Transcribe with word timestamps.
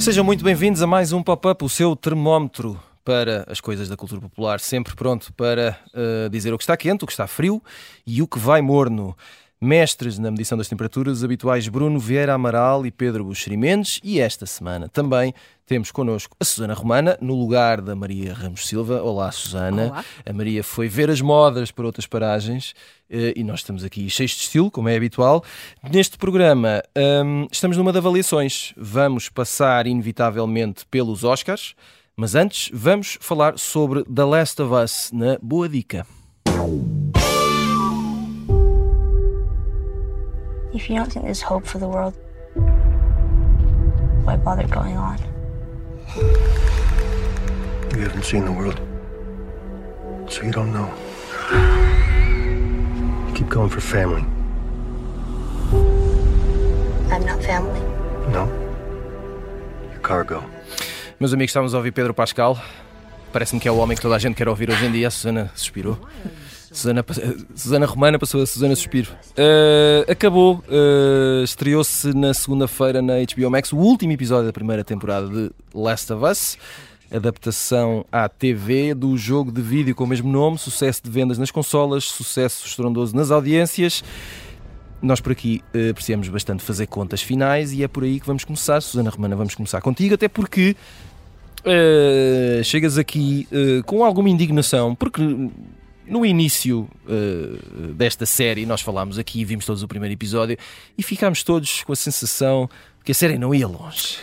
Sejam 0.00 0.24
muito 0.24 0.42
bem-vindos 0.42 0.82
a 0.82 0.86
mais 0.86 1.12
um 1.12 1.22
Pop-Up, 1.22 1.64
o 1.64 1.68
seu 1.68 1.94
termómetro 1.94 2.76
para 3.04 3.44
as 3.48 3.60
coisas 3.60 3.88
da 3.88 3.96
cultura 3.96 4.20
popular, 4.20 4.58
sempre 4.58 4.96
pronto 4.96 5.32
para 5.34 5.78
uh, 5.94 6.28
dizer 6.28 6.52
o 6.52 6.58
que 6.58 6.64
está 6.64 6.76
quente, 6.76 7.04
o 7.04 7.06
que 7.06 7.12
está 7.12 7.28
frio 7.28 7.62
e 8.04 8.20
o 8.20 8.26
que 8.26 8.38
vai 8.38 8.60
morno. 8.60 9.16
Mestres 9.62 10.18
na 10.18 10.28
medição 10.28 10.58
das 10.58 10.66
temperaturas, 10.66 11.18
os 11.18 11.24
habituais 11.24 11.68
Bruno 11.68 11.96
Vieira 11.96 12.34
Amaral 12.34 12.84
e 12.84 12.90
Pedro 12.90 13.24
Buxeri 13.24 13.56
Mendes. 13.56 14.00
E 14.02 14.18
esta 14.18 14.44
semana 14.44 14.88
também 14.88 15.32
temos 15.64 15.92
connosco 15.92 16.36
a 16.40 16.44
Susana 16.44 16.74
Romana, 16.74 17.16
no 17.20 17.38
lugar 17.38 17.80
da 17.80 17.94
Maria 17.94 18.34
Ramos 18.34 18.66
Silva. 18.66 19.00
Olá, 19.00 19.30
Susana. 19.30 19.84
Olá. 19.84 20.04
A 20.26 20.32
Maria 20.32 20.64
foi 20.64 20.88
ver 20.88 21.08
as 21.10 21.20
modas 21.20 21.70
para 21.70 21.86
outras 21.86 22.08
paragens 22.08 22.74
eh, 23.08 23.34
e 23.36 23.44
nós 23.44 23.60
estamos 23.60 23.84
aqui 23.84 24.10
cheios 24.10 24.32
de 24.32 24.38
estilo, 24.38 24.68
como 24.68 24.88
é 24.88 24.96
habitual. 24.96 25.44
Neste 25.92 26.18
programa 26.18 26.82
hum, 27.24 27.46
estamos 27.52 27.76
numa 27.76 27.92
de 27.92 27.98
avaliações. 27.98 28.74
Vamos 28.76 29.28
passar 29.28 29.86
inevitavelmente 29.86 30.84
pelos 30.90 31.22
Oscars, 31.22 31.76
mas 32.16 32.34
antes 32.34 32.68
vamos 32.74 33.16
falar 33.20 33.56
sobre 33.56 34.02
The 34.12 34.24
Last 34.24 34.60
of 34.60 34.74
Us 34.74 35.10
na 35.12 35.38
Boa 35.40 35.68
Dica. 35.68 36.04
If 40.74 40.88
you 40.88 40.96
don't 40.96 41.12
think 41.12 41.26
there's 41.26 41.42
hope 41.42 41.66
for 41.66 41.78
the 41.78 41.86
world, 41.86 42.14
why 44.24 44.36
bother 44.36 44.66
going 44.68 44.96
on? 44.96 45.18
You 47.94 48.00
haven't 48.00 48.24
seen 48.24 48.46
the 48.46 48.52
world, 48.52 48.80
so 50.28 50.42
you 50.42 50.50
don't 50.50 50.72
know. 50.72 50.88
Keep 53.34 53.50
going 53.50 53.68
for 53.68 53.80
family. 53.80 54.24
I'm 57.12 57.24
not 57.26 57.42
family. 57.44 57.80
No? 58.32 58.48
Your 59.92 60.00
cargo. 60.00 60.42
Meus 61.20 61.34
amigos, 61.34 61.50
estamos 61.50 61.74
a 61.74 61.76
ouvir 61.76 61.92
Pedro 61.92 62.14
Pascal. 62.14 62.56
Parece-me 63.30 63.60
que 63.60 63.68
é 63.68 63.70
o 63.70 63.76
homem 63.76 63.94
que 63.94 64.02
toda 64.02 64.16
a 64.16 64.18
gente 64.18 64.36
quer 64.36 64.48
ouvir 64.48 64.70
hoje 64.70 64.86
em 64.86 64.92
dia. 64.92 65.08
A 65.08 65.10
Susana 65.10 65.50
suspirou. 65.54 65.98
Susana, 66.72 67.04
Susana 67.54 67.86
Romana 67.86 68.18
passou 68.18 68.42
a 68.42 68.46
Susana 68.46 68.74
Suspiro. 68.74 69.10
Uh, 69.32 70.10
acabou, 70.10 70.64
uh, 70.68 71.44
estreou-se 71.44 72.14
na 72.14 72.32
segunda-feira 72.32 73.02
na 73.02 73.14
HBO 73.18 73.50
Max 73.50 73.72
o 73.72 73.76
último 73.76 74.12
episódio 74.12 74.46
da 74.46 74.52
primeira 74.52 74.82
temporada 74.82 75.28
de 75.28 75.50
Last 75.74 76.10
of 76.12 76.24
Us, 76.24 76.58
adaptação 77.10 78.06
à 78.10 78.26
TV 78.26 78.94
do 78.94 79.16
jogo 79.18 79.52
de 79.52 79.60
vídeo 79.60 79.94
com 79.94 80.04
o 80.04 80.06
mesmo 80.06 80.32
nome, 80.32 80.58
sucesso 80.58 81.02
de 81.04 81.10
vendas 81.10 81.36
nas 81.36 81.50
consolas, 81.50 82.04
sucesso 82.04 82.66
estrondoso 82.66 83.14
nas 83.14 83.30
audiências. 83.30 84.02
Nós 85.02 85.20
por 85.20 85.32
aqui 85.32 85.62
uh, 85.74 85.90
apreciamos 85.90 86.28
bastante 86.28 86.62
fazer 86.62 86.86
contas 86.86 87.20
finais 87.20 87.72
e 87.72 87.82
é 87.82 87.88
por 87.88 88.02
aí 88.02 88.18
que 88.18 88.26
vamos 88.26 88.44
começar. 88.44 88.80
Susana 88.80 89.10
Romana, 89.10 89.36
vamos 89.36 89.54
começar 89.54 89.80
contigo, 89.82 90.14
até 90.14 90.26
porque 90.26 90.74
chegas 92.64 92.98
aqui 92.98 93.46
com 93.86 94.04
alguma 94.04 94.28
indignação, 94.28 94.96
porque 94.96 95.22
no 96.12 96.26
início 96.26 96.86
uh, 97.06 97.92
desta 97.94 98.26
série, 98.26 98.66
nós 98.66 98.82
falámos 98.82 99.18
aqui, 99.18 99.46
vimos 99.46 99.64
todos 99.64 99.82
o 99.82 99.88
primeiro 99.88 100.12
episódio 100.12 100.58
e 100.96 101.02
ficámos 101.02 101.42
todos 101.42 101.82
com 101.84 101.92
a 101.92 101.96
sensação 101.96 102.68
que 103.02 103.12
a 103.12 103.14
série 103.14 103.38
não 103.38 103.54
ia 103.54 103.66
longe. 103.66 104.18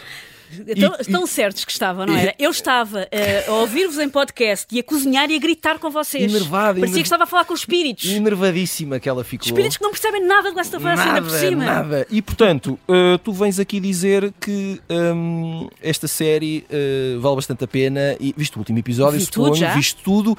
Tão, 0.80 0.96
e, 1.00 1.06
tão 1.06 1.24
e, 1.26 1.28
certos 1.28 1.64
que 1.64 1.72
estavam, 1.72 2.06
não 2.06 2.16
era? 2.16 2.34
Eu 2.40 2.50
estava 2.50 3.02
uh, 3.02 3.52
a 3.52 3.54
ouvir-vos 3.56 4.00
em 4.00 4.10
podcast 4.10 4.66
e 4.72 4.80
a 4.80 4.84
cozinhar 4.84 5.30
e 5.30 5.36
a 5.36 5.40
gritar 5.40 5.78
com 5.78 5.90
vocês. 5.90 6.24
Enervada. 6.24 6.80
Parecia 6.80 7.02
que 7.02 7.06
estava 7.06 7.24
a 7.24 7.28
falar 7.28 7.46
com 7.46 7.54
os 7.54 7.60
espíritos. 7.60 8.10
Enervadíssima 8.10 9.00
que 9.00 9.08
ela 9.08 9.24
ficou. 9.24 9.46
Espíritos 9.46 9.78
que 9.78 9.84
não 9.84 9.92
percebem 9.92 10.26
nada 10.26 10.50
de 10.50 10.56
Last 10.56 10.76
of 10.76 10.86
Us 10.86 11.00
ainda 11.00 11.22
por 11.22 11.32
cima. 11.32 11.66
Nada. 11.66 12.08
E 12.10 12.22
portanto, 12.22 12.80
uh, 12.88 13.18
tu 13.20 13.32
vens 13.32 13.60
aqui 13.60 13.80
dizer 13.80 14.34
que 14.40 14.82
um, 14.90 15.70
esta 15.82 16.08
série 16.08 16.66
uh, 16.70 17.20
vale 17.20 17.36
bastante 17.36 17.64
a 17.64 17.68
pena. 17.68 18.16
E 18.20 18.34
viste 18.36 18.56
o 18.56 18.60
último 18.60 18.80
episódio, 18.80 19.20
Vi 19.20 19.26
suponho, 19.26 19.48
tudo 19.48 19.58
já? 19.58 19.74
viste 19.76 20.02
tudo. 20.04 20.38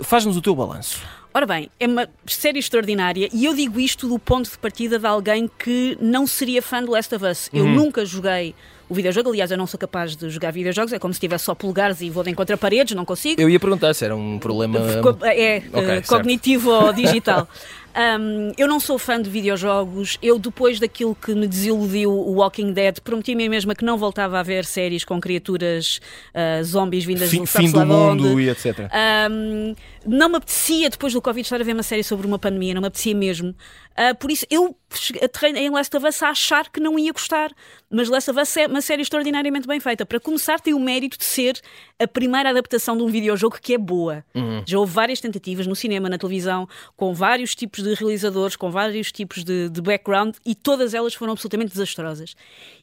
É 0.00 0.04
Faz-nos 0.04 0.36
o 0.36 0.40
teu 0.40 0.54
balanço. 0.54 1.00
Ora 1.32 1.46
bem, 1.46 1.70
é 1.78 1.86
uma 1.86 2.08
série 2.26 2.58
extraordinária 2.58 3.28
e 3.32 3.44
eu 3.44 3.54
digo 3.54 3.78
isto 3.78 4.08
do 4.08 4.18
ponto 4.18 4.50
de 4.50 4.58
partida 4.58 4.98
de 4.98 5.06
alguém 5.06 5.48
que 5.58 5.96
não 6.00 6.26
seria 6.26 6.60
fã 6.62 6.82
de 6.82 6.90
Last 6.90 7.14
of 7.14 7.24
Us. 7.24 7.50
Eu 7.52 7.64
Uhum. 7.64 7.74
nunca 7.74 8.04
joguei 8.04 8.54
o 8.88 8.94
videojogo, 8.94 9.28
aliás, 9.28 9.50
eu 9.50 9.58
não 9.58 9.66
sou 9.66 9.78
capaz 9.78 10.16
de 10.16 10.30
jogar 10.30 10.50
videojogos, 10.50 10.92
é 10.94 10.98
como 10.98 11.12
se 11.12 11.20
tivesse 11.20 11.44
só 11.44 11.54
polegares 11.54 12.00
e 12.00 12.08
vou 12.08 12.24
de 12.24 12.30
encontro 12.30 12.54
a 12.54 12.58
paredes, 12.58 12.94
não 12.96 13.04
consigo. 13.04 13.38
Eu 13.40 13.50
ia 13.50 13.60
perguntar 13.60 13.92
se 13.92 14.02
era 14.06 14.16
um 14.16 14.38
problema. 14.38 14.78
É, 14.78 14.82
Ok, 14.98 15.22
eh, 15.24 15.60
certo. 15.70 16.08
cognitivo 16.08 16.70
ou 16.70 16.92
digital. 16.94 17.46
Um, 17.96 18.52
eu 18.56 18.68
não 18.68 18.78
sou 18.78 18.98
fã 18.98 19.20
de 19.20 19.28
videojogos. 19.28 20.18
Eu, 20.22 20.38
depois 20.38 20.78
daquilo 20.78 21.14
que 21.14 21.34
me 21.34 21.46
desiludiu 21.46 22.10
o 22.10 22.34
Walking 22.34 22.72
Dead, 22.72 23.00
prometi 23.00 23.32
a 23.32 23.36
mim 23.36 23.48
mesma 23.48 23.74
que 23.74 23.84
não 23.84 23.96
voltava 23.96 24.38
a 24.38 24.42
ver 24.42 24.64
séries 24.64 25.04
com 25.04 25.20
criaturas 25.20 26.00
ah, 26.34 26.62
zombies 26.62 27.04
vindas 27.04 27.30
Fim, 27.30 27.40
do 27.40 27.46
fim 27.46 27.70
do 27.70 27.84
mundo 27.84 28.40
e 28.40 28.48
etc. 28.48 28.88
um, 29.30 29.74
não 30.06 30.28
me 30.28 30.36
apetecia, 30.36 30.88
depois 30.88 31.12
do 31.12 31.20
Covid, 31.20 31.44
estar 31.44 31.60
a 31.60 31.64
ver 31.64 31.72
uma 31.72 31.82
série 31.82 32.04
sobre 32.04 32.26
uma 32.26 32.38
pandemia, 32.38 32.74
não 32.74 32.80
me 32.80 32.86
apetecia 32.88 33.14
mesmo. 33.14 33.54
Uh, 33.98 34.14
por 34.16 34.30
isso, 34.30 34.46
eu 34.48 34.76
aterrei 35.20 35.52
em 35.56 35.70
Last 35.70 35.96
of 35.96 36.06
Us 36.06 36.22
a 36.22 36.28
achar 36.28 36.70
que 36.70 36.78
não 36.78 36.96
ia 36.96 37.12
gostar. 37.12 37.50
Mas 37.90 38.08
Last 38.08 38.30
of 38.30 38.38
Us 38.38 38.56
é 38.56 38.66
uma 38.68 38.80
série 38.80 39.02
extraordinariamente 39.02 39.66
bem 39.66 39.80
feita. 39.80 40.06
Para 40.06 40.20
começar, 40.20 40.60
tem 40.60 40.72
o 40.72 40.78
mérito 40.78 41.18
de 41.18 41.24
ser 41.24 41.60
a 41.98 42.06
primeira 42.06 42.50
adaptação 42.50 42.96
de 42.96 43.02
um 43.02 43.08
videojogo 43.08 43.58
que 43.60 43.74
é 43.74 43.78
boa. 43.78 44.24
Já 44.66 44.78
houve 44.78 44.92
várias 44.92 45.20
tentativas 45.20 45.66
no 45.66 45.74
cinema, 45.74 46.08
na 46.08 46.16
televisão, 46.16 46.68
com 46.96 47.12
vários 47.12 47.56
tipos 47.56 47.82
de 47.82 47.94
realizadores, 47.94 48.54
com 48.54 48.70
vários 48.70 49.10
tipos 49.10 49.42
de, 49.42 49.68
de 49.68 49.80
background, 49.80 50.36
e 50.46 50.54
todas 50.54 50.94
elas 50.94 51.14
foram 51.14 51.32
absolutamente 51.32 51.72
desastrosas. 51.72 52.36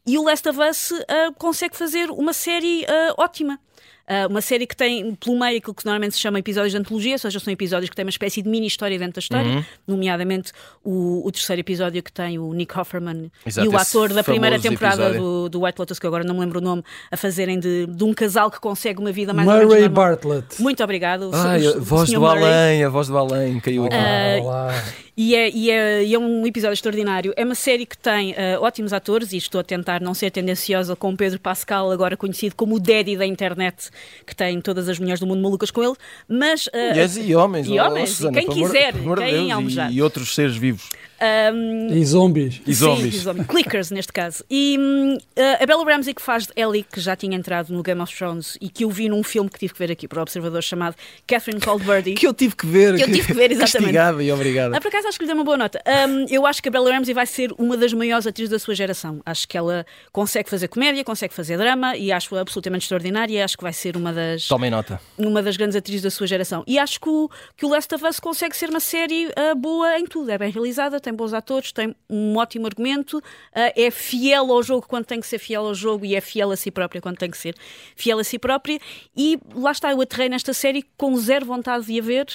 E 0.05 0.17
o 0.17 0.23
Last 0.23 0.49
of 0.49 0.59
Us 0.59 0.91
uh, 0.91 1.33
consegue 1.37 1.77
fazer 1.77 2.09
uma 2.09 2.33
série 2.33 2.83
uh, 2.83 3.13
ótima. 3.17 3.57
Uh, 4.07 4.29
uma 4.29 4.41
série 4.41 4.67
que 4.67 4.75
tem 4.75 5.15
pelo 5.15 5.39
meio 5.39 5.57
aquilo 5.57 5.73
que 5.73 5.83
normalmente 5.83 6.13
se 6.13 6.19
chama 6.19 6.37
episódios 6.37 6.71
de 6.73 6.77
antologia, 6.77 7.13
ou 7.13 7.17
seja, 7.17 7.39
são 7.39 7.51
episódios 7.51 7.89
que 7.89 7.95
têm 7.95 8.05
uma 8.05 8.11
espécie 8.11 8.39
de 8.39 8.47
mini 8.47 8.67
história 8.67 8.99
dentro 8.99 9.15
da 9.15 9.19
história, 9.19 9.65
nomeadamente 9.87 10.51
o, 10.83 11.25
o 11.25 11.31
terceiro 11.31 11.59
episódio 11.59 12.03
que 12.03 12.11
tem 12.11 12.37
o 12.37 12.53
Nick 12.53 12.77
Offerman 12.77 13.31
Exato, 13.43 13.67
e 13.67 13.69
o 13.69 13.75
ator 13.75 14.13
da 14.13 14.23
primeira 14.23 14.59
temporada 14.59 15.11
do, 15.13 15.49
do 15.49 15.63
White 15.63 15.79
Lotus, 15.79 15.97
que 15.97 16.05
agora 16.05 16.23
não 16.23 16.35
me 16.35 16.41
lembro 16.41 16.59
o 16.59 16.61
nome, 16.61 16.83
a 17.09 17.17
fazerem 17.17 17.59
de, 17.59 17.87
de 17.87 18.03
um 18.03 18.13
casal 18.13 18.51
que 18.51 18.59
consegue 18.59 18.99
uma 18.99 19.11
vida 19.11 19.33
mais 19.33 19.47
ou 19.47 19.53
menos 19.55 19.67
Murray 19.69 19.81
normal. 19.87 20.05
Bartlett. 20.09 20.61
Muito 20.61 20.83
obrigado. 20.83 21.31
o 21.31 21.35
Ai, 21.35 21.61
Sr. 21.61 21.75
a 21.75 21.79
voz 21.79 22.11
do 22.11 22.21
Murray. 22.21 22.43
além, 22.43 22.83
a 22.83 22.89
voz 22.89 23.07
do 23.07 23.17
além 23.17 23.59
caiu 23.59 23.85
aqui. 23.85 23.95
Olá. 24.41 24.83
E 25.17 25.33
é, 25.33 25.49
e, 25.49 25.71
é, 25.71 26.03
e 26.03 26.13
é 26.13 26.19
um 26.19 26.45
episódio 26.45 26.73
extraordinário. 26.73 27.33
É 27.37 27.45
uma 27.45 27.55
série 27.55 27.85
que 27.85 27.97
tem 27.97 28.35
ah, 28.37 28.59
ótimos 28.59 28.91
atores, 28.91 29.31
e 29.31 29.37
estou 29.37 29.61
a 29.61 29.63
tentar 29.63 30.01
não 30.01 30.13
ser 30.13 30.29
tendenciosa 30.29 30.95
com 30.95 31.13
o 31.13 31.17
Pedro 31.17 31.39
Pascal, 31.39 31.89
agora 31.89 32.17
conhecido 32.17 32.53
como 32.55 32.75
o 32.75 32.79
Daddy 32.79 33.15
da 33.15 33.25
internet, 33.25 33.89
que 34.25 34.35
tem 34.35 34.59
todas 34.61 34.87
as 34.89 34.99
mulheres 34.99 35.19
do 35.19 35.27
mundo 35.27 35.41
malucas 35.41 35.71
com 35.71 35.83
ele. 35.83 35.93
Mas. 36.27 36.69
ah, 36.73 36.89
Mulheres 36.89 37.17
e 37.17 37.35
homens, 37.35 37.67
e 37.67 37.79
oh, 37.79 37.83
homens, 37.85 38.09
e 38.09 38.13
Susana, 38.15 38.37
quem 38.37 38.47
pelo 38.47 38.57
amor- 38.57 38.71
quiser, 38.71 38.93
amor 38.95 39.17
quem 39.19 39.31
Deus, 39.33 39.51
almejar. 39.51 39.91
e, 39.91 39.95
e 39.95 40.01
outros 40.01 40.33
seres 40.35 40.55
vivos. 40.55 40.89
Ahm, 41.19 41.87
E 41.91 42.05
zombies. 42.05 42.61
E 42.65 42.73
zombies. 42.73 43.13
Sim, 43.13 43.19
e 43.19 43.21
zombies. 43.21 43.47
Clickers, 43.47 43.91
neste 43.91 44.11
caso. 44.13 44.43
E 44.49 44.77
hum, 44.79 45.17
a 45.61 45.65
Bella 45.65 45.83
Ramsey, 45.83 46.13
que 46.13 46.21
faz 46.21 46.47
de 46.47 46.53
Ellie, 46.55 46.83
que 46.83 46.99
já 46.99 47.15
tinha 47.15 47.35
entrado 47.37 47.73
no 47.73 47.81
Game 47.83 48.01
of 48.01 48.15
Thrones 48.15 48.57
e 48.61 48.69
que 48.69 48.83
eu 48.83 48.89
vi 48.89 49.09
num 49.09 49.23
filme 49.23 49.49
que 49.49 49.59
tive 49.59 49.73
que 49.73 49.79
ver 49.79 49.91
aqui 49.91 50.07
para 50.07 50.19
o 50.19 50.21
Observador 50.21 50.61
chamado 50.63 50.95
Catherine 51.27 51.59
Called 51.61 51.83
Birdie. 51.85 52.13
Que 52.15 52.27
eu 52.27 52.33
tive 52.33 52.55
que 52.55 52.65
ver. 52.65 52.95
Que 52.95 53.03
eu 53.03 53.07
tive 53.07 53.27
que 53.27 53.33
ver, 53.33 53.51
exatamente. 53.51 53.93
Castigada 53.93 54.23
e 54.23 54.31
obrigada. 54.31 54.77
Ah, 54.77 54.81
por 54.81 54.87
acaso 54.87 55.07
acho 55.07 55.17
que 55.17 55.23
lhe 55.23 55.27
dei 55.27 55.35
uma 55.35 55.43
boa 55.45 55.57
nota. 55.57 55.81
Hum, 56.09 56.25
eu 56.29 56.45
acho 56.45 56.61
que 56.61 56.69
a 56.69 56.71
Bella 56.71 56.91
Ramsey 56.91 57.13
vai 57.13 57.25
ser 57.25 57.51
uma 57.57 57.77
das 57.77 57.93
maiores 57.93 58.27
atrizes 58.27 58.49
da 58.51 58.59
sua 58.59 58.75
geração. 58.75 59.21
Acho 59.25 59.47
que 59.47 59.57
ela 59.57 59.85
consegue 60.11 60.49
fazer 60.49 60.67
comédia, 60.67 61.03
consegue 61.03 61.33
fazer 61.33 61.57
drama 61.57 61.95
e 61.95 62.11
acho 62.11 62.35
absolutamente 62.35 62.83
extraordinária. 62.83 63.43
Acho 63.43 63.57
que 63.57 63.63
vai 63.63 63.73
ser 63.73 63.95
uma 63.97 64.11
das, 64.13 64.47
Tomem 64.47 64.69
nota. 64.69 64.99
uma 65.17 65.41
das 65.41 65.57
grandes 65.57 65.75
atrizes 65.75 66.01
da 66.01 66.09
sua 66.11 66.27
geração. 66.27 66.63
E 66.67 66.77
acho 66.79 66.99
que 66.99 67.09
o, 67.09 67.29
que 67.55 67.65
o 67.65 67.69
Last 67.69 67.93
of 67.93 68.05
Us 68.05 68.19
consegue 68.19 68.55
ser 68.55 68.69
uma 68.69 68.79
série 68.79 69.29
ah, 69.35 69.55
boa 69.55 69.97
em 69.99 70.05
tudo. 70.05 70.29
É 70.31 70.37
bem 70.37 70.51
realizada, 70.51 70.99
tem 71.05 71.13
bons 71.13 71.33
atores, 71.33 71.71
tem 71.71 71.95
um 72.09 72.35
ótimo 72.35 72.65
argumento, 72.65 73.21
ah, 73.53 73.71
é 73.75 73.89
fiel 73.89 74.51
ao 74.51 74.61
jogo 74.61 74.85
quando 74.87 75.05
tem 75.05 75.19
que 75.19 75.27
ser 75.27 75.39
fiel 75.39 75.65
ao 75.65 75.73
jogo 75.73 76.05
e 76.05 76.15
é 76.15 76.21
fiel 76.21 76.51
a 76.51 76.55
si 76.55 76.69
própria 76.69 77.01
quando 77.01 77.17
tem 77.17 77.31
que 77.31 77.37
ser 77.37 77.55
fiel 77.95 78.19
a 78.19 78.23
si 78.23 78.37
própria. 78.37 78.79
E 79.15 79.39
lá 79.53 79.71
está, 79.71 79.91
eu 79.91 80.01
aterrei 80.01 80.29
nesta 80.29 80.53
série 80.53 80.83
com 80.97 81.15
zero 81.17 81.45
vontade 81.45 81.85
de 81.85 81.99
a 81.99 82.03
ver. 82.03 82.27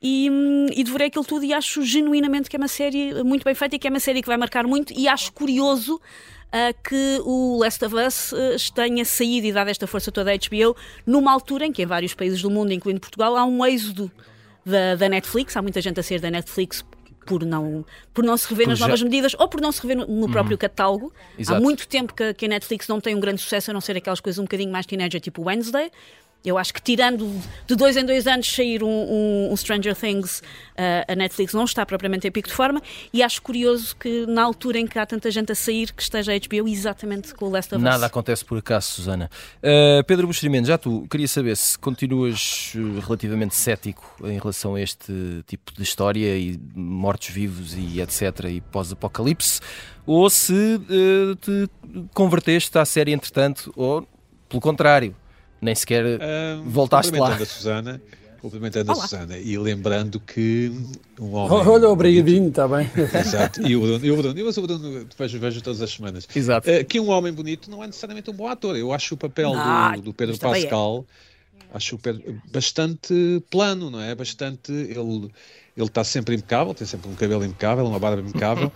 E, 0.00 0.30
hum, 0.30 0.66
e 0.72 0.84
devorei 0.84 1.08
aquilo 1.08 1.24
tudo 1.24 1.44
e 1.44 1.52
acho 1.52 1.82
genuinamente 1.82 2.48
que 2.48 2.54
é 2.54 2.58
uma 2.58 2.68
série 2.68 3.20
muito 3.24 3.42
bem 3.42 3.52
feita 3.52 3.74
e 3.74 3.78
que 3.80 3.88
é 3.88 3.90
uma 3.90 3.98
série 3.98 4.22
que 4.22 4.28
vai 4.28 4.36
marcar 4.36 4.64
muito 4.64 4.92
e 4.96 5.08
acho 5.08 5.32
curioso 5.32 6.00
ah, 6.52 6.72
que 6.72 7.20
o 7.24 7.58
Last 7.58 7.84
of 7.84 7.96
Us 7.96 8.32
ah, 8.32 8.74
tenha 8.74 9.04
saído 9.04 9.48
e 9.48 9.52
dado 9.52 9.68
esta 9.68 9.88
força 9.88 10.12
toda 10.12 10.30
à 10.30 10.36
HBO 10.36 10.76
numa 11.04 11.32
altura 11.32 11.66
em 11.66 11.72
que 11.72 11.82
em 11.82 11.86
vários 11.86 12.14
países 12.14 12.40
do 12.40 12.48
mundo, 12.48 12.72
incluindo 12.72 13.00
Portugal, 13.00 13.36
há 13.36 13.44
um 13.44 13.66
êxodo 13.66 14.08
da, 14.64 14.94
da 14.94 15.08
Netflix, 15.08 15.56
há 15.56 15.62
muita 15.62 15.80
gente 15.80 15.98
a 15.98 16.02
sair 16.02 16.20
da 16.20 16.30
Netflix 16.30 16.84
por 17.28 17.44
não, 17.44 17.84
por 18.14 18.24
não 18.24 18.36
se 18.36 18.48
rever 18.48 18.64
Por 18.66 18.70
nas 18.70 18.78
já- 18.78 18.84
Uhum. 18.86 18.88
novas 18.90 19.02
medidas 19.02 19.36
ou 19.38 19.48
por 19.48 19.60
não 19.60 19.70
se 19.70 19.80
rever 19.82 19.96
no, 19.98 20.06
no 20.06 20.30
próprio 20.30 20.56
catálogo. 20.56 21.12
Exato. 21.38 21.58
Há 21.58 21.60
muito 21.60 21.86
tempo 21.86 22.14
que, 22.14 22.32
que 22.34 22.46
a 22.46 22.48
Netflix 22.48 22.88
não 22.88 23.00
tem 23.00 23.14
um 23.14 23.20
grande 23.20 23.40
sucesso, 23.40 23.70
a 23.70 23.74
não 23.74 23.80
ser 23.80 23.96
aquelas 23.96 24.20
coisas 24.20 24.38
um 24.38 24.44
bocadinho 24.44 24.72
mais 24.72 24.86
teenager, 24.86 25.20
tipo 25.20 25.42
Wednesday. 25.42 25.90
Eu 26.44 26.56
acho 26.56 26.72
que 26.72 26.80
tirando 26.80 27.28
de 27.66 27.74
dois 27.74 27.96
em 27.96 28.04
dois 28.06 28.26
anos 28.26 28.50
sair 28.50 28.82
um, 28.82 28.88
um- 28.88 29.52
um 29.52 29.56
Stranger 29.56 29.94
Things, 29.94 30.38
uh, 30.38 31.12
a 31.12 31.14
Netflix 31.16 31.52
não 31.52 31.64
está 31.64 31.84
propriamente 31.84 32.28
em 32.28 32.30
pico 32.30 32.48
de 32.48 32.54
forma 32.54 32.80
e 33.12 33.22
acho 33.22 33.42
curioso 33.42 33.94
que 33.96 34.24
na 34.26 34.44
altura 34.44 34.78
em 34.78 34.86
que 34.86 34.98
há 34.98 35.04
tanta 35.04 35.30
gente 35.32 35.50
a 35.50 35.54
sair 35.54 35.92
que 35.92 36.00
esteja 36.00 36.32
a 36.32 36.38
HBO 36.38 36.68
exatamente 36.68 37.34
com 37.34 37.46
o 37.46 37.50
Last 37.50 37.74
of 37.74 37.82
Us. 37.82 37.90
Nada 37.90 38.06
acontece 38.06 38.44
por 38.44 38.56
acaso, 38.58 38.86
Susana. 38.92 39.28
Uh, 39.58 40.02
Pedro 40.04 40.28
Buxerimento, 40.28 40.68
já 40.68 40.78
tu, 40.78 41.06
queria 41.10 41.26
saber 41.28 41.56
se 41.56 41.76
continuas 41.78 42.72
uh, 42.76 43.00
relativamente 43.00 43.54
cético 43.56 44.14
em 44.24 44.38
relação 44.38 44.76
a 44.76 44.80
este 44.80 45.12
tipo 45.46 45.72
de 45.74 45.82
história 45.82 46.38
e 46.38 46.58
mortos-vivos 46.74 47.74
e 47.74 48.00
etc. 48.00 48.44
e 48.48 48.60
pós-apocalipse, 48.60 49.60
ou 50.06 50.30
se 50.30 50.52
uh, 50.54 51.34
te 51.36 51.68
converteste 52.14 52.78
à 52.78 52.84
série 52.84 53.12
entretanto, 53.12 53.72
ou 53.76 54.06
pelo 54.48 54.60
contrário, 54.62 55.14
nem 55.60 55.74
sequer 55.74 56.20
Ah, 56.20 56.60
voltaste 56.64 57.12
lá. 57.12 57.18
cumprimentando 57.30 57.42
a 57.42 57.46
Susana, 57.46 58.02
cumprimentando 58.40 58.90
a 58.90 58.94
Olá. 58.94 59.02
Susana 59.08 59.38
e 59.38 59.58
lembrando 59.58 60.20
que 60.20 60.72
um 61.20 61.34
homem. 61.34 61.66
Olha, 61.68 61.88
obrigadinho, 61.88 62.48
está 62.48 62.66
bem. 62.68 62.88
Exato, 63.20 63.66
e 63.66 63.74
o 63.76 63.80
Bruno, 63.80 64.04
e 64.06 64.10
o 64.10 64.16
Bruno, 64.16 64.38
eu 64.38 64.48
o 64.48 64.52
Bruno 64.62 65.06
vejo, 65.18 65.38
vejo 65.38 65.60
todas 65.62 65.82
as 65.82 65.90
semanas. 65.90 66.26
Exato. 66.34 66.68
Eh, 66.70 66.84
que 66.84 67.00
um 67.00 67.08
homem 67.10 67.32
bonito 67.32 67.70
não 67.70 67.82
é 67.82 67.86
necessariamente 67.86 68.30
um 68.30 68.34
bom 68.34 68.46
ator. 68.48 68.76
Eu 68.76 68.92
acho 68.92 69.14
o 69.14 69.18
papel 69.18 69.52
Ah, 69.54 69.92
do, 69.96 70.02
do 70.02 70.14
Pedro 70.14 70.36
mas 70.42 70.58
é. 70.58 70.60
Pascal 70.62 71.04
acho 71.74 71.96
o 71.96 71.98
Pedro 71.98 72.40
bastante 72.50 73.42
plano, 73.50 73.90
não 73.90 74.00
é? 74.00 74.14
Bastante. 74.14 74.72
Ele 74.72 75.30
ele 75.78 75.86
está 75.86 76.02
sempre 76.02 76.34
impecável, 76.34 76.74
tem 76.74 76.86
sempre 76.86 77.08
um 77.08 77.14
cabelo 77.14 77.44
impecável, 77.44 77.86
uma 77.86 77.98
barba 78.00 78.20
impecável 78.20 78.72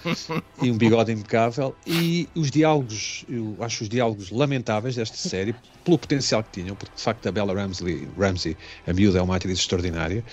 e 0.63 0.71
um 0.71 0.77
bigode 0.79 1.11
impecável. 1.11 1.75
E 1.87 2.29
os 2.35 2.51
diálogos, 2.51 3.25
eu 3.29 3.57
acho 3.61 3.83
os 3.83 3.89
diálogos 3.89 4.31
lamentáveis 4.31 4.95
desta 4.95 5.17
série, 5.17 5.53
pelo 5.85 5.99
potencial 5.99 6.45
que 6.45 6.61
tinham, 6.63 6.77
porque 6.77 6.95
de 6.95 7.03
facto 7.03 7.27
a 7.29 7.33
Bella 7.33 7.53
Ramsey, 7.55 8.07
Ramsey 8.19 8.57
a 8.87 8.93
miúda, 8.93 9.19
é 9.19 9.23
uma 9.23 9.35
atriz 9.37 9.59
extraordinária. 9.59 10.25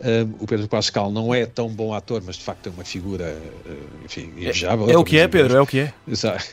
Um, 0.00 0.44
o 0.44 0.46
Pedro 0.46 0.68
Pascal 0.68 1.10
não 1.10 1.34
é 1.34 1.44
tão 1.44 1.68
bom 1.68 1.92
ator, 1.92 2.22
mas 2.24 2.36
de 2.36 2.42
facto 2.44 2.68
é 2.68 2.70
uma 2.70 2.84
figura, 2.84 3.36
uh, 3.66 4.04
enfim, 4.04 4.32
invejável. 4.36 4.88
É 4.90 4.96
o 4.96 5.02
que 5.04 5.18
é, 5.18 5.26
Pedro, 5.26 5.56
é 5.56 5.60
o 5.60 5.66
que 5.66 5.80
é. 5.80 5.94
Exato. 6.06 6.44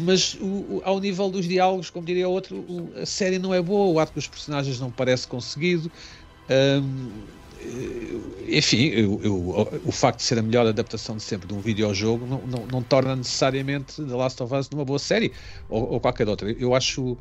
Mas 0.00 0.34
o- 0.34 0.44
o- 0.44 0.82
ao 0.84 0.98
nível 0.98 1.28
dos 1.30 1.46
diálogos, 1.46 1.90
como 1.90 2.04
diria 2.06 2.28
outro, 2.28 2.56
o- 2.56 2.90
a 3.00 3.06
série 3.06 3.38
não 3.38 3.54
é 3.54 3.62
boa, 3.62 3.92
o 3.92 4.00
arco 4.00 4.14
dos 4.14 4.26
personagens 4.26 4.80
não 4.80 4.90
parece 4.90 5.28
conseguido. 5.28 5.90
Eh, 6.48 6.80
enfim, 8.48 8.86
eu- 8.88 9.20
eu- 9.22 9.80
o 9.84 9.92
facto 9.92 10.18
de 10.18 10.24
ser 10.24 10.38
a 10.38 10.42
melhor 10.42 10.66
adaptação 10.66 11.16
de 11.16 11.22
sempre 11.22 11.48
de 11.48 11.54
um 11.54 11.60
videojogo 11.60 12.26
não, 12.26 12.40
não, 12.46 12.66
não 12.66 12.82
torna 12.82 13.16
necessariamente 13.16 13.96
The 14.02 14.14
Last 14.14 14.42
of 14.42 14.54
Us 14.54 14.70
numa 14.70 14.84
boa 14.84 14.98
série 14.98 15.32
ou, 15.68 15.92
ou 15.94 16.00
qualquer 16.00 16.28
outra. 16.28 16.50
Eu 16.52 16.74
acho. 16.74 17.16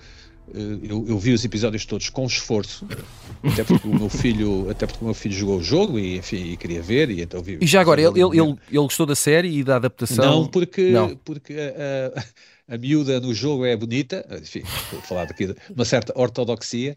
eh, 0.54 0.78
Eu, 0.84 1.04
eu 1.08 1.18
vi 1.18 1.34
os 1.34 1.44
episódios 1.44 1.86
todos 1.86 2.10
com 2.10 2.26
esforço, 2.28 2.86
até 3.44 3.64
porque 3.64 3.88
o 3.88 3.96
meu 3.96 4.10
filho, 4.10 4.70
até 4.70 4.86
porque 4.86 5.04
o 5.04 5.06
meu 5.06 5.14
filho 5.16 5.34
jogou 5.36 5.58
o 5.58 5.64
jogo 5.64 5.98
e, 5.98 6.18
enfim, 6.18 6.52
e 6.52 6.58
queria 6.58 6.82
ver, 6.84 7.10
e 7.10 7.22
então 7.22 7.42
vi. 7.42 7.58
E 7.60 7.66
já 7.66 7.82
agora, 7.82 8.00
ele, 8.02 8.10
ele, 8.22 8.40
ele, 8.40 8.50
ele 8.70 8.78
gostou 8.78 9.06
da 9.08 9.16
série 9.16 9.50
e 9.58 9.64
da 9.64 9.78
adaptação? 9.78 10.24
Não, 10.24 10.48
porque, 10.48 10.90
Não. 10.92 11.16
porque 11.18 11.54
a, 11.54 12.22
a, 12.72 12.76
a 12.76 12.78
miúda 12.78 13.20
no 13.20 13.34
jogo 13.34 13.66
é 13.66 13.76
bonita, 13.76 14.24
enfim, 14.40 14.62
vou 14.92 15.02
falar 15.02 15.26
daqui 15.26 15.48
de 15.48 15.56
uma 15.76 15.84
certa 15.86 16.14
ortodoxia, 16.16 16.96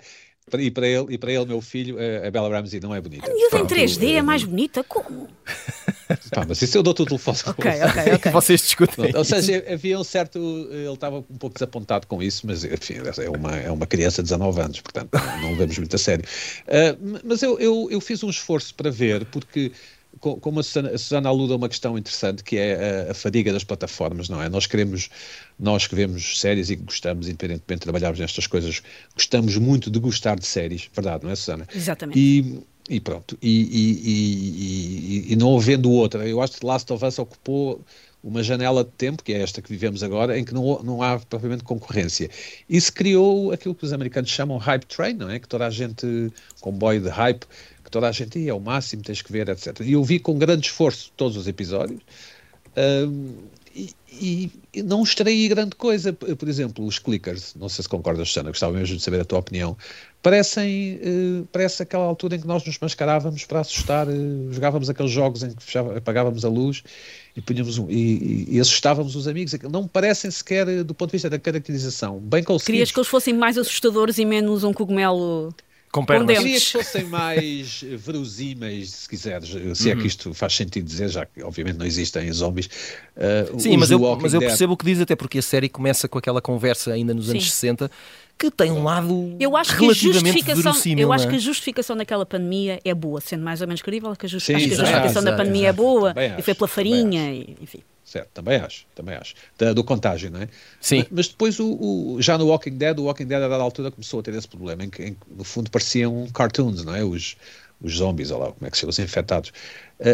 e 0.56 0.70
para 0.70 0.86
ele, 0.86 1.06
e 1.14 1.18
para 1.18 1.32
ele 1.32 1.44
meu 1.46 1.60
filho, 1.60 1.96
a- 1.98 2.30
Bella 2.30 2.48
Ramsey 2.48 2.80
não 2.80 2.94
é 2.94 3.00
bonita. 3.00 3.26
A 3.26 3.34
miúda 3.34 3.46
em 3.46 3.50
Portanto, 3.50 3.70
3D 3.78 4.14
é 4.14 4.22
mais 4.22 4.44
bonita? 4.44 4.82
Como? 4.84 5.28
Pá, 6.32 6.44
mas 6.48 6.62
isso 6.62 6.76
eu 6.78 6.82
dou-te 6.82 7.02
o 7.02 7.06
telefone. 7.06 7.36
Ok, 7.46 7.70
ok, 7.82 8.12
ok. 8.14 8.32
Vocês 8.32 8.60
discutem. 8.62 9.14
Ou 9.14 9.24
seja, 9.24 9.64
havia 9.70 9.98
um 9.98 10.04
certo. 10.04 10.38
Ele 10.70 10.92
estava 10.92 11.18
um 11.18 11.22
pouco 11.22 11.54
desapontado 11.54 12.06
com 12.06 12.22
isso, 12.22 12.46
mas 12.46 12.64
enfim, 12.64 12.94
é 13.18 13.28
uma, 13.30 13.56
é 13.56 13.70
uma 13.70 13.86
criança 13.86 14.22
de 14.22 14.28
19 14.30 14.60
anos, 14.60 14.80
portanto 14.80 15.10
não 15.42 15.50
levamos 15.50 15.76
muito 15.78 15.94
a 15.94 15.98
sério. 15.98 16.24
Ah, 16.66 16.96
mas 17.24 17.42
eu, 17.42 17.58
eu, 17.58 17.88
eu 17.90 18.00
fiz 18.00 18.22
um 18.22 18.30
esforço 18.30 18.74
para 18.74 18.90
ver, 18.90 19.24
porque. 19.26 19.72
Co- 20.18 20.36
Como 20.36 20.60
a 20.60 20.62
Susana, 20.62 20.90
a 20.90 20.98
Susana 20.98 21.28
aluda 21.28 21.54
a 21.54 21.56
uma 21.56 21.68
questão 21.68 21.96
interessante 21.98 22.42
que 22.44 22.56
é 22.56 23.06
a, 23.08 23.10
a 23.12 23.14
fadiga 23.14 23.52
das 23.52 23.64
plataformas, 23.64 24.28
não 24.28 24.42
é? 24.42 24.48
Nós 24.48 24.66
queremos, 24.66 25.08
nós 25.58 25.86
que 25.86 25.94
vemos 25.94 26.40
séries 26.40 26.70
e 26.70 26.76
que 26.76 26.82
gostamos, 26.84 27.28
independentemente 27.28 27.80
de 27.80 27.84
trabalharmos 27.84 28.20
nestas 28.20 28.46
coisas, 28.46 28.82
gostamos 29.14 29.56
muito 29.56 29.90
de 29.90 29.98
gostar 29.98 30.38
de 30.38 30.46
séries, 30.46 30.88
verdade, 30.94 31.24
não 31.24 31.30
é, 31.30 31.36
Susana? 31.36 31.66
Exatamente. 31.74 32.18
E, 32.18 32.60
e 32.90 33.00
pronto, 33.00 33.36
e- 33.42 33.68
e- 35.28 35.32
e 35.32 35.36
não 35.36 35.56
havendo 35.56 35.90
outra, 35.90 36.26
eu 36.26 36.40
acho 36.40 36.58
que 36.58 36.64
Last 36.66 36.92
of 36.92 37.04
Us 37.04 37.18
ocupou 37.18 37.80
uma 38.22 38.42
janela 38.42 38.82
de 38.82 38.90
tempo, 38.90 39.22
que 39.22 39.32
é 39.32 39.40
esta 39.42 39.62
que 39.62 39.70
vivemos 39.70 40.02
agora, 40.02 40.36
em 40.38 40.44
que 40.44 40.52
não, 40.52 40.82
não 40.82 41.02
há 41.02 41.18
propriamente 41.20 41.62
concorrência. 41.62 42.28
Isso 42.68 42.92
criou 42.92 43.52
aquilo 43.52 43.74
que 43.74 43.84
os 43.84 43.92
americanos 43.92 44.28
chamam 44.30 44.58
hype 44.58 44.84
train, 44.86 45.14
não 45.14 45.30
é? 45.30 45.38
Que 45.38 45.46
toda 45.46 45.64
a 45.66 45.70
gente, 45.70 46.04
comboio 46.60 47.00
de 47.00 47.08
hype, 47.08 47.46
que 47.88 47.92
toda 47.92 48.06
a 48.08 48.12
gente 48.12 48.38
"Ih, 48.38 48.48
é 48.50 48.54
o 48.54 48.60
máximo, 48.60 49.02
tens 49.02 49.22
que 49.22 49.32
ver, 49.32 49.48
etc. 49.48 49.80
E 49.80 49.92
eu 49.92 50.04
vi 50.04 50.18
com 50.18 50.38
grande 50.38 50.66
esforço 50.66 51.10
todos 51.16 51.36
os 51.36 51.48
episódios. 51.48 52.00
hum, 52.76 53.34
e, 53.74 54.50
e- 54.74 54.82
não 54.82 55.02
extraí 55.04 55.46
grande 55.48 55.74
coisa. 55.76 56.12
Por 56.12 56.48
exemplo, 56.48 56.84
os 56.84 56.98
clickers, 56.98 57.54
não 57.54 57.68
sei 57.68 57.82
se 57.84 57.88
concordas, 57.88 58.28
Susana, 58.28 58.50
gostava 58.50 58.72
mesmo 58.72 58.96
de 58.96 59.02
saber 59.02 59.20
a 59.20 59.24
tua 59.24 59.38
opinião. 59.38 59.76
Parecem, 60.22 60.98
eh, 61.00 61.44
parece 61.52 61.82
aquela 61.84 62.04
altura 62.04 62.34
em 62.36 62.40
que 62.40 62.46
nós 62.46 62.64
nos 62.64 62.76
mascarávamos 62.80 63.44
para 63.44 63.60
assustar, 63.60 64.08
eh, 64.08 64.12
jogávamos 64.50 64.90
aqueles 64.90 65.12
jogos 65.12 65.42
em 65.44 65.50
que 65.54 65.62
fechava- 65.62 65.96
apagávamos 65.96 66.44
a 66.44 66.48
luz 66.48 66.82
e, 67.36 67.40
punhamos 67.40 67.78
um, 67.78 67.88
e, 67.88 68.46
e- 68.50 68.60
assustávamos 68.60 69.14
os 69.14 69.28
amigos. 69.28 69.52
Não 69.70 69.82
me 69.84 69.88
parecem 69.88 70.30
sequer, 70.30 70.66
eh, 70.68 70.82
do 70.82 70.92
ponto 70.94 71.10
de 71.10 71.16
vista 71.16 71.30
da 71.30 71.38
caracterização, 71.38 72.18
bem 72.18 72.42
Querias 72.42 72.46
conseguidos. 72.46 72.92
que 72.92 72.98
eles 72.98 73.08
fossem 73.08 73.32
mais 73.34 73.56
assustadores 73.56 74.18
e 74.18 74.24
menos 74.24 74.64
um 74.64 74.72
cogumelo. 74.72 75.54
Com 75.90 76.04
pernas. 76.04 76.26
dentes. 76.26 76.42
Queria 76.44 76.60
que 76.60 76.84
fossem 76.90 77.04
mais 77.04 77.82
verosímeis, 77.82 78.90
se 78.90 79.08
quiseres, 79.08 79.48
se 79.78 79.90
é 79.90 79.94
Uhum. 79.94 80.00
que 80.00 80.06
isto 80.06 80.34
faz 80.34 80.54
sentido 80.54 80.84
dizer, 80.84 81.08
já 81.08 81.24
que 81.26 81.42
obviamente 81.42 81.76
não 81.76 81.86
existem 81.86 82.30
zombies. 82.32 82.68
Eh, 83.16 83.46
Sim, 83.58 83.76
mas 83.76 83.90
eu, 83.90 83.98
mas 84.20 84.34
eu 84.34 84.40
percebo 84.40 84.74
o 84.74 84.76
que 84.76 84.84
diz, 84.84 85.00
até 85.00 85.16
porque 85.16 85.38
a 85.38 85.42
série 85.42 85.68
começa 85.68 86.06
com 86.08 86.18
aquela 86.18 86.40
conversa 86.40 86.92
ainda 86.92 87.14
nos 87.14 87.30
anos 87.30 87.44
Sim. 87.44 87.50
60 87.50 87.90
que 88.38 88.50
tem 88.52 88.70
um 88.70 88.84
lado 88.84 89.34
Eu 89.40 89.56
acho 89.56 89.70
que 89.70 89.78
a 89.78 89.80
relativamente 89.80 90.24
justificação, 90.26 90.62
verossímil. 90.62 91.02
eu 91.02 91.12
acho 91.12 91.26
é? 91.26 91.30
que 91.30 91.34
a 91.36 91.38
justificação 91.40 91.96
daquela 91.96 92.24
pandemia 92.24 92.78
é 92.84 92.94
boa, 92.94 93.20
sendo 93.20 93.42
mais 93.42 93.60
ou 93.60 93.66
menos 93.66 93.82
crível, 93.82 94.14
que 94.14 94.26
a, 94.26 94.28
justi- 94.28 94.46
Sim, 94.46 94.54
acho 94.54 94.64
que 94.66 94.70
a 94.70 94.74
exato, 94.74 94.86
justificação 94.88 95.24
da 95.24 95.30
exato, 95.30 95.42
pandemia 95.42 95.62
é 95.66 95.70
exato. 95.70 95.82
boa 95.82 96.14
Também 96.14 96.34
e 96.38 96.42
foi 96.42 96.54
pela 96.54 96.68
farinha, 96.68 97.32
e, 97.32 97.56
enfim. 97.60 97.80
Certo, 98.08 98.30
também 98.32 98.56
acho, 98.56 98.86
também 98.94 99.14
acho. 99.16 99.34
Da- 99.58 99.74
do 99.74 99.84
contágio, 99.84 100.30
não 100.30 100.40
é? 100.40 100.48
Sim. 100.80 101.00
Mas, 101.00 101.08
mas 101.10 101.28
depois, 101.28 101.60
o, 101.60 102.14
o- 102.14 102.22
já 102.22 102.38
no 102.38 102.46
Walking 102.46 102.78
Dead, 102.78 102.98
o 102.98 103.02
Walking 103.04 103.26
Dead 103.26 103.42
a 103.42 103.48
dada 103.48 103.62
altura 103.62 103.90
começou 103.90 104.20
a 104.20 104.22
ter 104.22 104.32
esse 104.34 104.48
problema, 104.48 104.82
em 104.82 104.88
que, 104.88 105.02
em 105.02 105.16
no 105.36 105.44
fundo 105.44 105.70
pareciam 105.70 106.26
cartoons, 106.32 106.82
não 106.84 106.94
é? 106.94 107.04
Os, 107.04 107.36
os 107.82 107.96
zombies, 107.96 108.30
ou 108.30 108.38
lá, 108.40 108.46
como 108.50 108.66
é 108.66 108.70
que 108.70 108.76
se 108.78 108.80
chama, 108.80 108.90
os 108.90 108.98
infectados. 108.98 109.52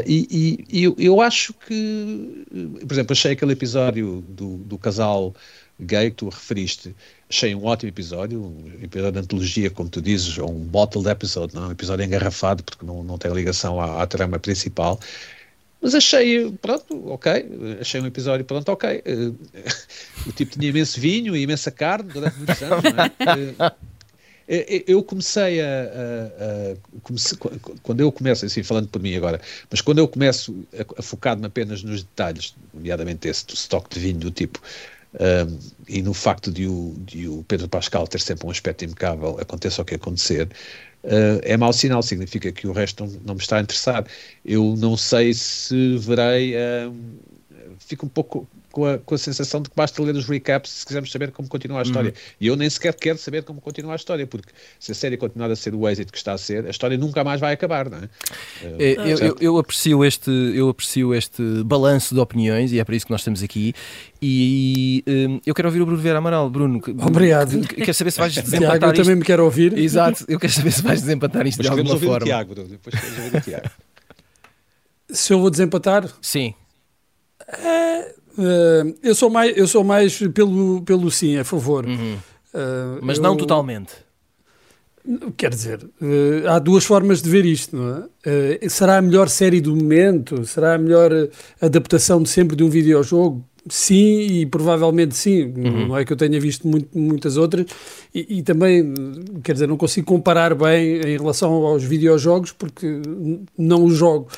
E 0.06 0.26
e- 0.28 0.64
e 0.80 0.82
eu, 0.84 0.96
eu 0.98 1.20
acho 1.20 1.54
que, 1.54 2.44
eh, 2.52 2.84
por 2.84 2.92
exemplo, 2.92 3.12
achei 3.12 3.32
aquele 3.32 3.52
episódio 3.52 4.24
do, 4.28 4.56
do 4.58 4.76
casal 4.76 5.32
gay 5.80 6.10
que 6.10 6.16
tu 6.16 6.28
referiste, 6.28 6.94
achei 7.28 7.54
um 7.54 7.64
ótimo 7.64 7.90
episódio, 7.90 8.40
um 8.42 8.72
episódio 8.82 9.12
de 9.12 9.18
antologia, 9.20 9.70
como 9.70 9.88
tu 9.88 10.00
dizes, 10.02 10.36
ou 10.38 10.50
um 10.50 10.64
bottled 10.64 11.08
episode, 11.08 11.54
não? 11.54 11.64
é? 11.64 11.68
um 11.68 11.72
episódio 11.72 12.04
engarrafado, 12.04 12.62
porque 12.64 12.84
não, 12.84 13.02
não 13.04 13.18
tem 13.18 13.32
ligação 13.32 13.80
à, 13.80 14.02
à 14.02 14.06
trama 14.06 14.38
principal. 14.38 14.98
Mas 15.84 15.94
achei, 15.94 16.50
pronto, 16.62 17.08
ok. 17.10 17.30
Achei 17.78 18.00
um 18.00 18.06
episódio, 18.06 18.42
pronto, 18.46 18.66
ok. 18.70 19.02
Eh, 19.04 19.32
o 20.26 20.32
tipo 20.32 20.58
tinha 20.58 20.70
imenso 20.70 20.98
vinho 20.98 21.36
e 21.36 21.42
imensa 21.42 21.70
carne 21.70 22.10
durante 22.10 22.38
muitos 22.38 22.62
anos, 22.62 22.82
não 22.84 23.04
é? 23.04 23.74
Eh, 24.46 24.76
eh, 24.76 24.84
Eu 24.86 25.02
comecei 25.02 25.60
a. 25.62 25.64
a- 25.66 26.72
a- 26.72 26.76
comece- 27.02 27.34
quando 27.82 28.00
eu 28.00 28.12
começo, 28.12 28.44
assim, 28.44 28.62
falando 28.62 28.88
por 28.88 29.00
mim 29.00 29.14
agora, 29.14 29.40
mas 29.70 29.80
quando 29.80 29.98
eu 30.00 30.06
começo 30.08 30.54
a, 30.78 31.00
a 31.00 31.02
focar-me 31.02 31.46
apenas 31.46 31.82
nos 31.82 32.02
detalhes, 32.02 32.54
nomeadamente 32.74 33.26
esse 33.26 33.46
do 33.46 33.54
estoque 33.54 33.94
de 33.94 34.00
vinho 34.00 34.18
do 34.18 34.30
tipo, 34.30 34.60
um, 35.14 35.58
e 35.88 36.02
no 36.02 36.12
facto 36.12 36.50
de 36.52 36.66
o, 36.66 36.94
de 36.98 37.26
o 37.26 37.42
Pedro 37.48 37.68
Pascal 37.68 38.06
ter 38.06 38.20
sempre 38.20 38.46
um 38.46 38.50
aspecto 38.50 38.84
impecável, 38.84 39.38
aconteça 39.40 39.80
o 39.80 39.84
que 39.84 39.94
acontecer, 39.94 40.46
uh, 41.04 41.40
é 41.42 41.56
mau 41.56 41.72
sinal, 41.72 42.02
significa 42.02 42.50
que 42.52 42.66
o 42.66 42.72
resto 42.72 43.04
não, 43.04 43.12
não 43.26 43.34
me 43.34 43.40
está 43.40 43.58
a 43.58 43.60
interessar. 43.60 44.06
Eu 44.44 44.74
não 44.76 44.96
sei 44.96 45.32
se 45.34 45.96
verei. 45.98 46.54
um, 46.88 47.18
fico 47.78 48.06
um 48.06 48.08
pouco 48.08 48.48
com 48.74 48.84
a, 48.86 48.98
com 48.98 49.14
a 49.14 49.18
sensação 49.18 49.62
de 49.62 49.70
que 49.70 49.76
basta 49.76 50.02
ler 50.02 50.16
os 50.16 50.26
recaps 50.26 50.68
se 50.68 50.84
quisermos 50.86 51.12
saber 51.12 51.30
como 51.30 51.48
continua 51.48 51.78
a 51.78 51.82
história. 51.82 52.12
E 52.40 52.48
eu 52.48 52.56
nem 52.56 52.68
sequer 52.68 52.92
quero 52.94 53.16
saber 53.18 53.44
como 53.44 53.60
continua 53.60 53.92
a 53.92 53.96
história, 53.96 54.26
porque 54.26 54.48
se 54.80 54.90
a 54.90 54.94
série 54.96 55.16
continuar 55.16 55.48
a 55.48 55.54
ser 55.54 55.76
o 55.76 55.88
êxito 55.88 56.10
que 56.10 56.18
está 56.18 56.32
a 56.32 56.38
ser, 56.38 56.66
a 56.66 56.70
história 56.70 56.98
nunca 56.98 57.22
mais 57.22 57.40
vai 57.40 57.52
acabar, 57.52 57.88
não 57.88 57.98
é? 57.98 58.08
É, 58.62 58.94
Eu, 59.12 59.18
eu- 59.18 59.36
eu 59.40 59.58
aprecio 59.58 60.04
este, 60.04 60.28
eu 60.56 60.68
aprecio 60.68 61.14
este 61.14 61.40
balanço 61.64 62.14
de 62.16 62.20
opiniões 62.20 62.72
e 62.72 62.80
é 62.80 62.84
para 62.84 62.96
isso 62.96 63.06
que 63.06 63.12
nós 63.12 63.20
estamos 63.20 63.44
aqui. 63.44 63.72
E 64.20 65.04
hum, 65.06 65.40
eu 65.46 65.54
quero 65.54 65.68
ouvir 65.68 65.80
o 65.80 65.86
Bruno 65.86 66.02
Vera 66.02 66.18
Amaral. 66.18 66.50
Bruno, 66.50 66.80
Obrigado. 67.06 67.60
que- 67.68 67.76
Quero 67.76 67.94
saber 67.94 68.10
se 68.10 68.18
vais 68.18 68.32
Tiago, 68.34 68.50
desempatar 68.50 68.88
eu 68.90 68.94
também 68.94 69.00
isto. 69.12 69.16
me 69.18 69.24
quero 69.24 69.44
ouvir. 69.44 69.78
Exato, 69.78 70.24
eu 70.26 70.40
quero 70.40 70.52
saber 70.52 70.72
se 70.72 70.82
vais 70.82 71.00
desempatar 71.00 71.46
isto 71.46 71.58
Mas 71.58 71.66
de 71.66 71.70
alguma 71.70 71.92
ouvir 71.94 72.06
o 72.06 72.10
forma. 72.10 72.26
Tiago, 72.26 72.54
Bruno, 72.54 72.68
depois 72.70 72.94
queremos 73.00 73.18
ouvir 73.24 73.36
o 73.36 73.40
Tiago. 73.40 73.70
Se 75.10 75.32
eu 75.32 75.38
vou 75.38 75.48
desempatar, 75.50 76.08
Sim. 76.20 76.54
Eh, 78.38 78.94
eu 79.02 79.14
sou 79.14 79.30
mais, 79.30 79.56
eu 79.56 79.66
sou 79.66 79.84
mais 79.84 80.18
pelo, 80.34 80.82
pelo 80.82 81.10
sim, 81.10 81.36
a 81.38 81.44
favor. 81.44 81.86
Uhum. 81.86 82.16
Eh, 82.54 82.98
Mas 83.02 83.16
eu- 83.18 83.22
não 83.22 83.36
totalmente. 83.36 83.92
Quer 85.36 85.50
dizer, 85.50 85.80
eh, 86.00 86.48
há 86.48 86.58
duas 86.58 86.82
formas 86.84 87.20
de 87.20 87.28
ver 87.28 87.44
isto, 87.44 87.76
não 87.76 88.08
é? 88.24 88.68
Será 88.70 88.96
a 88.96 89.02
melhor 89.02 89.28
série 89.28 89.60
do 89.60 89.76
momento? 89.76 90.46
Será 90.46 90.74
a 90.74 90.78
melhor 90.78 91.10
adaptação 91.60 92.22
de 92.22 92.28
sempre 92.30 92.56
de 92.56 92.64
um 92.64 92.70
videojogo? 92.70 93.44
Sim, 93.68 94.20
e 94.20 94.46
provavelmente 94.46 95.14
sim. 95.14 95.46
Não 95.56 95.96
é 95.96 96.04
que 96.06 96.12
eu 96.12 96.16
tenha 96.16 96.40
visto 96.40 96.66
muito- 96.66 96.88
muitas 96.98 97.36
outras. 97.36 97.66
E, 98.14 98.38
e 98.38 98.42
também, 98.42 98.94
quer 99.42 99.52
dizer, 99.52 99.66
não 99.66 99.76
consigo 99.76 100.06
comparar 100.06 100.54
bem 100.54 101.00
em 101.02 101.16
relação 101.18 101.52
aos 101.52 101.82
videojogos 101.84 102.52
porque 102.52 103.00
não 103.58 103.84
os 103.84 103.94
jogo. 103.94 104.28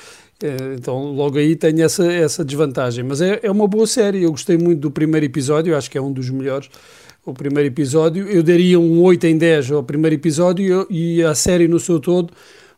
Eh, 0.43 0.75
Então, 0.79 1.13
logo 1.13 1.39
aí 1.39 1.57
tenho 1.57 1.83
essa, 1.83 2.11
essa 2.13 2.45
desvantagem. 2.45 3.05
Mas 3.05 3.21
é, 3.21 3.41
é 3.43 3.51
uma 3.51 3.67
boa 3.69 3.87
série. 3.87 4.23
Eu 4.23 4.31
gostei 4.31 4.57
muito 4.59 4.81
do 4.81 4.91
primeiro 4.91 5.27
episódio, 5.27 5.77
acho 5.77 5.91
que 5.91 5.99
é 5.99 6.01
um 6.01 6.13
dos 6.13 6.31
melhores. 6.31 6.69
O 7.25 7.35
primeiro 7.35 7.69
episódio, 7.69 8.29
eu 8.29 8.43
daria 8.43 8.79
um 8.79 9.03
8 9.03 9.27
em 9.27 9.37
10 9.39 9.73
ao 9.73 9.83
primeiro 9.83 10.15
episódio 10.15 10.87
e 10.89 11.23
a 11.25 11.35
série 11.35 11.67
no 11.67 11.81
seu 11.81 11.99
todo 11.99 12.33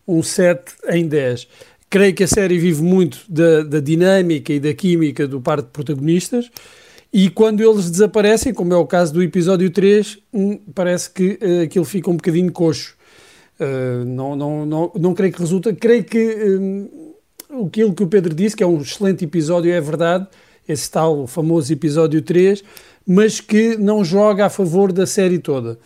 um 0.07 0.23
7 0.23 0.73
em 0.91 1.07
10. 1.07 1.47
Creio 1.91 2.15
que 2.15 2.25
a 2.25 2.29
série 2.29 2.59
vive 2.59 2.83
muito 2.83 3.19
da, 3.29 3.63
da 3.63 3.81
dinâmica 3.81 4.53
e 4.53 4.61
da 4.61 4.73
química 4.73 5.27
do 5.29 5.41
par 5.41 5.61
de 5.61 5.69
protagonistas 5.69 6.51
e 7.13 7.31
quando 7.31 7.63
eles 7.63 7.91
desaparecem, 7.91 8.53
como 8.53 8.73
é 8.75 8.77
o 8.77 8.87
caso 8.87 9.15
do 9.15 9.23
episódio 9.23 9.71
3, 9.71 10.19
hum, 10.33 10.61
parece 10.75 11.11
que 11.11 11.39
eh, 11.41 11.63
aquilo 11.63 11.85
fica 11.85 12.11
um 12.11 12.17
bocadinho 12.17 12.53
coxo. 12.53 12.97
Uh, 13.59 14.05
não, 14.05 14.37
não, 14.37 14.67
não, 14.67 14.93
não 14.95 15.15
creio 15.15 15.33
que 15.33 15.41
resulta. 15.41 15.75
Creio 15.75 16.05
que 16.05 16.19
hum, 16.19 17.08
aquilo 17.67 17.95
que 17.95 18.03
o 18.03 18.07
Pedro 18.07 18.35
disse, 18.35 18.57
que 18.57 18.63
é 18.63 18.67
um 18.67 18.81
excelente 18.81 19.25
episódio, 19.25 19.73
é 19.73 19.81
verdade, 19.81 20.27
esse 20.69 20.91
tal 20.91 21.27
famoso 21.27 21.73
episódio 21.73 22.21
3, 22.23 22.63
mas 23.07 23.41
que 23.41 23.77
não 23.77 24.05
joga 24.05 24.47
a 24.47 24.51
favor 24.51 24.93
da 24.93 25.07
série 25.07 25.39
toda. 25.39 25.79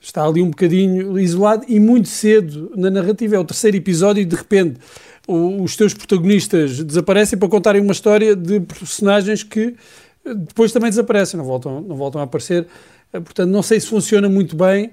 Está 0.00 0.24
ali 0.24 0.40
um 0.40 0.48
bocadinho 0.48 1.18
isolado 1.18 1.64
e 1.68 1.78
muito 1.78 2.08
cedo 2.08 2.72
na 2.74 2.88
narrativa. 2.90 3.36
É 3.36 3.38
o 3.38 3.44
terceiro 3.44 3.76
episódio 3.76 4.22
e 4.22 4.24
de 4.24 4.34
repente 4.34 4.80
os 5.28 5.76
teus 5.76 5.94
protagonistas 5.94 6.82
desaparecem 6.82 7.38
para 7.38 7.48
contarem 7.48 7.82
uma 7.82 7.92
história 7.92 8.34
de 8.34 8.60
personagens 8.60 9.42
que 9.42 9.76
eh, 10.24 10.34
depois 10.34 10.72
também 10.72 10.90
desaparecem, 10.90 11.38
não 11.38 11.44
voltam, 11.44 11.80
não 11.82 11.96
voltam 11.96 12.20
a 12.20 12.24
aparecer. 12.24 12.66
Eh, 13.12 13.20
Portanto, 13.20 13.50
não 13.50 13.62
sei 13.62 13.78
se 13.78 13.86
funciona 13.86 14.28
muito 14.28 14.56
bem. 14.56 14.90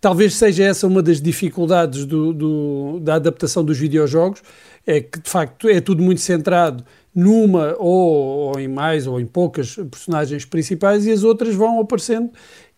Talvez 0.00 0.34
seja 0.34 0.64
essa 0.64 0.86
uma 0.86 1.02
das 1.02 1.20
dificuldades 1.20 2.04
do- 2.06 2.32
do- 2.32 3.00
da 3.00 3.16
adaptação 3.16 3.62
dos 3.64 3.76
videojogos, 3.78 4.42
é 4.86 5.00
que 5.00 5.20
de 5.20 5.28
facto 5.28 5.68
é 5.68 5.80
tudo 5.80 6.02
muito 6.02 6.20
centrado 6.22 6.82
numa 7.14 7.74
ou, 7.78 8.52
ou 8.52 8.60
em 8.60 8.66
mais 8.68 9.06
ou 9.06 9.20
em 9.20 9.26
poucas 9.26 9.74
personagens 9.74 10.44
principais 10.44 11.04
e 11.06 11.12
as 11.12 11.22
outras 11.22 11.54
vão 11.54 11.80
aparecendo 11.80 12.30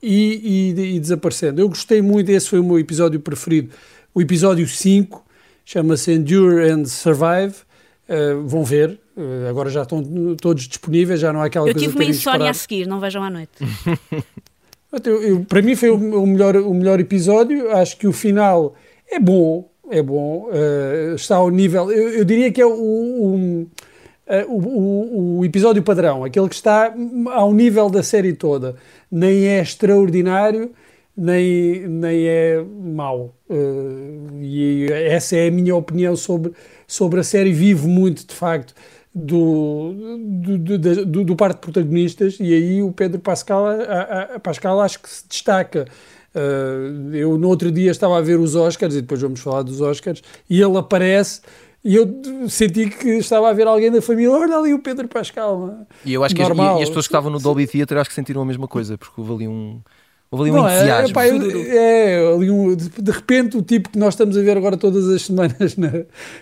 e, 0.03 0.73
e- 0.77 0.97
e 0.97 1.01
desaparecendo. 1.01 1.61
Eu 1.61 1.69
gostei 1.69 2.03
muito, 2.03 2.29
esse 2.31 2.49
foi 2.49 2.59
o 2.59 2.65
meu 2.65 2.79
episódio 2.79 3.21
preferido, 3.21 3.71
o 4.15 4.21
episódio 4.21 4.67
5, 4.67 5.25
chama-se 5.65 6.13
Endure 6.13 6.69
and 6.71 6.87
Survive. 6.87 7.55
Uh, 8.09 8.47
vão 8.47 8.65
ver, 8.65 8.99
uh, 9.17 9.49
agora 9.49 9.71
já 9.71 9.83
estão 9.83 10.03
todos 10.35 10.67
disponíveis, 10.67 11.21
já 11.21 11.33
não 11.33 11.41
há 11.41 11.47
aquela 11.47 11.69
Eu 11.69 11.73
coisa 11.73 11.87
tive 11.87 11.97
de 11.99 12.05
uma 12.05 12.11
insónia 12.11 12.51
a 12.51 12.55
seguir, 12.55 12.87
não 12.87 12.99
vejam 13.01 13.23
à 13.23 13.31
noite. 13.31 13.53
Eu- 15.05 15.23
eu- 15.23 15.45
para 15.45 15.63
mim 15.63 15.75
foi 15.75 15.91
o, 15.91 15.97
o 15.97 16.27
melhor, 16.27 16.57
o 16.57 16.75
melhor 16.75 17.01
episódio. 17.01 17.71
Acho 17.71 17.97
que 17.97 18.07
o 18.07 18.13
final 18.13 18.75
é 19.11 19.19
bom, 19.19 19.71
é 19.91 20.03
bom, 20.03 20.49
eh, 20.53 21.13
está 21.15 21.37
ao 21.37 21.51
nível. 21.51 21.91
Eu, 21.91 22.11
eu 22.11 22.25
diria 22.25 22.53
que 22.53 22.61
é 22.61 22.67
o, 22.67 23.67
eh, 24.27 24.45
o- 24.47 24.53
o- 24.59 25.39
o 25.41 25.45
episódio 25.45 25.83
padrão, 25.83 26.25
aquele 26.25 26.49
que 26.49 26.55
está 26.55 26.95
ao 27.33 27.53
nível 27.55 27.89
da 27.91 28.03
série 28.03 28.33
toda. 28.35 28.77
Nem 29.11 29.47
é 29.47 29.61
extraordinário, 29.63 30.71
nem, 31.17 31.87
nem 31.89 32.27
é 32.27 32.63
mau. 32.81 33.35
Eh, 33.49 33.55
e 34.43 34.87
essa 34.93 35.37
é 35.37 35.49
a 35.49 35.51
minha 35.51 35.75
opinião 35.75 36.15
sobre, 36.17 36.53
sobre 36.87 37.21
a 37.21 37.25
série. 37.25 37.53
Vivo 37.53 37.89
muito, 37.89 38.27
de 38.27 38.35
facto, 38.35 38.75
do, 39.15 39.93
do, 40.59 40.79
do, 41.07 41.25
do, 41.25 41.37
par 41.37 41.53
de 41.53 41.61
protagonistas 41.61 42.39
e 42.41 42.53
aí 42.55 42.83
o 42.83 42.93
Pedro 42.93 43.21
Pascal, 43.21 43.67
a, 43.67 43.73
a- 43.73 44.23
a 44.37 44.41
Pascal 44.41 44.81
acho 44.81 45.01
que 45.01 45.09
se 45.11 45.25
destaca. 45.29 45.87
Uh, 46.35 47.15
eu 47.15 47.37
no 47.37 47.49
outro 47.49 47.71
dia 47.71 47.91
estava 47.91 48.17
a 48.17 48.21
ver 48.23 48.39
os 48.41 48.55
Oscars 48.55 48.95
e 48.95 49.03
depois 49.03 49.21
vamos 49.21 49.41
falar 49.41 49.61
dos 49.63 49.83
Oscars 49.83 50.23
e 50.49 50.63
ele 50.63 50.79
aparece 50.79 51.43
e 51.85 51.95
eu 51.97 52.09
senti 52.49 52.89
que 52.89 53.09
estava 53.19 53.51
a 53.51 53.53
ver 53.53 53.67
alguém 53.67 53.91
da 53.91 54.01
família, 54.01 54.31
olha 54.31 54.57
ali 54.57 54.73
o 54.73 54.79
Pedro 54.79 55.07
Pascal. 55.09 55.85
E 56.07 56.15
eu 56.15 56.25
acho 56.25 56.35
que 56.35 56.41
as, 56.41 56.49
e- 56.49 56.81
e 56.81 56.83
as 56.85 56.89
pessoas 56.89 57.07
que 57.07 57.13
estavam 57.13 57.31
no 57.31 57.39
Dolby 57.39 57.67
Theatre 57.67 57.99
acho 57.99 58.09
que 58.09 58.15
sentiram 58.15 58.41
a 58.41 58.47
mesma 58.47 58.67
coisa, 58.67 58.97
porque 58.97 59.21
houve 59.21 59.33
ali 59.35 59.49
um, 59.49 59.79
houve 60.33 60.45
ali 60.49 60.51
um 60.51 60.63
Não, 60.63 60.69
é, 60.69 60.77
entusiasmo. 60.77 61.15
pá, 61.15 61.29
eu- 61.29 61.73
é, 61.73 62.35
ali 62.35 62.51
um- 62.51 62.75
de, 62.75 62.89
de 62.89 63.11
repente 63.13 63.57
o 63.57 63.63
tipo 63.63 63.91
que 63.91 63.99
nós 63.99 64.15
estamos 64.15 64.37
a 64.37 64.41
ver 64.43 64.57
agora 64.57 64.77
todas 64.77 65.07
as 65.09 65.23
semanas 65.23 65.77
na, 65.79 65.93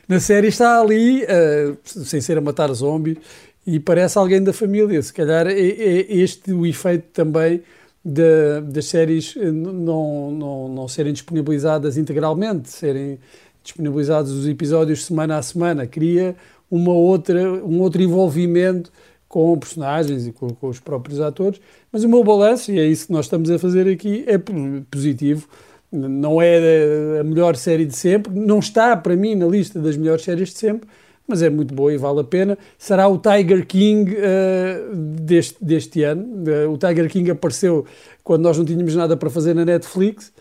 na 0.08 0.20
série 0.20 0.48
está 0.48 0.80
ali, 0.80 1.22
eh, 1.24 1.72
sem 1.84 2.20
ser 2.22 2.38
a 2.38 2.40
matar 2.40 2.72
zombies, 2.72 3.18
e 3.66 3.78
parece 3.78 4.16
alguém 4.16 4.42
da 4.42 4.52
família. 4.54 5.02
Se 5.02 5.12
calhar 5.12 5.46
é, 5.46 5.52
é 5.52 6.12
este 6.14 6.52
o 6.52 6.64
efeito 6.64 7.04
também 7.12 7.62
da- 8.02 8.60
das 8.62 8.86
séries 8.86 9.34
eh, 9.36 9.50
não, 9.50 10.30
não, 10.30 10.68
não 10.68 10.88
serem 10.88 11.12
disponibilizadas 11.12 11.98
integralmente, 11.98 12.70
serem 12.70 13.18
disponibilizados 13.62 14.32
os 14.32 14.48
episódios 14.48 15.04
semana 15.04 15.36
a 15.36 15.42
semana, 15.42 15.86
cria 15.86 16.34
uma 16.70 16.92
outra, 16.92 17.52
um 17.64 17.80
outro 17.80 18.00
envolvimento 18.00 18.90
com 19.28 19.56
personagens 19.58 20.26
e 20.26 20.32
com, 20.32 20.48
com 20.48 20.68
os 20.68 20.80
próprios 20.80 21.20
atores, 21.20 21.60
mas 21.92 22.04
o 22.04 22.08
meu 22.08 22.22
balanço, 22.24 22.70
e 22.72 22.78
é 22.78 22.86
isso 22.86 23.06
que 23.06 23.12
nós 23.12 23.26
estamos 23.26 23.50
a 23.50 23.58
fazer 23.58 23.88
aqui, 23.88 24.24
é 24.26 24.36
positivo. 24.90 25.48
Não 25.92 26.40
é 26.40 27.18
a- 27.20 27.24
melhor 27.24 27.56
série 27.56 27.84
de 27.84 27.96
sempre, 27.96 28.32
não 28.32 28.60
está 28.60 28.96
para 28.96 29.16
mim 29.16 29.34
na 29.34 29.46
lista 29.46 29.80
das 29.80 29.96
melhores 29.96 30.22
séries 30.22 30.50
de 30.50 30.58
sempre, 30.58 30.88
mas 31.26 31.42
é 31.42 31.50
muito 31.50 31.74
boa 31.74 31.92
e 31.92 31.96
vale 31.96 32.20
a 32.20 32.24
pena. 32.24 32.58
Será 32.78 33.08
o 33.08 33.18
Tiger 33.18 33.66
King 33.66 34.16
eh, 34.16 34.80
deste, 34.94 35.64
deste 35.64 36.02
ano. 36.02 36.44
Eh, 36.48 36.66
o 36.66 36.76
Tiger 36.76 37.08
King 37.08 37.30
apareceu 37.30 37.86
quando 38.24 38.42
nós 38.42 38.58
não 38.58 38.64
tínhamos 38.64 38.94
nada 38.96 39.16
para 39.16 39.30
fazer 39.30 39.54
na 39.54 39.64
Netflix. 39.64 40.32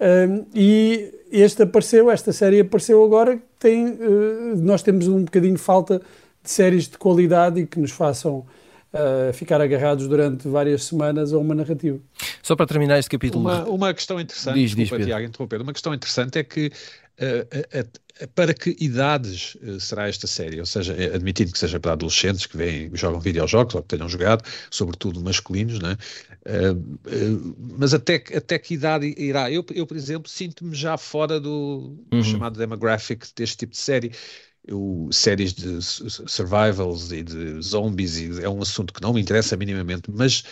Um, 0.00 0.44
e 0.52 1.14
este 1.30 1.62
apareceu, 1.62 2.10
esta 2.10 2.32
série 2.32 2.58
apareceu 2.60 3.04
agora. 3.04 3.38
Tem, 3.58 3.86
uh, 3.86 4.56
nós 4.56 4.82
temos 4.82 5.06
um 5.06 5.22
bocadinho 5.24 5.54
de 5.54 5.60
falta 5.62 6.02
de 6.42 6.50
séries 6.50 6.88
de 6.88 6.98
qualidade 6.98 7.60
e 7.60 7.66
que 7.66 7.78
nos 7.78 7.92
façam 7.92 8.44
uh, 8.94 9.32
ficar 9.32 9.60
agarrados 9.60 10.06
durante 10.08 10.48
várias 10.48 10.84
semanas 10.84 11.32
a 11.32 11.38
uma 11.38 11.54
narrativa. 11.54 11.98
Só 12.42 12.56
para 12.56 12.66
terminar 12.66 12.98
este 12.98 13.10
capítulo. 13.10 13.42
Uma, 13.42 13.64
uma 13.64 13.94
questão 13.94 14.20
interessante, 14.20 14.54
Diz, 14.54 14.70
diz, 14.70 14.76
desculpa, 14.76 14.96
Pedro. 14.96 15.06
Tiago, 15.06 15.26
interromper, 15.26 15.60
uma 15.62 15.72
questão 15.72 15.94
interessante 15.94 16.38
é 16.38 16.44
que 16.44 16.70
eh, 17.18 17.46
eh, 17.72 18.26
para 18.34 18.52
que 18.54 18.76
idades 18.80 19.56
será 19.80 20.08
esta 20.08 20.26
série? 20.26 20.60
Ou 20.60 20.66
seja, 20.66 20.94
eh, 20.94 21.14
admitindo 21.14 21.52
que 21.52 21.58
seja 21.58 21.78
para 21.80 21.92
adolescentes 21.92 22.46
que 22.46 22.56
vêm, 22.56 22.90
jogam 22.94 23.20
videojogos 23.20 23.74
ou 23.74 23.82
que 23.82 23.88
tenham 23.88 24.08
jogado, 24.08 24.44
sobretudo 24.70 25.22
masculinos, 25.22 25.78
né? 25.78 25.96
Mas 27.78 27.94
até, 27.94 28.18
que- 28.18 28.36
até 28.36 28.58
que 28.58 28.74
idade 28.74 29.14
irá? 29.16 29.50
Eu, 29.50 29.64
eu 29.74 29.86
por 29.86 29.96
exemplo, 29.96 30.28
sinto-me 30.30 30.74
já 30.74 30.96
fora 30.96 31.40
do, 31.40 31.96
do 32.10 32.16
Uhum. 32.16 32.22
chamado 32.22 32.58
demographic 32.58 33.26
deste 33.36 33.56
tipo 33.58 33.72
de 33.72 33.78
série. 33.78 34.12
Eu, 34.64 35.08
séries 35.12 35.52
de 35.54 35.82
su- 35.82 36.08
su- 36.10 36.28
survivals 36.28 37.10
e 37.12 37.22
de 37.24 37.60
zombies 37.62 38.16
e 38.18 38.42
é 38.44 38.48
um 38.48 38.62
assunto 38.62 38.92
que 38.94 39.02
não 39.02 39.12
me 39.12 39.20
interessa 39.20 39.56
minimamente, 39.56 40.10
mas 40.10 40.44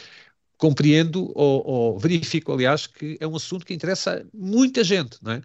compreendo 0.58 1.32
ou, 1.36 1.66
ou 1.66 1.98
verifico, 1.98 2.52
aliás, 2.52 2.86
que 2.86 3.16
é 3.20 3.26
um 3.26 3.36
assunto 3.36 3.64
que 3.66 3.74
interessa 3.74 4.26
muita 4.34 4.84
gente, 4.84 5.18
não 5.22 5.32
é? 5.32 5.42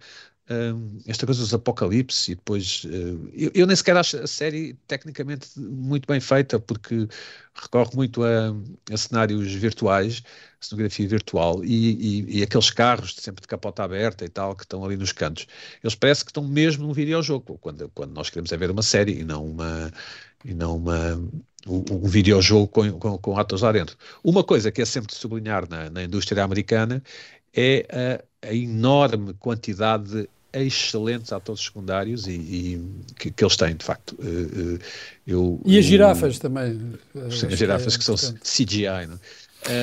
Hum, 0.47 0.99
esta 1.07 1.25
coisa 1.25 1.41
dos 1.41 1.55
apocalipse 1.55 2.31
e 2.33 2.35
depois 2.35 2.83
eh, 2.85 3.31
eu, 3.33 3.51
eu 3.55 3.65
nem 3.67 3.75
sequer 3.75 3.97
acho 3.97 4.17
a 4.17 4.27
série 4.27 4.75
tecnicamente 4.87 5.59
muito 5.59 6.05
bem 6.07 6.19
feita 6.19 6.59
porque 6.59 7.07
recorre 7.55 7.95
muito 7.95 8.21
a, 8.23 8.53
a 8.93 8.95
cenários 8.97 9.51
virtuais, 9.53 10.21
cenografia 10.59 11.07
virtual 11.07 11.63
e, 11.65 12.25
e- 12.29 12.39
e 12.39 12.43
aqueles 12.43 12.69
carros 12.69 13.15
sempre 13.15 13.41
de 13.41 13.47
capota 13.47 13.83
aberta 13.83 14.23
e 14.23 14.29
tal 14.29 14.55
que 14.55 14.61
estão 14.63 14.85
ali 14.85 14.95
nos 14.95 15.11
cantos. 15.11 15.47
Eles 15.83 15.95
parecem 15.95 16.25
que 16.25 16.29
estão 16.29 16.43
mesmo 16.47 16.85
num 16.85 16.93
videojogo, 16.93 17.57
quando, 17.57 17.89
quando 17.95 18.11
nós 18.13 18.29
queremos 18.29 18.51
é 18.51 18.57
ver 18.57 18.69
uma 18.69 18.83
série 18.83 19.19
e 19.21 19.23
não 19.23 19.43
uma 19.47 19.91
e 20.43 20.53
não 20.53 20.77
uma, 20.77 21.15
um, 21.67 21.83
um 21.91 22.07
videojogo 22.07 22.67
com, 22.67 22.91
com, 22.99 23.17
com 23.17 23.37
atores 23.37 23.61
lá 23.63 23.71
dentro. 23.71 23.97
Uma 24.23 24.43
coisa 24.43 24.71
que 24.71 24.81
é 24.81 24.85
sempre 24.85 25.07
de 25.09 25.15
sublinhar 25.15 25.67
na, 25.69 25.89
na 25.89 26.03
indústria 26.03 26.43
americana 26.43 27.01
é 27.53 27.85
a, 28.43 28.49
a 28.49 28.53
enorme 28.53 29.33
quantidade 29.35 30.09
de 30.23 30.29
excelentes 30.63 31.31
atores 31.33 31.61
secundários 31.63 32.27
e, 32.27 32.31
e 32.31 32.91
que, 33.17 33.31
que 33.31 33.43
eles 33.43 33.55
têm, 33.55 33.75
de 33.75 33.83
facto. 33.85 34.15
Eh, 34.21 34.77
eh, 34.79 34.85
eu, 35.27 35.59
E 35.65 35.77
as 35.77 35.85
eu- 35.85 35.89
girafas 35.91 36.39
também. 36.39 36.73
Sim, 37.13 37.21
Acho 37.27 37.47
as 37.47 37.57
girafas 37.57 37.95
é 37.95 37.97
que 37.97 38.03
são. 38.03 38.15
CGI, 38.15 39.07
não 39.07 39.15
é? 39.15 39.19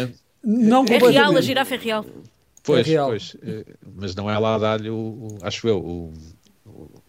Eh, 0.04 0.08
Não 0.44 0.84
É 0.86 0.98
real, 0.98 1.36
a 1.36 1.40
girafa 1.40 1.74
é 1.74 1.78
real. 1.78 2.06
Pois, 2.64 2.86
real. 2.86 3.08
pois, 3.08 3.36
eh, 3.42 3.64
mas 3.96 4.14
não 4.14 4.30
é 4.30 4.38
lá 4.38 4.54
a 4.54 4.58
dar-lhe 4.58 4.88
acho 5.42 5.66
eu, 5.68 5.78
o- 5.78 6.12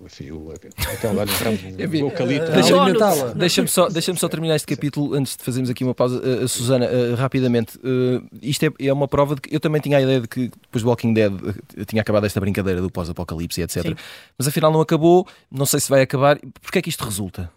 enfim, 0.02 0.32
o, 0.32 0.52
aquela 0.52 1.14
lá 1.14 1.24
eucalipto. 1.24 2.52
a 2.52 2.54
Deixa-. 2.54 3.34
Deixa-me 3.34 3.68
só, 3.68 3.90
deixa 3.90 4.16
só 4.16 4.30
terminar 4.30 4.56
este 4.56 4.68
capítulo 4.68 5.14
antes 5.14 5.36
de 5.36 5.44
fazermos 5.44 5.70
aqui 5.70 5.84
uma 5.84 5.94
pausa. 5.94 6.18
Uh, 6.18 6.44
uh, 6.44 6.48
Susana, 6.48 6.86
uh, 6.86 7.16
rapidamente, 7.16 7.78
uh, 7.78 8.24
isto 8.42 8.66
é, 8.66 8.88
é 8.88 8.94
uma 8.94 9.08
prova 9.08 9.36
de 9.36 9.42
que 9.42 9.56
eu 9.56 9.60
também 9.60 9.82
tinha 9.82 9.98
a 9.98 10.02
ideia 10.02 10.22
de 10.22 10.28
que 10.28 10.50
depois 10.50 10.84
do 10.84 10.90
Walking 10.90 11.14
Dead 11.14 11.34
uh, 11.34 11.86
tinha 11.86 12.02
acabado 12.02 12.26
esta 12.26 12.40
brincadeira 12.40 12.82
do 12.82 12.90
pós-apocalipse, 12.90 13.62
etc. 13.62 13.84
Sim. 13.84 13.96
Mas 14.38 14.48
afinal 14.48 14.72
não 14.72 14.82
acabou, 14.82 15.28
não 15.52 15.66
sei 15.66 15.80
se 15.80 15.90
vai 15.90 16.02
acabar. 16.02 16.40
Porquê 16.62 16.80
é 16.80 16.82
que 16.82 16.90
isto 16.90 17.04
resulta? 17.04 17.50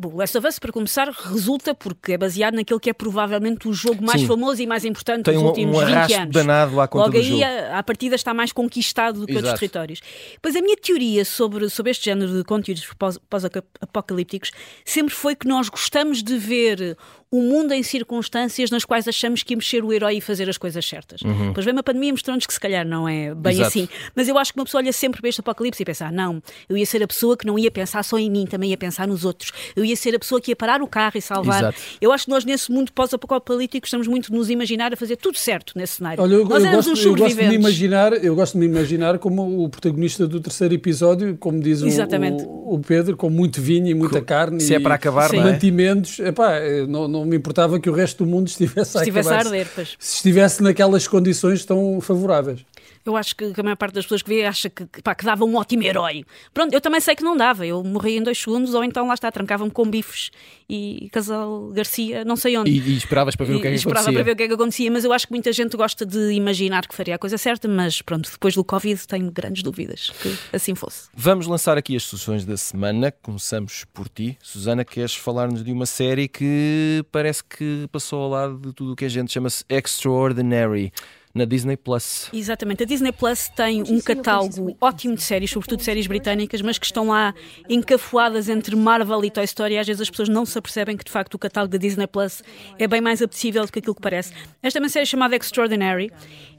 Bom, 0.00 0.16
Last 0.16 0.38
of 0.38 0.46
Us, 0.48 0.58
para 0.58 0.72
começar, 0.72 1.10
resulta 1.10 1.74
porque 1.74 2.12
é 2.14 2.16
baseado 2.18 2.54
naquele 2.54 2.80
que 2.80 2.88
é 2.88 2.92
provavelmente 2.94 3.68
o 3.68 3.72
jogo 3.74 4.02
mais 4.02 4.22
Sim. 4.22 4.26
famoso 4.28 4.62
e 4.62 4.66
mais 4.66 4.82
importante 4.86 5.24
Tem 5.24 5.34
dos 5.34 5.42
um, 5.42 5.46
últimos 5.48 5.76
um 5.76 5.80
20 5.84 5.92
arrasto 5.94 6.16
anos. 6.20 6.32
danado 6.34 6.80
à 6.80 6.88
conta 6.88 7.04
Logo 7.04 7.12
do 7.12 7.18
aí, 7.18 7.28
jogo. 7.28 7.44
a, 7.44 7.78
a 7.78 7.82
partida 7.82 8.14
está 8.14 8.32
mais 8.32 8.50
conquistado 8.50 9.20
do 9.20 9.26
que 9.26 9.32
outros 9.32 9.48
Exato. 9.50 9.58
territórios. 9.60 10.00
Pois 10.40 10.56
a 10.56 10.62
minha 10.62 10.76
teoria 10.78 11.22
sobre, 11.22 11.68
sobre 11.68 11.90
este 11.90 12.06
género 12.06 12.32
de 12.32 12.42
conteúdos 12.44 12.86
pós- 12.98 13.18
pós-apocalípticos 13.28 14.52
sempre 14.86 15.14
foi 15.14 15.34
que 15.36 15.46
nós 15.46 15.68
gostamos 15.68 16.22
de 16.22 16.36
ver 16.38 16.96
o 17.32 17.40
mundo 17.42 17.72
em 17.72 17.82
circunstâncias 17.82 18.70
nas 18.70 18.84
quais 18.84 19.06
achamos 19.06 19.42
que 19.44 19.52
íamos 19.54 19.68
ser 19.68 19.84
o 19.84 19.92
herói 19.92 20.16
e 20.16 20.20
fazer 20.20 20.48
as 20.48 20.58
coisas 20.58 20.84
certas. 20.84 21.20
Depois 21.22 21.64
vem 21.64 21.72
uma 21.72 21.82
pandemia 21.82 22.08
e 22.08 22.12
mostrou-nos 22.12 22.44
que 22.44 22.52
se 22.52 22.58
calhar 22.58 22.84
não 22.86 23.08
é 23.08 23.34
bem 23.34 23.54
Uhum. 23.54 23.60
Exato. 23.60 23.68
assim. 23.68 23.88
Mas 24.16 24.28
eu 24.28 24.36
acho 24.36 24.52
que 24.52 24.58
uma 24.58 24.64
pessoa 24.64 24.82
olha 24.82 24.92
sempre 24.92 25.20
para 25.20 25.28
este 25.28 25.40
apocalipse 25.40 25.82
e 25.82 25.86
pensa: 25.86 26.06
ah, 26.06 26.12
não, 26.12 26.42
eu 26.68 26.76
ia 26.76 26.84
ser 26.86 27.02
a 27.02 27.06
pessoa 27.06 27.36
que 27.36 27.46
não 27.46 27.58
ia 27.58 27.70
pensar 27.70 28.02
só 28.02 28.18
em 28.18 28.28
mim, 28.30 28.46
também 28.46 28.70
ia 28.70 28.76
pensar 28.76 29.06
nos 29.06 29.24
outros. 29.24 29.52
Eu 29.76 29.84
ia 29.84 29.94
ser 29.96 30.14
a 30.14 30.18
pessoa 30.18 30.40
que 30.40 30.50
ia 30.50 30.56
parar 30.56 30.82
o 30.82 30.86
carro 30.88 31.16
e 31.16 31.22
salvar. 31.22 31.60
Exato. 31.62 31.80
Eu 32.00 32.12
acho 32.12 32.24
que 32.24 32.30
nós, 32.30 32.44
nesse 32.44 32.70
mundo 32.72 32.90
pós-apocalíptico, 32.92 33.86
estamos 33.86 34.06
muito 34.08 34.30
de 34.30 34.36
nos 34.36 34.50
imaginar 34.50 34.92
a 34.92 34.96
fazer 34.96 35.16
tudo 35.16 35.38
certo 35.38 35.72
nesse 35.76 35.94
cenário. 35.94 36.22
Olha, 36.22 36.34
eu, 36.34 36.44
nós 36.44 36.62
eu 36.62 36.68
éramos 36.68 36.86
gosto, 36.86 36.98
uns 37.00 37.04
eu 37.06 37.14
gosto 37.16 37.36
de 37.36 37.48
me 37.48 37.54
imaginar, 37.54 38.12
eu 38.24 38.34
gosto 38.34 38.52
de 38.54 38.58
me 38.58 38.66
imaginar 38.66 39.18
como 39.18 39.64
o 39.64 39.68
protagonista 39.68 40.26
do 40.26 40.40
terceiro 40.40 40.74
episódio, 40.74 41.36
como 41.38 41.60
diz 41.60 41.82
o, 41.82 41.86
Exatamente. 41.86 42.42
o, 42.44 42.74
o 42.74 42.80
Pedro, 42.80 43.16
com 43.16 43.30
muito 43.30 43.60
vinho 43.60 43.86
e 43.86 43.94
muita 43.94 44.20
carne 44.20 44.60
Se 44.60 44.74
é 44.74 44.78
e 44.78 44.80
para 44.80 44.94
acabar, 44.96 45.30
Sim. 45.30 45.36
não 45.36 45.48
é? 45.48 45.52
mantimentos. 45.52 46.18
Epá, 46.18 46.58
eu 46.58 46.86
não, 46.86 47.19
não 47.20 47.26
me 47.30 47.36
importava 47.36 47.78
que 47.78 47.88
o 47.88 47.92
resto 47.92 48.24
do 48.24 48.30
mundo 48.30 48.48
estivesse 48.48 48.80
a 48.80 48.84
Se 48.84 48.98
estivesse 48.98 49.28
a 49.28 49.32
acabar-se. 49.32 49.48
arder, 49.48 49.68
pois. 49.74 49.96
Se 49.98 50.16
estivesse 50.16 50.62
naquelas 50.62 51.06
condições 51.06 51.64
tão 51.64 52.00
favoráveis. 52.00 52.60
Eu 53.04 53.16
acho 53.16 53.34
que 53.34 53.52
a 53.56 53.62
maior 53.62 53.76
parte 53.76 53.94
das 53.94 54.04
pessoas 54.04 54.22
que 54.22 54.28
vê 54.28 54.44
acha 54.44 54.68
que, 54.68 54.84
pá, 55.02 55.14
que 55.14 55.24
dava 55.24 55.44
um 55.44 55.56
ótimo 55.56 55.82
herói. 55.82 56.24
Pronto, 56.52 56.72
eu 56.74 56.80
também 56.80 57.00
sei 57.00 57.14
que 57.16 57.22
não 57.22 57.36
dava. 57.36 57.66
Eu 57.66 57.82
morria 57.82 58.18
em 58.18 58.22
dois 58.22 58.36
segundos, 58.38 58.74
ou 58.74 58.84
então 58.84 59.06
lá 59.06 59.14
está, 59.14 59.32
trancavam-me 59.32 59.72
com 59.72 59.88
bifes 59.88 60.30
e 60.68 61.08
Casal 61.10 61.68
Garcia, 61.72 62.24
não 62.24 62.36
sei 62.36 62.56
onde. 62.58 62.70
E, 62.70 62.78
e 62.78 62.96
esperavas 62.96 63.34
para 63.34 63.46
ver 63.46 63.54
o 63.56 63.60
que 63.60 63.66
é 63.66 63.70
E 63.70 63.72
que 63.72 63.78
esperava 63.78 64.00
acontecia. 64.10 64.18
para 64.18 64.24
ver 64.24 64.32
o 64.32 64.36
que 64.36 64.42
é 64.42 64.48
que 64.48 64.54
acontecia, 64.54 64.90
mas 64.90 65.04
eu 65.04 65.12
acho 65.12 65.26
que 65.26 65.32
muita 65.32 65.52
gente 65.52 65.76
gosta 65.76 66.04
de 66.04 66.32
imaginar 66.32 66.86
que 66.86 66.94
faria 66.94 67.14
a 67.14 67.18
coisa 67.18 67.38
certa, 67.38 67.66
mas 67.66 68.02
pronto, 68.02 68.30
depois 68.30 68.54
do 68.54 68.62
Covid 68.62 69.06
tenho 69.06 69.30
grandes 69.30 69.62
dúvidas 69.62 70.10
que 70.22 70.36
assim 70.52 70.74
fosse. 70.74 71.08
Vamos 71.14 71.46
lançar 71.46 71.78
aqui 71.78 71.96
as 71.96 72.02
soluções 72.02 72.44
da 72.44 72.56
semana. 72.56 73.10
Começamos 73.22 73.84
por 73.94 74.08
ti. 74.08 74.36
Susana, 74.42 74.84
queres 74.84 75.14
falar-nos 75.14 75.64
de 75.64 75.72
uma 75.72 75.86
série 75.86 76.28
que 76.28 77.02
parece 77.10 77.42
que 77.42 77.88
passou 77.90 78.22
ao 78.22 78.28
lado 78.28 78.58
de 78.58 78.72
tudo 78.74 78.92
o 78.92 78.96
que 78.96 79.04
a 79.06 79.08
gente 79.08 79.32
chama-se 79.32 79.64
Extraordinary 79.68 80.92
na 81.40 81.44
Disney 81.46 81.76
Plus. 81.76 82.28
Exatamente. 82.32 82.82
A 82.82 82.86
Disney 82.86 83.12
Plus 83.12 83.48
tem 83.48 83.82
um 83.82 84.00
catálogo 84.00 84.76
ótimo 84.80 85.14
de 85.14 85.22
séries, 85.22 85.50
sobretudo 85.50 85.82
séries 85.82 86.06
britânicas, 86.06 86.60
mas 86.60 86.78
que 86.78 86.84
estão 86.84 87.08
lá 87.08 87.34
encafuadas 87.68 88.48
entre 88.48 88.76
Marvel 88.76 89.24
e 89.24 89.30
Toy 89.30 89.44
Story. 89.44 89.74
E 89.74 89.78
às 89.78 89.86
vezes 89.86 90.02
as 90.02 90.10
pessoas 90.10 90.28
não 90.28 90.44
se 90.44 90.58
apercebem 90.58 90.96
que, 90.96 91.04
de 91.04 91.10
facto, 91.10 91.34
o 91.34 91.38
catálogo 91.38 91.72
da 91.72 91.78
Disney 91.78 92.06
Plus 92.06 92.42
é 92.78 92.86
bem 92.86 93.00
mais 93.00 93.22
apetecível 93.22 93.64
do 93.64 93.72
que 93.72 93.78
aquilo 93.78 93.94
que 93.94 94.02
parece. 94.02 94.32
Esta 94.62 94.78
é 94.78 94.80
uma 94.80 94.88
série 94.88 95.06
chamada 95.06 95.34
Extraordinary. 95.34 96.12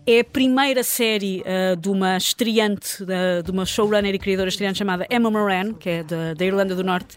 É 0.06 0.22
a 0.22 0.24
primeira 0.24 0.82
série 0.82 1.42
uh, 1.42 1.76
de 1.76 1.88
uma 1.88 2.18
estreante, 2.18 3.06
de, 3.06 3.44
de 3.46 3.52
uma 3.52 3.66
showrunner 3.66 4.16
e 4.16 4.18
criadora 4.18 4.50
estreante 4.50 4.80
chamada 4.80 5.06
Emma 5.12 5.30
Moran, 5.30 5.74
que 5.74 5.90
é 5.90 6.04
da, 6.04 6.34
da 6.34 6.44
Irlanda 6.44 6.76
do 6.76 6.84
Norte. 6.84 7.16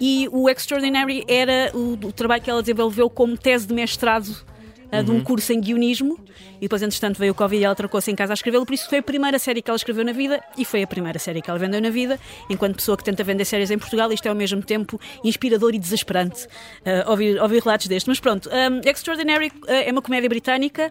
E 0.00 0.26
o 0.32 0.48
Extraordinary 0.48 1.22
era 1.28 1.70
o, 1.74 1.92
o 1.92 2.12
trabalho 2.12 2.42
que 2.42 2.50
ela 2.50 2.62
desenvolveu 2.62 3.10
como 3.10 3.36
tese 3.36 3.66
de 3.66 3.74
mestrado 3.74 4.53
uh, 5.00 5.04
de 5.04 5.10
um 5.10 5.22
curso 5.22 5.52
em 5.52 5.60
guionismo 5.60 6.18
e 6.56 6.62
depois, 6.62 6.82
entretanto, 6.82 7.18
veio 7.18 7.32
o 7.32 7.34
Covid 7.34 7.60
e 7.60 7.64
ela 7.64 7.74
trocou-se 7.74 8.10
em 8.10 8.14
casa 8.14 8.32
a 8.32 8.34
escrevê-lo. 8.34 8.64
Por 8.64 8.74
isso, 8.74 8.88
foi 8.88 8.98
a 8.98 9.02
primeira 9.02 9.38
série 9.38 9.60
que 9.60 9.70
ela 9.70 9.76
escreveu 9.76 10.04
na 10.04 10.12
vida 10.12 10.42
e 10.56 10.64
foi 10.64 10.82
a 10.82 10.86
primeira 10.86 11.18
série 11.18 11.42
que 11.42 11.50
ela 11.50 11.58
vendeu 11.58 11.80
na 11.80 11.90
vida. 11.90 12.18
Enquanto 12.48 12.76
pessoa 12.76 12.96
que 12.96 13.04
tenta 13.04 13.22
vender 13.22 13.44
séries 13.44 13.70
em 13.70 13.78
Portugal, 13.78 14.12
isto 14.12 14.26
é 14.26 14.28
ao 14.28 14.34
mesmo 14.34 14.62
tempo 14.62 15.00
inspirador 15.22 15.74
e 15.74 15.78
desesperante 15.78 16.46
uh, 16.46 17.10
ouvir, 17.10 17.40
ouvir 17.40 17.62
relatos 17.62 17.86
destes. 17.86 18.08
Mas 18.08 18.20
pronto, 18.20 18.48
um, 18.48 18.88
Extraordinary 18.88 19.48
uh, 19.48 19.52
é 19.68 19.90
uma 19.92 20.02
comédia 20.02 20.28
britânica 20.28 20.90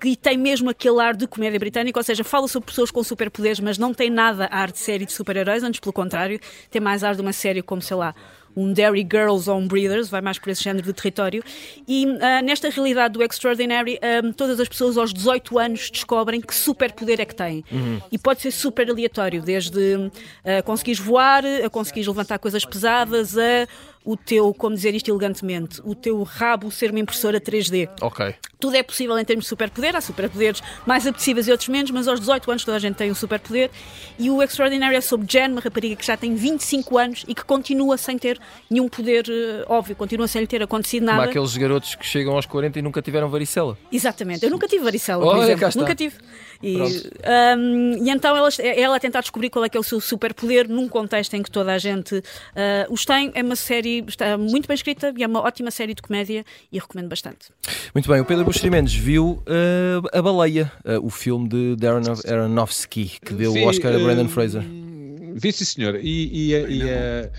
que 0.00 0.16
tem 0.16 0.36
mesmo 0.36 0.70
aquele 0.70 1.00
ar 1.00 1.16
de 1.16 1.26
comédia 1.26 1.58
britânica, 1.58 1.98
ou 1.98 2.04
seja, 2.04 2.22
fala 2.22 2.46
sobre 2.46 2.68
pessoas 2.68 2.90
com 2.90 3.02
superpoderes, 3.02 3.58
mas 3.58 3.78
não 3.78 3.92
tem 3.92 4.08
nada 4.08 4.48
ar 4.50 4.70
de 4.70 4.78
série 4.78 5.04
de 5.04 5.12
super-heróis, 5.12 5.62
antes 5.62 5.80
pelo 5.80 5.92
contrário, 5.92 6.38
tem 6.70 6.80
mais 6.80 7.02
ar 7.02 7.16
de 7.16 7.20
uma 7.20 7.32
série 7.32 7.62
como, 7.62 7.82
sei 7.82 7.96
lá, 7.96 8.14
um 8.56 8.72
Dairy 8.72 9.06
Girls 9.10 9.48
ou 9.48 9.58
um 9.58 9.66
Breeders, 9.66 10.08
vai 10.08 10.20
mais 10.20 10.38
por 10.38 10.50
esse 10.50 10.62
género 10.62 10.86
de 10.86 10.92
território. 10.92 11.42
E 11.86 12.06
uh, 12.06 12.44
nesta 12.44 12.68
realidade 12.68 13.14
do 13.14 13.22
Extraordinary, 13.22 13.98
um, 14.24 14.32
todas 14.32 14.58
as 14.60 14.68
pessoas 14.68 14.96
aos 14.96 15.12
18 15.12 15.58
anos 15.58 15.90
descobrem 15.90 16.40
que 16.40 16.54
superpoder 16.54 17.20
é 17.20 17.24
que 17.24 17.34
têm. 17.34 17.64
E 18.10 18.18
pode 18.18 18.40
ser 18.40 18.50
super 18.50 18.88
aleatório, 18.90 19.42
desde 19.42 19.94
uh, 19.96 20.10
conseguires 20.64 21.00
voar, 21.00 21.44
a 21.64 21.70
conseguires 21.70 22.06
levantar 22.06 22.38
coisas 22.38 22.64
pesadas, 22.64 23.36
a 23.36 23.66
o 24.08 24.16
teu, 24.16 24.54
como 24.54 24.74
dizer 24.74 24.94
isto 24.94 25.10
elegantemente, 25.10 25.82
o 25.84 25.94
teu 25.94 26.22
rabo 26.22 26.70
ser 26.70 26.90
uma 26.92 26.98
impressora 26.98 27.38
3D. 27.38 27.90
Ok. 28.00 28.34
Tudo 28.58 28.74
é 28.74 28.82
possível 28.82 29.18
em 29.18 29.24
termos 29.24 29.44
de 29.44 29.50
superpoder, 29.50 29.94
há 29.94 30.00
superpoderes 30.00 30.62
mais 30.86 31.06
apetecíveis 31.06 31.46
e 31.46 31.50
outros 31.50 31.68
menos, 31.68 31.90
mas 31.90 32.08
aos 32.08 32.18
18 32.18 32.50
anos 32.50 32.64
toda 32.64 32.78
a 32.78 32.80
gente 32.80 32.96
tem 32.96 33.10
um 33.10 33.14
superpoder. 33.14 33.70
E 34.18 34.30
o 34.30 34.42
Extraordinary 34.42 34.96
é 34.96 35.02
sobre 35.02 35.26
Jen, 35.30 35.52
uma 35.52 35.60
rapariga 35.60 35.94
que 35.94 36.06
já 36.06 36.16
tem 36.16 36.34
25 36.34 36.96
anos 36.96 37.24
e 37.28 37.34
que 37.34 37.44
continua 37.44 37.98
sem 37.98 38.16
ter 38.16 38.40
nenhum 38.70 38.88
poder 38.88 39.26
uh, 39.28 39.70
óbvio, 39.70 39.94
continua 39.94 40.26
sem 40.26 40.40
lhe 40.40 40.46
ter 40.46 40.62
acontecido 40.62 41.04
Como 41.04 41.18
nada. 41.18 41.28
aqueles 41.28 41.54
garotos 41.54 41.94
que 41.94 42.06
chegam 42.06 42.34
aos 42.34 42.46
40 42.46 42.78
e 42.78 42.82
nunca 42.82 43.02
tiveram 43.02 43.28
varicela. 43.28 43.76
Exatamente, 43.92 44.42
eu 44.42 44.50
nunca 44.50 44.66
tive 44.66 44.84
varicela, 44.84 45.22
por 45.22 45.36
Olha, 45.36 45.52
exemplo. 45.52 45.80
Nunca 45.82 45.94
tive. 45.94 46.16
E, 46.62 46.76
um, 46.76 48.04
e 48.04 48.10
então 48.10 48.36
ela, 48.36 48.48
ela 48.62 48.96
a 48.96 49.00
tentar 49.00 49.20
descobrir 49.20 49.50
qual 49.50 49.64
é 49.64 49.68
que 49.68 49.76
é 49.76 49.80
o 49.80 49.82
seu 49.82 50.00
superpoder 50.00 50.68
num 50.68 50.88
contexto 50.88 51.34
em 51.34 51.42
que 51.42 51.50
toda 51.50 51.72
a 51.72 51.78
gente 51.78 52.16
uh, 52.16 52.22
os 52.90 53.04
tem. 53.04 53.30
É 53.34 53.42
uma 53.42 53.56
série, 53.56 54.04
está 54.06 54.36
muito 54.36 54.66
bem 54.66 54.74
escrita 54.74 55.12
e 55.16 55.22
é 55.22 55.26
uma 55.26 55.40
ótima 55.40 55.70
série 55.70 55.94
de 55.94 56.02
comédia 56.02 56.44
e 56.72 56.78
recomendo 56.78 57.08
bastante. 57.08 57.50
Muito 57.94 58.08
bem, 58.08 58.20
o 58.20 58.24
Pedro 58.24 58.44
Buxeri 58.44 58.70
Mendes 58.70 58.94
viu 58.94 59.42
uh, 59.46 60.08
A 60.12 60.20
Baleia, 60.20 60.72
uh, 60.84 61.04
o 61.04 61.10
filme 61.10 61.48
de 61.48 61.76
Darren 61.76 62.02
Aronofsky, 62.26 63.18
que 63.24 63.34
deu 63.34 63.52
Vi, 63.52 63.62
o 63.62 63.68
Oscar 63.68 63.94
a 63.94 63.98
Brandon 63.98 64.28
Fraser. 64.28 64.62
Vi, 65.40 65.52
sim, 65.52 65.64
senhor. 65.64 65.96
E, 65.96 66.50
e, 66.50 66.54
a- 66.54 66.58
e 66.68 66.88
a, 66.88 67.30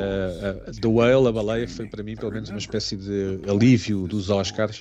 a- 0.00 0.70
a- 0.70 0.72
The 0.80 0.88
Whale, 0.88 1.28
a 1.28 1.32
baleia, 1.32 1.68
foi 1.68 1.86
para 1.86 2.02
mim 2.02 2.16
pelo 2.16 2.32
menos 2.32 2.50
uma 2.50 2.58
espécie 2.58 2.96
de 2.96 3.40
alívio 3.48 4.06
dos 4.08 4.30
Oscars, 4.30 4.78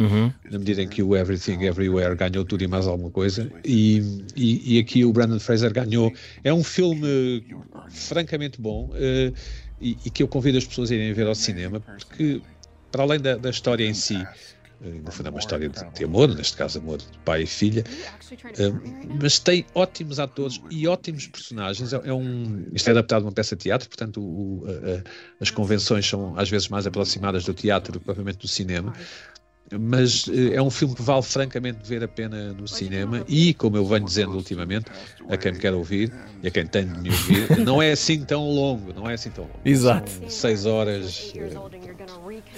na 0.49 0.57
medida 0.59 0.81
em 0.81 0.87
que 0.89 1.03
o 1.03 1.15
Everything 1.15 1.63
Everywhere 1.63 2.15
ganhou 2.15 2.45
tudo 2.45 2.63
e 2.63 2.67
mais 2.67 2.87
alguma 2.87 3.11
coisa. 3.11 3.49
E, 3.65 4.01
e, 4.35 4.75
e 4.75 4.79
aqui 4.79 5.03
o 5.05 5.11
Brandon 5.13 5.39
Fraser 5.39 5.71
ganhou. 5.73 6.13
É 6.43 6.53
um 6.53 6.63
filme 6.63 7.43
francamente 7.89 8.59
bom 8.61 8.91
eh, 8.95 9.31
e, 9.79 9.99
e 10.05 10.11
que 10.11 10.23
eu 10.23 10.27
convido 10.27 10.57
as 10.57 10.65
pessoas 10.65 10.91
a 10.91 10.95
irem 10.95 11.13
ver 11.13 11.27
ao 11.27 11.35
cinema, 11.35 11.79
porque 12.07 12.41
para 12.91 13.03
além 13.03 13.19
da, 13.19 13.37
da 13.37 13.49
história 13.49 13.85
em 13.85 13.93
si. 13.93 14.29
Eh, 14.81 14.87
No 15.03 15.11
fundo, 15.11 15.27
é 15.27 15.29
uma 15.29 15.39
história 15.39 15.69
de, 15.69 15.91
de 15.91 16.03
amor, 16.03 16.27
neste 16.35 16.57
caso, 16.57 16.79
amor 16.79 16.97
de 16.99 17.05
pai 17.23 17.43
e 17.43 17.47
filha, 17.47 17.83
eh, 18.57 18.71
mas 19.21 19.39
tem 19.39 19.65
ótimos 19.73 20.19
atores 20.19 20.61
e 20.69 20.87
ótimos 20.87 21.27
personagens. 21.27 21.93
É, 21.93 22.01
é 22.09 22.13
um, 22.13 22.65
isto 22.73 22.87
é 22.87 22.91
adaptado 22.91 23.23
a 23.23 23.25
uma 23.27 23.31
peça 23.31 23.55
de 23.55 23.63
teatro, 23.63 23.87
portanto, 23.89 24.21
o- 24.21 24.63
o- 24.63 24.65
a- 24.67 24.97
a- 24.99 25.03
as 25.39 25.49
convenções 25.49 26.07
são 26.07 26.37
às 26.37 26.49
vezes 26.49 26.67
mais 26.67 26.85
aproximadas 26.87 27.43
do 27.45 27.53
teatro 27.53 27.93
do 27.93 27.99
que 27.99 28.05
propriamente 28.05 28.37
do 28.39 28.47
cinema. 28.47 28.93
Mas 29.71 30.27
eh, 30.29 30.55
é 30.55 30.61
um 30.61 30.69
filme 30.69 30.93
que 30.93 31.01
vale 31.01 31.23
francamente 31.23 31.79
ver 31.83 32.03
a 32.03 32.07
pena 32.07 32.53
no 32.53 32.67
cinema 32.67 33.23
e, 33.27 33.53
como 33.55 33.77
eu 33.77 33.85
venho 33.85 34.05
dizendo 34.05 34.33
ultimamente, 34.33 34.85
a 35.27 35.35
quem 35.35 35.53
me 35.53 35.59
quer 35.59 35.73
ouvir 35.73 36.13
e 36.43 36.47
a 36.47 36.51
quem 36.51 36.67
tem 36.67 36.85
de 36.85 36.99
me 36.99 37.09
ouvir, 37.09 37.57
não 37.65 37.81
é 37.81 37.91
assim 37.91 38.23
tão 38.23 38.47
longo, 38.47 38.93
não 38.93 39.09
é 39.09 39.15
assim 39.15 39.31
tão 39.31 39.45
longo. 39.45 39.59
Exato. 39.65 40.11
São 40.11 40.29
seis 40.29 40.65
horas 40.67 41.33
eh, 41.35 41.49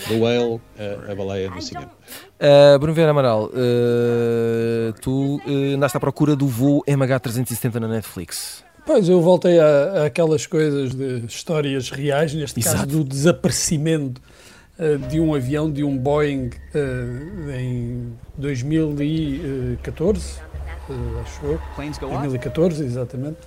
do 0.10 0.20
Whale, 0.20 0.60
a, 0.78 1.12
a 1.12 1.16
baleia 1.16 1.50
no 1.50 1.62
cinema. 1.62 1.92
Uh, 2.40 2.78
Bruno 2.78 2.94
Vieira 2.94 3.12
Amaral, 3.12 3.46
uh, 3.46 4.94
tu 5.02 5.38
uh, 5.38 5.76
andaste 5.76 5.96
à 5.96 6.00
procura 6.00 6.36
do 6.36 6.48
voo 6.48 6.84
MH370 6.86 7.76
na 7.76 7.88
Netflix. 7.88 8.64
Pois, 8.86 9.08
eu 9.10 9.22
voltei 9.22 9.60
a, 9.60 10.06
àquelas 10.06 10.46
coisas 10.46 10.94
de 10.96 11.26
histórias 11.26 11.90
reais, 11.90 12.34
neste 12.34 12.62
caso 12.62 12.78
Exato. 12.78 12.92
do 12.92 13.04
desaparecimento 13.04 14.22
eh, 14.22 14.38
de 15.10 15.20
um 15.20 15.34
avião, 15.34 15.72
de 15.72 15.84
um 15.84 15.98
Boeing 15.98 16.52
eh, 16.74 17.60
em 17.60 18.14
2014, 18.38 20.40
eh, 20.90 20.94
acho 21.22 21.46
eu, 21.46 21.60
2014, 21.76 22.84
exatamente. 22.84 23.38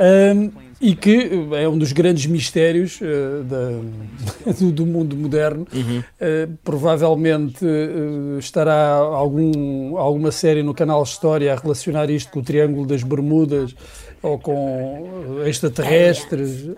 Um, 0.00 0.52
e 0.80 0.94
que 0.94 1.28
é 1.56 1.68
um 1.68 1.76
dos 1.76 1.90
grandes 1.90 2.26
mistérios 2.26 3.00
uh, 3.00 3.42
da, 3.42 4.52
do, 4.54 4.70
do, 4.70 4.86
mundo 4.86 5.16
moderno. 5.16 5.66
Uhum. 5.74 5.98
Uh, 5.98 6.56
provavelmente 6.62 7.64
uh, 7.64 8.38
estará 8.38 8.92
algum, 8.92 9.96
alguma 9.96 10.30
série 10.30 10.62
no 10.62 10.72
canal 10.72 11.02
História 11.02 11.52
a 11.52 11.56
relacionar 11.56 12.08
isto 12.10 12.30
com 12.30 12.38
o 12.38 12.44
Triângulo 12.44 12.86
das 12.86 13.02
Bermudas 13.02 13.74
ou 14.22 14.38
com 14.38 15.40
extraterrestres. 15.44 16.70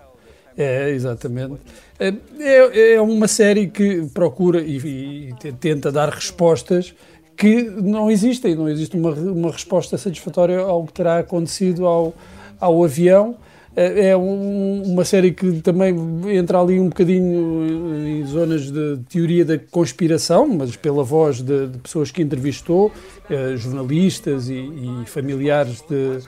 É, 0.56 0.90
exatamente. 0.90 1.54
É, 1.98 2.94
é 2.94 3.00
uma 3.00 3.28
série 3.28 3.68
que 3.68 4.06
procura 4.12 4.60
e, 4.60 5.30
e 5.42 5.52
tenta 5.52 5.92
dar 5.92 6.08
respostas 6.08 6.94
que 7.36 7.62
não 7.62 8.10
existem. 8.10 8.54
Não 8.54 8.68
existe 8.68 8.96
uma, 8.96 9.12
uma 9.12 9.50
resposta 9.50 9.96
satisfatória 9.96 10.58
ao 10.58 10.86
que 10.86 10.92
terá 10.92 11.18
acontecido 11.18 11.86
ao, 11.86 12.14
ao 12.60 12.84
avião. 12.84 13.36
É, 13.74 14.08
é 14.08 14.16
um, 14.16 14.82
uma 14.84 15.04
série 15.04 15.30
que 15.30 15.62
também 15.62 15.94
entra 16.36 16.60
ali 16.60 16.80
um 16.80 16.88
bocadinho 16.88 18.06
em 18.06 18.26
zonas 18.26 18.70
de 18.70 18.98
teoria 19.08 19.44
da 19.44 19.58
conspiração, 19.58 20.46
mas 20.48 20.74
pela 20.74 21.04
voz 21.04 21.40
de, 21.40 21.68
de 21.68 21.78
pessoas 21.78 22.10
que 22.10 22.20
entrevistou, 22.20 22.90
eh, 23.30 23.54
jornalistas 23.56 24.48
e, 24.48 24.54
e 24.54 25.06
familiares 25.06 25.82
de, 25.88 26.18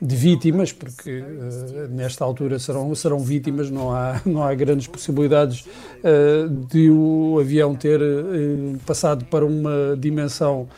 de 0.00 0.16
vítimas, 0.16 0.72
porque 0.72 1.20
uh, 1.20 1.88
nesta 1.90 2.24
altura 2.24 2.58
serão, 2.58 2.94
serão 2.94 3.18
vítimas, 3.18 3.70
não 3.70 3.92
há, 3.92 4.20
não 4.24 4.42
há 4.42 4.54
grandes 4.54 4.86
possibilidades 4.86 5.66
uh, 5.98 6.48
de 6.48 6.90
o 6.90 7.38
avião 7.38 7.74
ter 7.74 8.00
uh, 8.00 8.78
passado 8.86 9.24
para 9.26 9.44
uma 9.44 9.96
dimensão 9.98 10.68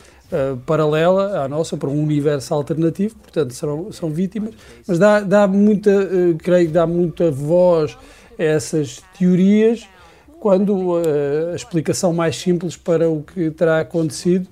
paralela 0.65 1.45
à 1.45 1.47
nossa, 1.47 1.77
para 1.77 1.91
um 1.91 2.03
universo 2.03 2.55
alternativo, 2.55 3.15
portanto 3.17 3.53
serão, 3.53 3.93
são 3.93 4.09
vítimas, 4.09 4.55
mas 4.89 4.99
dá, 4.99 5.21
dá 5.21 5.47
muita, 5.47 5.91
creio 6.39 6.69
que 6.69 6.73
dá 6.73 6.87
muita 6.87 7.31
voz 7.31 7.99
a 8.39 8.43
essas 8.43 9.03
teorias, 9.19 9.87
quando 10.41 11.03
a 11.53 11.55
explicação 11.55 12.15
mais 12.15 12.35
simples 12.35 12.79
para 12.79 13.11
o 13.11 13.23
que 13.23 13.51
terá 13.51 13.81
acontecido 13.81 14.49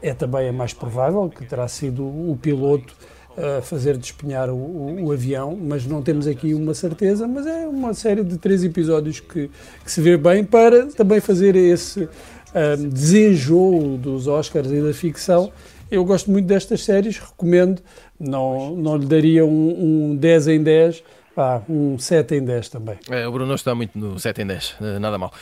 é, 0.00 0.14
também 0.14 0.48
a 0.48 0.54
mais 0.54 0.72
provável, 0.72 1.28
que 1.28 1.44
terá 1.44 1.68
sido 1.68 2.02
o 2.02 2.38
piloto 2.40 2.94
a 3.40 3.62
fazer 3.62 3.96
despenhar 3.96 4.50
o, 4.50 4.54
o, 4.54 5.04
o, 5.06 5.12
avião, 5.12 5.56
mas 5.60 5.86
não 5.86 6.02
temos 6.02 6.26
aqui 6.26 6.52
uma 6.54 6.74
certeza, 6.74 7.26
mas 7.26 7.46
é 7.46 7.66
uma 7.66 7.94
série 7.94 8.22
de 8.22 8.36
três 8.38 8.62
episódios 8.62 9.20
que, 9.20 9.50
que 9.84 9.90
se 9.90 10.00
vê 10.00 10.16
bem 10.16 10.44
para 10.44 10.86
também 10.86 11.20
fazer 11.20 11.56
esse 11.56 12.08
um, 12.54 12.88
desenjoo 12.88 13.96
dos 13.96 14.26
Oscars 14.26 14.70
e 14.70 14.80
da 14.80 14.92
ficção. 14.92 15.52
Eu 15.90 16.04
gosto 16.04 16.30
muito 16.30 16.46
destas 16.46 16.84
séries, 16.84 17.18
recomendo, 17.18 17.82
não, 18.18 18.76
não 18.76 18.96
lhe 18.96 19.06
daria 19.06 19.44
um, 19.44 20.10
um 20.10 20.16
10 20.16 20.48
em 20.48 20.62
10, 20.62 21.02
ah, 21.36 21.62
um 21.68 21.98
7 21.98 22.34
em 22.34 22.44
10 22.44 22.68
também. 22.68 22.98
É, 23.08 23.26
o 23.26 23.32
Bruno 23.32 23.54
está 23.54 23.74
muito 23.74 23.98
no 23.98 24.18
7 24.18 24.42
em 24.42 24.46
10, 24.46 24.76
eh, 24.80 24.98
nada 24.98 25.16
mal. 25.16 25.32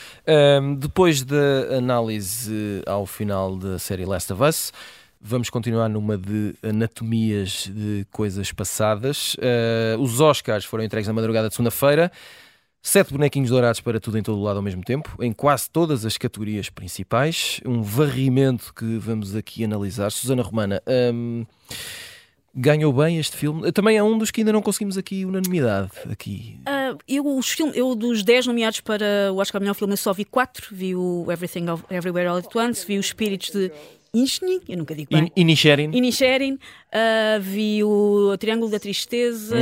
Um, 0.61 0.75
depois 0.75 1.23
da 1.23 1.77
análise 1.77 2.81
ao 2.85 3.05
final 3.05 3.57
da 3.57 3.77
série 3.77 4.05
Last 4.05 4.31
of 4.31 4.41
Us, 4.41 4.71
Vamos 5.21 5.49
continuar 5.49 5.89
numa 5.89 6.17
de 6.17 6.55
anatomias 6.63 7.69
de 7.69 8.07
coisas 8.09 8.53
passadas. 8.53 9.35
Uh, 9.35 9.99
os 9.99 10.21
Oscars 10.21 10.63
foram 10.63 10.81
entregues 10.81 11.07
na 11.07 11.13
madrugada 11.13 11.49
de 11.49 11.55
segunda-feira. 11.55 12.09
Sete 12.81 13.11
bonequinhos 13.11 13.49
dourados 13.49 13.81
para 13.81 13.99
tudo 13.99 14.17
em 14.17 14.23
todo 14.23 14.39
o 14.39 14.41
lado 14.43 14.55
ao 14.55 14.63
mesmo 14.63 14.81
tempo, 14.81 15.21
em 15.21 15.33
quase 15.33 15.69
todas 15.69 16.05
as 16.05 16.17
categorias 16.17 16.69
principais. 16.69 17.59
Um 17.65 17.81
varrimento 17.81 18.73
que 18.73 18.97
vamos 18.97 19.35
aqui 19.35 19.65
analisar. 19.65 20.09
Susana 20.09 20.41
Romana, 20.41 20.81
um, 21.13 21.45
ganhou 22.55 22.93
bem 22.93 23.19
este 23.19 23.35
filme. 23.35 23.69
Também 23.73 23.97
é 23.97 24.03
um 24.03 24.17
dos 24.17 24.31
que 24.31 24.39
ainda 24.39 24.53
não 24.53 24.61
conseguimos 24.61 24.97
aqui 24.97 25.25
unanimidade. 25.25 25.91
Aqui. 26.09 26.61
Uh, 26.61 26.97
eu, 27.05 27.37
os 27.37 27.49
film, 27.49 27.71
eu, 27.75 27.93
dos 27.93 28.23
10 28.23 28.47
nomeados 28.47 28.79
para 28.79 29.33
o 29.33 29.37
Oscar 29.39 29.59
Melhor 29.59 29.73
Filme, 29.73 29.91
eu 29.91 29.97
só 29.97 30.13
vi 30.13 30.23
4. 30.23 30.73
Vi 30.73 30.95
o 30.95 31.25
Everything 31.29 31.65
Everywhere 31.89 32.29
All 32.29 32.37
at 32.37 32.55
Once, 32.55 32.87
vi 32.87 32.97
os 32.97 33.07
Espíritos 33.07 33.51
de 33.51 33.69
Inchni, 34.13 34.61
eu 34.67 34.77
nunca 34.77 34.95
digo 34.95 35.09
bem. 35.11 35.31
Inisherin. 35.35 35.91
Inisherin, 35.93 36.53
uh, 36.53 37.39
vi 37.39 37.83
o 37.83 38.35
Triângulo 38.37 38.71
da 38.71 38.79
Tristeza 38.79 39.55
uhum. 39.55 39.61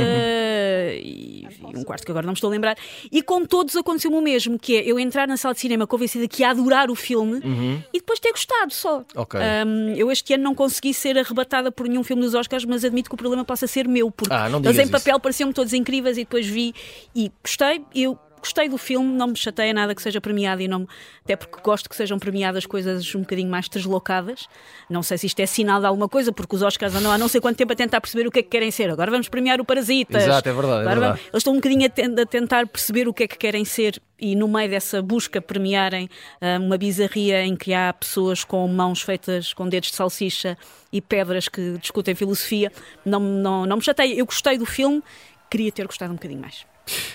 e 0.92 1.46
vi 1.50 1.78
um 1.78 1.84
quarto 1.84 2.04
que 2.04 2.10
agora 2.10 2.26
não 2.26 2.32
me 2.32 2.36
estou 2.36 2.48
a 2.48 2.50
lembrar. 2.50 2.76
E 3.12 3.22
com 3.22 3.44
todos 3.44 3.76
aconteceu 3.76 4.10
o 4.10 4.22
mesmo, 4.22 4.58
que 4.58 4.76
é 4.76 4.90
eu 4.90 4.98
entrar 4.98 5.28
na 5.28 5.36
sala 5.36 5.54
de 5.54 5.60
cinema 5.60 5.86
convencida 5.86 6.26
que 6.26 6.42
ia 6.42 6.50
adorar 6.50 6.90
o 6.90 6.94
filme 6.94 7.40
uhum. 7.44 7.82
e 7.92 7.98
depois 7.98 8.18
ter 8.18 8.30
gostado 8.30 8.72
só. 8.72 9.04
Okay. 9.14 9.40
Um, 9.66 9.94
eu 9.94 10.10
este 10.10 10.34
ano 10.34 10.44
não 10.44 10.54
consegui 10.54 10.94
ser 10.94 11.18
arrebatada 11.18 11.70
por 11.70 11.86
nenhum 11.88 12.02
filme 12.02 12.22
dos 12.22 12.34
Oscars, 12.34 12.64
mas 12.64 12.84
admito 12.84 13.10
que 13.10 13.14
o 13.14 13.18
problema 13.18 13.44
possa 13.44 13.66
ser 13.66 13.86
meu, 13.86 14.10
porque 14.10 14.32
ah, 14.32 14.48
eles 14.64 14.78
em 14.78 14.88
papel 14.88 15.20
pareciam-me 15.20 15.52
todos 15.52 15.72
incríveis 15.72 16.16
e 16.16 16.20
depois 16.20 16.46
vi 16.46 16.74
e 17.14 17.30
gostei. 17.42 17.82
Eu 17.94 18.18
gostei 18.38 18.68
do 18.68 18.78
filme, 18.78 19.12
não 19.12 19.28
me 19.28 19.36
chateia 19.36 19.72
nada 19.72 19.94
que 19.94 20.02
seja 20.02 20.20
premiado 20.20 20.62
e 20.62 20.68
não 20.68 20.86
até 21.24 21.36
porque 21.36 21.60
gosto 21.62 21.88
que 21.88 21.96
sejam 21.96 22.18
premiadas 22.18 22.64
coisas 22.64 23.14
um 23.14 23.20
bocadinho 23.20 23.50
mais 23.50 23.68
deslocadas. 23.68 24.48
Não 24.88 25.02
sei 25.02 25.18
se 25.18 25.26
isto 25.26 25.40
é 25.40 25.46
sinal 25.46 25.80
de 25.80 25.86
alguma 25.86 26.08
coisa, 26.08 26.32
porque 26.32 26.56
os 26.56 26.62
Oscars 26.62 26.94
andam 26.94 27.12
há 27.12 27.18
não 27.18 27.28
sei 27.28 27.40
quanto 27.40 27.56
tempo 27.56 27.72
a 27.72 27.76
tentar 27.76 28.00
perceber 28.00 28.26
o 28.26 28.30
que 28.30 28.38
é 28.38 28.42
que 28.42 28.48
querem 28.48 28.70
ser. 28.70 28.90
Agora 28.90 29.10
vamos 29.10 29.28
premiar 29.28 29.60
o 29.60 29.64
Parasitas. 29.64 30.22
Exato, 30.22 30.48
é 30.48 30.52
verdade. 30.52 30.80
É 30.80 30.88
verdade. 30.88 31.00
Vamos, 31.00 31.20
eles 31.20 31.40
estão 31.40 31.52
um 31.52 31.56
bocadinho 31.56 31.86
a, 31.86 32.22
a, 32.22 32.26
tentar 32.26 32.66
perceber 32.66 33.08
o 33.08 33.12
que 33.12 33.24
é 33.24 33.28
que 33.28 33.36
querem 33.36 33.64
ser 33.64 34.00
e 34.18 34.34
no 34.34 34.48
meio 34.48 34.68
dessa 34.68 35.00
busca 35.00 35.40
premiarem 35.40 36.08
uh, 36.40 36.62
uma 36.62 36.76
bizarria 36.76 37.44
em 37.44 37.54
que 37.54 37.72
há 37.72 37.92
pessoas 37.92 38.42
com 38.42 38.66
mãos 38.66 39.02
feitas 39.02 39.52
com 39.52 39.68
dedos 39.68 39.90
de 39.90 39.96
salsicha 39.96 40.56
e 40.92 41.00
pedras 41.00 41.48
que 41.48 41.78
discutem 41.78 42.14
filosofia, 42.14 42.72
não, 43.04 43.20
não, 43.20 43.66
não 43.66 43.76
me 43.76 43.82
chateia. 43.82 44.14
Eu 44.14 44.26
gostei 44.26 44.58
do 44.58 44.66
filme, 44.66 45.02
queria 45.50 45.70
ter 45.70 45.86
gostado 45.86 46.12
um 46.12 46.16
bocadinho 46.16 46.40
mais. 46.40 46.66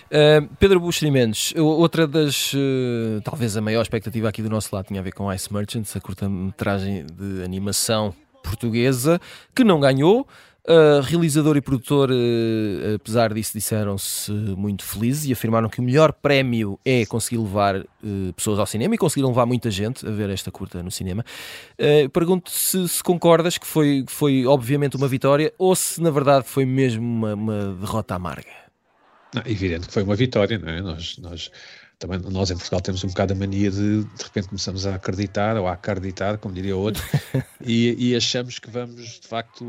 Uh, 0.05 0.47
Pedro 0.59 0.79
Buxeri 0.79 1.11
Mendes, 1.11 1.53
outra 1.57 2.07
das, 2.07 2.53
uh, 2.53 3.21
talvez 3.23 3.57
a 3.57 3.61
maior 3.61 3.81
expectativa 3.81 4.29
aqui 4.29 4.41
do 4.41 4.49
nosso 4.49 4.73
lado 4.75 4.87
tinha 4.87 4.99
a 4.99 5.03
ver 5.03 5.11
com 5.11 5.31
Ice 5.33 5.51
Merchants, 5.53 5.95
a 5.95 5.99
curta-metragem 5.99 7.05
de 7.05 7.43
animação 7.43 8.13
portuguesa, 8.43 9.19
que 9.55 9.63
não 9.63 9.79
ganhou. 9.79 10.27
Uh, 10.65 11.01
realizador 11.01 11.57
e 11.57 11.61
produtor, 11.61 12.09
uh, 12.09 12.95
apesar 12.95 13.33
disso, 13.33 13.51
disseram-se 13.53 14.31
muito 14.31 14.85
felizes 14.85 15.25
e 15.25 15.33
afirmaram 15.33 15.67
que 15.67 15.81
o 15.81 15.83
melhor 15.83 16.13
prémio 16.13 16.79
é 16.85 17.05
conseguir 17.05 17.37
levar 17.37 17.75
uh, 17.75 18.33
pessoas 18.33 18.57
ao 18.59 18.65
cinema 18.65 18.95
e 18.95 18.97
conseguiram 18.97 19.27
levar 19.27 19.45
muita 19.45 19.69
gente 19.69 20.07
a 20.07 20.09
ver 20.09 20.29
esta 20.29 20.51
curta 20.51 20.81
no 20.81 20.89
cinema. 20.89 21.25
Pergunto 22.13 22.49
se, 22.49 22.87
se, 22.87 23.03
concordas 23.03 23.57
que 23.57 23.67
foi, 23.67 24.05
foi 24.07 24.45
obviamente 24.45 24.95
uma 24.95 25.07
vitória 25.07 25.53
ou 25.57 25.75
se 25.75 26.01
na 26.01 26.09
verdade 26.09 26.45
foi 26.47 26.65
mesmo 26.65 27.03
uma, 27.03 27.33
uma 27.33 27.75
derrota 27.81 28.15
amarga. 28.15 28.63
Não, 29.33 29.41
evidente 29.45 29.87
que 29.87 29.93
foi 29.93 30.03
uma 30.03 30.15
vitória, 30.15 30.57
não 30.57 30.69
é? 30.69 30.81
Nós, 30.81 31.17
nós, 31.17 31.51
também, 31.99 32.19
nós 32.19 32.51
em 32.51 32.55
Portugal 32.55 32.81
temos 32.81 33.03
um 33.03 33.07
bocado 33.07 33.33
a 33.33 33.35
mania 33.35 33.71
de 33.71 34.03
de 34.03 34.23
repente 34.23 34.49
começamos 34.49 34.85
a 34.85 34.95
acreditar 34.95 35.57
ou 35.57 35.67
a 35.67 35.73
acreditar, 35.73 36.37
como 36.37 36.53
diria 36.53 36.75
outro, 36.75 37.03
e, 37.65 37.95
e, 38.11 38.15
achamos 38.15 38.59
que 38.59 38.69
vamos 38.69 39.19
de 39.21 39.27
facto 39.27 39.63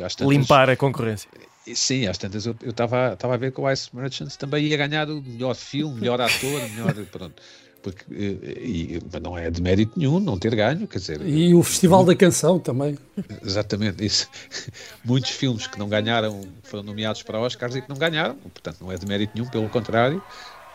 eh, 0.00 0.08
tantas, 0.08 0.28
limpar 0.28 0.70
a 0.70 0.76
concorrência. 0.76 1.28
Sim, 1.74 2.06
às 2.06 2.18
tantas 2.18 2.44
eu 2.46 2.56
estava 2.64 3.16
a 3.20 3.36
ver 3.36 3.52
que 3.52 3.60
o 3.60 3.70
Ice 3.70 3.88
Merchants 3.94 4.36
também 4.36 4.64
ia 4.66 4.76
ganhar 4.76 5.08
o 5.08 5.22
melhor 5.22 5.54
filme, 5.54 6.00
melhor 6.00 6.20
ator, 6.20 6.60
melhor. 6.70 6.94
Pronto 7.06 7.40
porque 7.82 8.04
e, 8.10 8.96
e, 8.96 9.20
não 9.20 9.36
é 9.36 9.50
de 9.50 9.60
mérito 9.60 9.92
nenhum 9.98 10.20
não 10.20 10.38
ter 10.38 10.54
ganho, 10.54 10.86
quer 10.86 10.98
dizer. 10.98 11.20
E 11.26 11.52
o 11.54 11.62
Festival 11.62 12.04
da 12.04 12.14
Canção 12.14 12.58
também. 12.58 12.96
Exatamente, 13.44 14.04
isso. 14.04 14.28
Muitos 15.04 15.30
filmes 15.30 15.66
que 15.66 15.78
não 15.78 15.88
ganharam 15.88 16.42
foram 16.62 16.84
nomeados 16.84 17.22
para 17.22 17.40
Oscars 17.40 17.74
e 17.74 17.82
que 17.82 17.88
não 17.88 17.96
ganharam, 17.96 18.36
portanto 18.36 18.78
não 18.80 18.92
é 18.92 18.96
de 18.96 19.06
mérito 19.06 19.32
nenhum, 19.34 19.48
pelo 19.48 19.68
contrário. 19.68 20.22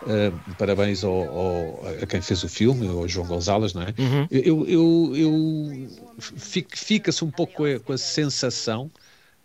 Uh, 0.04 0.56
parabéns 0.60 1.04
ao, 1.04 1.12
ao, 1.12 1.82
a 2.04 2.06
quem 2.06 2.22
fez 2.22 2.43
o 2.43 2.50
filme, 2.50 2.88
ao 2.88 3.08
João 3.08 3.26
Gonzalez, 3.26 3.74
não 3.74 3.82
é? 3.82 3.93
Uhum. 3.98 4.28
Eu, 4.30 4.67
eu, 4.67 5.13
eu 5.15 5.88
fica-se 6.20 7.26
um 7.26 7.32
pouco 7.32 7.54
com 7.54 7.65
a, 7.65 7.80
com 7.80 7.93
a 7.93 7.98
sensação 7.98 8.91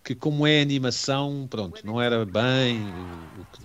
que 0.04 0.14
como 0.14 0.46
é 0.46 0.60
animação, 0.60 1.46
pronto, 1.48 1.80
não 1.84 2.00
era 2.00 2.24
bem. 2.24 2.80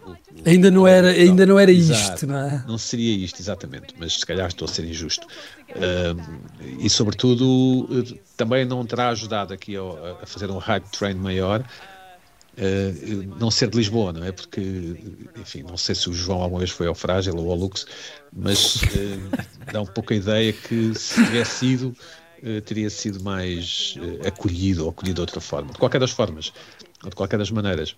O, 0.06 0.12
o, 0.12 0.18
ainda 0.46 0.70
não 0.70 0.88
era, 0.88 1.10
ainda 1.10 1.46
não 1.46 1.60
era 1.60 1.72
isto, 1.72 2.28
não 2.28 2.38
é? 2.38 2.64
Não 2.68 2.78
seria 2.78 3.16
isto, 3.16 3.42
exatamente, 3.42 3.96
mas 3.98 4.20
se 4.20 4.26
calhar 4.26 4.48
estou 4.48 4.66
a 4.66 4.72
ser 4.72 4.86
injusto. 4.86 5.26
Uh, 5.70 6.78
e 6.80 6.90
sobretudo 6.90 8.18
também 8.36 8.66
não 8.66 8.86
terá 8.86 9.10
ajudado 9.10 9.54
aqui 9.54 9.76
a, 9.76 9.82
a 10.22 10.26
fazer 10.26 10.50
um 10.52 10.58
hype 10.58 10.86
train 10.92 11.16
maior. 11.16 11.66
Uh, 12.58 13.38
não 13.40 13.52
ser 13.52 13.70
de 13.70 13.78
Lisboa, 13.78 14.12
não 14.12 14.24
é? 14.24 14.32
Porque, 14.32 14.96
enfim, 15.40 15.62
não 15.62 15.78
sei 15.78 15.94
se 15.94 16.10
o 16.10 16.14
João 16.14 16.42
alguma 16.42 16.60
vez 16.60 16.72
foi 16.72 16.88
ao 16.88 16.96
Frágil 16.96 17.36
ou 17.38 17.52
ao 17.52 17.56
Lux, 17.56 17.86
mas 18.36 18.78
uh, 18.78 19.72
dá 19.72 19.82
um 19.82 19.86
pouco 19.86 20.12
a 20.14 20.16
ideia 20.16 20.52
que 20.52 20.92
se 20.96 21.24
tivesse 21.24 21.52
sido 21.60 21.96
eh, 21.96 22.27
teria 22.66 22.90
sido 22.90 23.24
mais 23.24 23.96
uh, 23.98 24.28
acolhido 24.28 24.84
ou 24.84 24.90
acolhido 24.90 25.16
de 25.16 25.22
outra 25.22 25.42
forma. 25.42 25.72
De 25.72 25.78
qualquer 25.78 26.00
das 26.00 26.12
formas, 26.12 26.54
ou 27.04 27.10
de 27.10 27.16
qualquer 27.16 27.38
das 27.38 27.52
maneiras, 27.52 27.96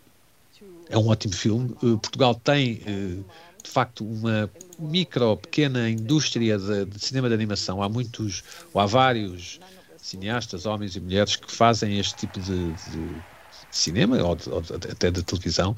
é 0.89 0.97
um 0.97 1.08
ótimo 1.08 1.34
filme. 1.34 1.75
Uh, 1.84 1.97
Portugal 1.97 2.36
tem, 2.36 2.75
de 2.75 3.69
facto, 3.69 4.06
uma 4.06 4.49
micro, 4.80 5.38
pequena 5.38 5.89
indústria 5.89 6.58
de, 6.58 6.86
de, 6.86 6.99
cinema 6.99 7.28
de 7.28 7.36
animação. 7.36 7.84
Há 7.84 7.89
muitos, 7.89 8.43
ou 8.73 8.82
há 8.82 8.86
vários 8.86 9.60
cineastas, 9.97 10.65
homens 10.65 10.95
e 10.95 10.99
mulheres, 10.99 11.36
que 11.36 11.52
fazem 11.52 11.99
este 11.99 12.15
tipo 12.15 12.39
de, 12.39 12.71
de 12.71 13.23
cinema, 13.69 14.17
ou, 14.23 14.36
de, 14.36 14.49
ou 14.49 14.63
até 14.91 15.12
de 15.12 15.21
televisão, 15.23 15.75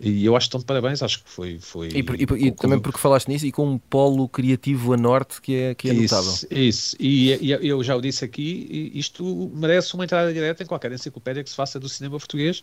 E 0.00 0.24
eu 0.24 0.36
acho 0.36 0.44
que 0.44 0.48
estão 0.48 0.60
de 0.60 0.66
parabéns, 0.66 1.02
acho 1.02 1.22
que 1.24 1.28
foi. 1.28 1.58
foi 1.58 1.88
e, 1.88 1.98
e, 1.98 2.46
e 2.46 2.52
também 2.52 2.78
porque 2.78 2.98
falaste 2.98 3.26
nisso 3.28 3.44
e 3.46 3.50
com 3.50 3.66
um 3.66 3.78
polo 3.78 4.28
criativo 4.28 4.92
a 4.92 4.96
norte 4.96 5.40
que 5.40 5.54
é, 5.54 5.74
que 5.74 5.90
é 5.90 5.94
isso, 5.94 6.14
notável. 6.14 6.48
Isso, 6.50 6.96
e, 7.00 7.32
e, 7.32 7.50
eu 7.50 7.82
já 7.82 7.96
o 7.96 8.00
disse 8.00 8.24
aqui, 8.24 8.92
isto 8.94 9.50
merece 9.52 9.94
uma 9.94 10.04
entrada 10.04 10.32
direta 10.32 10.62
em 10.62 10.66
qualquer 10.66 10.92
enciclopédia 10.92 11.42
que 11.42 11.50
se 11.50 11.56
faça 11.56 11.80
do 11.80 11.88
cinema 11.88 12.16
português. 12.16 12.62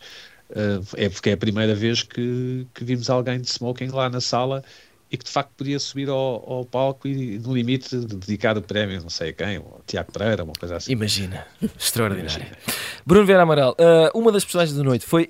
Uh, 0.50 0.86
é 0.96 1.10
porque 1.10 1.32
é 1.32 1.34
a 1.34 1.38
primeira 1.38 1.76
vez 1.76 2.04
que, 2.04 2.68
que 2.74 2.84
vimos 2.86 3.10
alguém 3.10 3.42
de 3.42 3.50
smoking 3.50 3.88
lá 3.88 4.10
na 4.10 4.22
sala 4.22 4.64
e 5.12 5.18
que 5.18 5.26
de 5.26 5.32
facto 5.32 5.52
podia 5.58 5.80
subir 5.80 6.08
ao, 6.08 6.44
ao 6.52 6.66
palco 6.66 7.08
e 7.08 7.38
no 7.40 7.54
limite 7.54 7.98
dedicar 7.98 8.58
o 8.58 8.62
prémio, 8.62 9.02
não 9.02 9.10
sei 9.10 9.30
a 9.30 9.34
quem, 9.34 9.58
ao 9.58 9.82
Tiago 9.86 10.12
Pereira, 10.12 10.44
uma 10.44 10.54
coisa 10.54 10.78
assim. 10.78 10.92
Imagina, 10.92 11.46
extraordinário. 11.78 12.30
Imagina. 12.32 12.58
Bruno 13.06 13.26
Vera 13.26 13.44
Amaral, 13.44 13.74
uh, 13.74 14.18
uma 14.18 14.32
das 14.32 14.46
personagens 14.46 14.78
da 14.78 14.84
noite 14.84 15.06
foi 15.06 15.30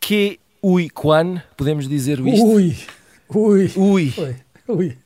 que 0.00 0.40
Ui 0.62 0.88
Kwan, 0.88 1.42
podemos 1.56 1.88
dizer 1.88 2.18
isto? 2.20 2.44
Ui, 2.44 2.76
ui, 3.34 3.72
ui. 3.76 4.10
Foi, 4.10 4.36
ui. 4.68 4.98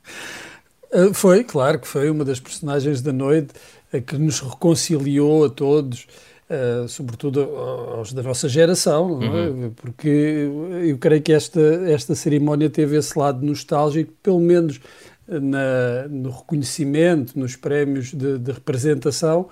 Uh, 0.93 1.15
foi, 1.15 1.45
claro 1.45 1.79
que 1.79 1.87
foi 1.87 2.11
uma 2.11 2.25
das 2.25 2.41
personagens 2.41 3.01
da 3.01 3.13
noite 3.13 3.53
uh, 3.93 4.03
que 4.03 4.17
nos 4.17 4.41
reconciliou 4.41 5.45
a 5.45 5.49
todos, 5.49 6.07
uh, 6.51 6.89
sobretudo 6.89 7.43
aos 7.43 8.13
da 8.13 8.23
nossa 8.23 8.49
geração, 8.49 9.21
é? 9.23 9.27
uhum. 9.27 9.73
porque 9.77 10.49
eu 10.85 10.99
creio 10.99 11.23
que 11.23 11.33
esta, 11.33 11.61
esta 11.61 12.15
cerimónia 12.15 12.69
teve 12.69 12.97
esse 12.97 13.17
lado 13.17 13.45
nostálgico, 13.47 14.13
pelo 14.23 14.41
menos 14.41 14.81
na, 15.29 16.09
no 16.09 16.31
reconhecimento, 16.31 17.39
nos 17.39 17.55
prémios 17.55 18.13
de, 18.13 18.39
de 18.39 18.51
representação, 18.51 19.49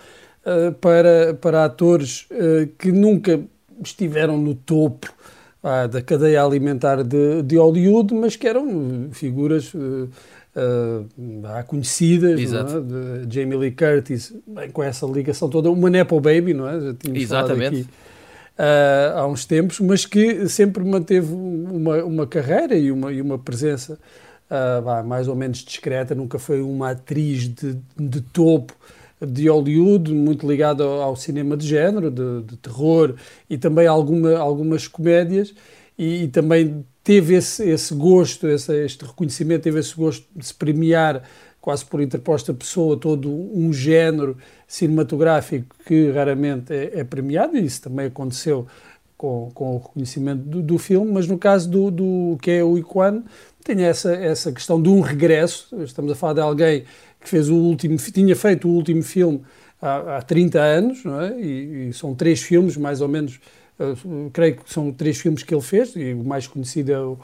para, 0.81 1.35
para 1.35 1.65
atores 1.67 2.27
que 2.79 2.91
nunca 2.91 3.39
estiveram 3.85 4.39
no 4.39 4.55
topo 4.55 5.13
ah, 5.63 5.87
da 5.87 6.01
cadeia 6.01 6.43
alimentar 6.43 7.03
de, 7.03 7.43
de 7.43 7.57
Hollywood, 7.57 8.15
mas 8.15 8.37
que 8.37 8.47
eram 8.47 9.09
figuras 9.11 9.75
uh, 9.75 10.09
uh, 10.59 11.65
conhecidas, 11.67 12.41
é? 12.41 13.25
de 13.25 13.35
Jamie 13.35 13.59
Lee 13.59 13.73
Curtis, 13.73 14.33
bem, 14.47 14.71
com 14.71 14.83
essa 14.83 15.07
ligação 15.07 15.49
toda, 15.49 15.71
uma 15.71 15.91
Nepo 15.91 16.21
Baby, 16.21 16.55
não 16.55 16.69
é? 16.69 16.81
Já 16.81 16.95
tínhamos 16.95 17.23
Exatamente. 17.23 17.81
Aqui, 17.81 17.89
uh, 18.59 19.19
há 19.19 19.27
uns 19.27 19.45
tempos, 19.45 19.81
mas 19.81 20.07
que 20.07 20.49
sempre 20.49 20.85
manteve 20.85 21.33
uma, 21.33 22.05
uma 22.05 22.27
carreira 22.27 22.77
e 22.77 22.93
uma, 22.93 23.13
e 23.13 23.21
uma 23.21 23.39
presença 23.39 23.99
uh, 24.51 25.05
mais 25.05 25.27
ou 25.27 25.35
menos 25.35 25.59
discreta, 25.59 26.15
nunca 26.15 26.39
foi 26.39 26.61
uma 26.61 26.91
atriz 26.91 27.49
de, 27.49 27.77
de 27.97 28.21
topo 28.21 28.75
de 29.21 29.49
Hollywood, 29.49 30.13
muito 30.15 30.49
ligado 30.49 30.83
ao, 30.83 31.17
cinema 31.17 31.57
de 31.57 31.67
género, 31.67 32.11
de, 32.11 32.43
de, 32.43 32.57
terror 32.57 33.15
e 33.49 33.59
também 33.59 33.87
alguma, 33.87 34.37
algumas 34.37 34.87
comédias, 34.87 35.55
e, 35.99 36.25
e 36.25 36.29
também 36.29 36.85
teve 37.03 37.35
esse, 37.35 37.69
esse 37.69 37.95
gosto, 37.95 38.47
esse, 38.47 38.85
este 38.85 39.05
reconhecimento, 39.05 39.63
teve 39.63 39.81
esse 39.81 39.95
gosto 39.95 40.27
de 40.35 40.47
se 40.47 40.55
premiar 40.55 41.23
quase 41.61 41.85
por 41.85 42.01
interposta 42.01 42.55
pessoa 42.55 42.97
todo 42.97 43.29
um 43.29 43.73
género 43.73 44.37
cinematográfico 44.67 45.75
que 45.85 46.11
raramente 46.11 46.73
é, 46.73 47.01
é 47.01 47.05
premiado, 47.05 47.57
e 47.57 47.65
isso 47.65 47.83
também 47.83 48.07
aconteceu 48.07 48.67
com, 49.17 49.51
com 49.53 49.75
o 49.75 49.79
reconhecimento 49.79 50.45
do, 50.45 50.63
do, 50.63 50.79
filme, 50.79 51.11
mas 51.11 51.27
no 51.27 51.37
caso 51.37 51.69
do, 51.69 51.91
do 51.91 52.39
que 52.41 52.53
é 52.53 52.63
o 52.63 52.79
Iquan, 52.79 53.25
tem 53.65 53.83
essa, 53.83 54.15
essa 54.15 54.53
questão 54.53 54.81
de 54.81 54.89
um 54.89 55.01
regresso, 55.01 55.69
estamos 55.83 56.13
a 56.13 56.15
falar 56.15 56.35
de 56.35 56.41
alguém 56.41 56.85
que 57.29 57.31
fez 57.31 57.51
o 57.51 57.55
último, 57.55 57.97
tinha 57.99 58.35
feito 58.35 58.67
o 58.67 58.71
último 58.73 59.03
filme 59.03 59.43
há, 59.81 60.17
há 60.17 60.23
30 60.23 60.59
anos, 60.59 61.03
é? 61.05 61.41
e, 61.41 61.89
e, 61.89 61.93
são 61.93 62.15
três 62.15 62.41
filmes, 62.41 62.77
mais 62.77 63.03
ou 63.03 63.09
menos, 63.09 63.39
uh, 63.79 64.31
creio 64.33 64.57
que 64.57 64.73
são 64.73 64.91
três 64.91 65.19
filmes 65.19 65.43
que 65.43 65.55
ele 65.55 65.63
fez, 65.63 65.95
e 65.95 66.15
o 66.15 66.25
mais 66.25 66.47
conhecido 66.47 66.93
é 66.93 66.99
o, 66.99 67.19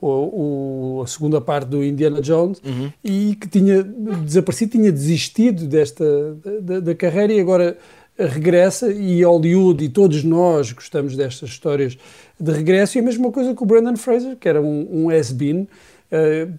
o, 0.00 0.96
o, 0.98 1.02
a 1.02 1.06
segunda 1.06 1.40
parte 1.40 1.68
do 1.68 1.84
Indiana 1.84 2.22
Jones, 2.22 2.60
uhum. 2.64 2.90
e 3.04 3.36
que 3.36 3.46
tinha 3.48 3.82
desaparecido, 3.82 4.72
tinha 4.72 4.90
desistido 4.90 5.66
desta 5.66 6.34
da, 6.62 6.80
da, 6.80 6.94
carreira 6.94 7.34
e 7.34 7.40
agora 7.40 7.76
regressa 8.18 8.90
e 8.90 9.22
Hollywood 9.22 9.84
e 9.84 9.88
todos 9.88 10.24
nós 10.24 10.72
gostamos 10.72 11.16
destas 11.16 11.50
histórias 11.50 11.96
de 12.38 12.52
regresso 12.52 12.98
e 12.98 13.00
a 13.00 13.02
mesma 13.02 13.30
coisa 13.30 13.54
com 13.54 13.64
o 13.64 13.66
Brandon 13.66 13.96
Fraser, 13.96 14.36
que 14.36 14.48
era 14.48 14.60
um, 14.60 14.88
um 14.90 15.10
has-been, 15.10 15.62
uh, 15.62 15.68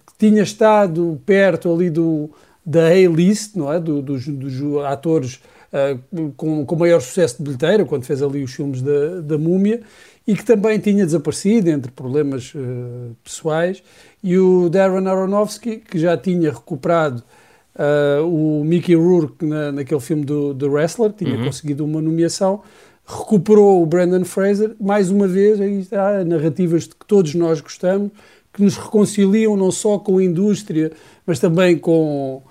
que 0.06 0.18
tinha 0.18 0.42
estado 0.42 1.20
perto 1.24 1.72
ali 1.72 1.90
do, 1.90 2.30
da 2.64 2.88
A-list, 2.88 3.56
não 3.56 3.72
é? 3.72 3.80
Do, 3.80 4.00
dos, 4.00 4.26
dos 4.26 4.84
atores 4.84 5.40
uh, 5.72 6.32
com, 6.36 6.64
com 6.64 6.76
maior 6.76 7.00
sucesso 7.00 7.38
de 7.38 7.44
bilheteira, 7.44 7.84
quando 7.84 8.04
fez 8.04 8.22
ali 8.22 8.42
os 8.42 8.52
filmes 8.52 8.82
da, 8.82 9.20
da 9.20 9.38
Múmia, 9.38 9.80
e 10.26 10.36
que 10.36 10.44
também 10.44 10.78
tinha 10.78 11.04
desaparecido 11.04 11.70
entre 11.70 11.90
problemas 11.90 12.52
uh, 12.54 13.16
pessoais, 13.24 13.82
e 14.22 14.38
o 14.38 14.68
Darren 14.68 15.06
Aronofsky, 15.08 15.78
que 15.78 15.98
já 15.98 16.16
tinha 16.16 16.50
recuperado 16.52 17.22
uh, 17.74 18.24
o 18.24 18.64
Mickey 18.64 18.94
Rourke 18.94 19.44
na, 19.44 19.72
naquele 19.72 20.00
filme 20.00 20.24
do, 20.24 20.54
do 20.54 20.70
Wrestler, 20.70 21.12
tinha 21.12 21.36
uhum. 21.36 21.46
conseguido 21.46 21.84
uma 21.84 22.00
nomeação, 22.00 22.62
recuperou 23.04 23.82
o 23.82 23.86
Brandon 23.86 24.24
Fraser, 24.24 24.76
mais 24.80 25.10
uma 25.10 25.26
vez, 25.26 25.60
aí 25.60 25.80
está, 25.80 26.24
narrativas 26.24 26.84
de 26.84 26.90
que 26.90 27.04
todos 27.06 27.34
nós 27.34 27.60
gostamos, 27.60 28.12
que 28.52 28.62
nos 28.62 28.76
reconciliam 28.76 29.56
não 29.56 29.72
só 29.72 29.98
com 29.98 30.18
a 30.18 30.24
indústria, 30.24 30.92
mas 31.26 31.40
também 31.40 31.76
com 31.76 32.42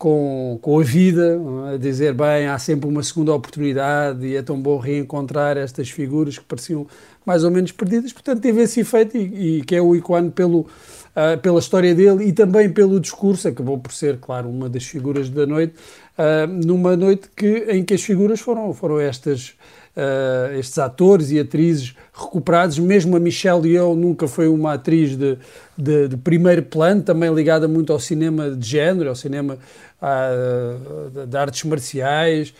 com, 0.00 0.58
com 0.62 0.80
a 0.80 0.82
vida, 0.82 1.38
a 1.74 1.76
dizer, 1.76 2.14
bem, 2.14 2.46
há 2.46 2.58
sempre 2.58 2.88
uma 2.88 3.02
segunda 3.02 3.34
oportunidade 3.34 4.26
e 4.26 4.34
é 4.34 4.40
tão 4.40 4.58
bom 4.58 4.78
reencontrar 4.78 5.58
estas 5.58 5.90
figuras 5.90 6.38
que 6.38 6.44
pareciam 6.46 6.86
mais 7.24 7.44
ou 7.44 7.50
menos 7.50 7.70
perdidas. 7.70 8.10
Portanto, 8.10 8.40
teve 8.40 8.62
esse 8.62 8.80
efeito 8.80 9.14
e, 9.18 9.58
e 9.58 9.62
que 9.62 9.76
é 9.76 9.82
o 9.82 9.94
Iquan 9.94 10.30
pelo, 10.30 10.60
uh, 10.60 11.38
pela 11.42 11.58
história 11.58 11.94
dele 11.94 12.24
e 12.24 12.32
também 12.32 12.72
pelo 12.72 12.98
discurso, 12.98 13.46
acabou 13.46 13.76
por 13.76 13.92
ser, 13.92 14.16
claro, 14.18 14.48
uma 14.48 14.70
das 14.70 14.84
figuras 14.84 15.28
da 15.28 15.46
noite, 15.46 15.74
uh, 16.18 16.46
numa 16.46 16.96
noite 16.96 17.28
que, 17.36 17.66
em 17.68 17.84
que 17.84 17.94
as 17.94 18.02
figuras 18.02 18.40
foram, 18.40 18.72
foram 18.72 19.00
estas 19.00 19.54
uh, 19.96 20.58
estes 20.58 20.78
atores 20.78 21.30
e 21.30 21.38
atrizes 21.38 21.94
recuperados. 22.12 22.78
Mesmo 22.78 23.16
a 23.16 23.20
Michelle 23.20 23.68
Yeoh 23.68 23.94
nunca 23.94 24.28
foi 24.28 24.48
uma 24.48 24.74
atriz 24.74 25.16
de, 25.16 25.38
de, 25.76 26.08
de, 26.08 26.16
primeiro 26.16 26.62
plano, 26.62 27.02
também 27.02 27.32
ligada 27.32 27.66
muito 27.68 27.92
ao 27.92 28.00
cinema 28.00 28.50
de 28.50 28.68
género, 28.68 29.08
ao 29.08 29.16
cinema 29.16 29.58
uh, 30.00 31.26
de 31.26 31.36
artes 31.36 31.64
marciais. 31.64 32.54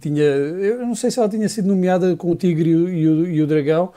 Tinha, 0.00 0.24
eu 0.24 0.78
não 0.86 0.94
sei 0.94 1.10
se 1.10 1.18
ela 1.18 1.28
tinha 1.28 1.48
sido 1.48 1.68
nomeada 1.68 2.16
com 2.16 2.30
o 2.30 2.34
Tigre 2.34 2.70
e 2.70 2.74
o, 2.74 2.88
e 2.88 3.08
o, 3.08 3.26
e 3.28 3.42
o 3.42 3.46
Dragão, 3.46 3.92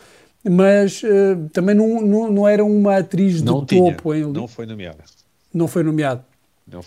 mas 0.47 1.01
uh, 1.03 1.49
também 1.53 1.73
não, 1.73 2.01
não, 2.01 2.31
não, 2.31 2.47
era 2.47 2.63
uma 2.63 2.97
atriz 2.97 3.41
não 3.41 3.61
de 3.61 3.67
tinha, 3.67 3.95
topo. 3.95 4.13
Em, 4.13 4.23
não 4.23 4.47
foi 4.47 4.65
nomeada. 4.65 5.03
Não 5.53 5.67
foi 5.67 5.83
nomeada. 5.83 6.25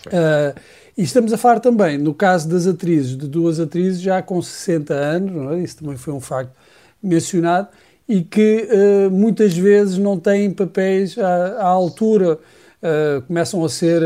Uh, 0.07 0.59
e 0.97 1.03
estamos 1.03 1.31
a 1.33 1.37
falar 1.37 1.59
também, 1.59 1.97
no 1.97 2.13
caso 2.13 2.49
das 2.49 2.65
atrizes, 2.65 3.15
de 3.15 3.27
duas 3.27 3.59
atrizes 3.59 4.01
já 4.01 4.21
com 4.21 4.41
60 4.41 4.93
anos, 4.93 5.51
é? 5.53 5.59
isso 5.59 5.77
também 5.77 5.97
foi 5.97 6.13
um 6.13 6.19
facto 6.19 6.53
mencionado, 7.01 7.67
e 8.07 8.21
que 8.21 8.67
uh, 8.71 9.11
muitas 9.11 9.55
vezes 9.55 9.97
não 9.97 10.19
têm 10.19 10.51
papéis 10.51 11.17
à, 11.17 11.61
à 11.61 11.67
altura, 11.67 12.33
uh, 12.33 13.21
começam 13.27 13.63
a 13.63 13.69
ser 13.69 14.01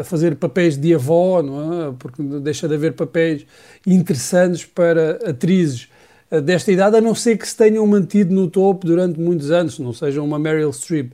a 0.00 0.04
fazer 0.04 0.36
papéis 0.36 0.76
de 0.76 0.94
avó, 0.94 1.40
é? 1.40 1.94
porque 1.98 2.22
deixa 2.40 2.66
de 2.66 2.74
haver 2.74 2.94
papéis 2.94 3.46
interessantes 3.86 4.64
para 4.64 5.18
atrizes 5.28 5.88
desta 6.44 6.72
idade, 6.72 6.96
a 6.96 7.00
não 7.00 7.14
ser 7.14 7.36
que 7.36 7.46
se 7.46 7.54
tenham 7.54 7.86
mantido 7.86 8.34
no 8.34 8.48
topo 8.48 8.86
durante 8.86 9.20
muitos 9.20 9.50
anos, 9.50 9.78
não 9.78 9.92
sejam 9.92 10.24
uma 10.24 10.38
Meryl 10.38 10.72
Streep. 10.72 11.12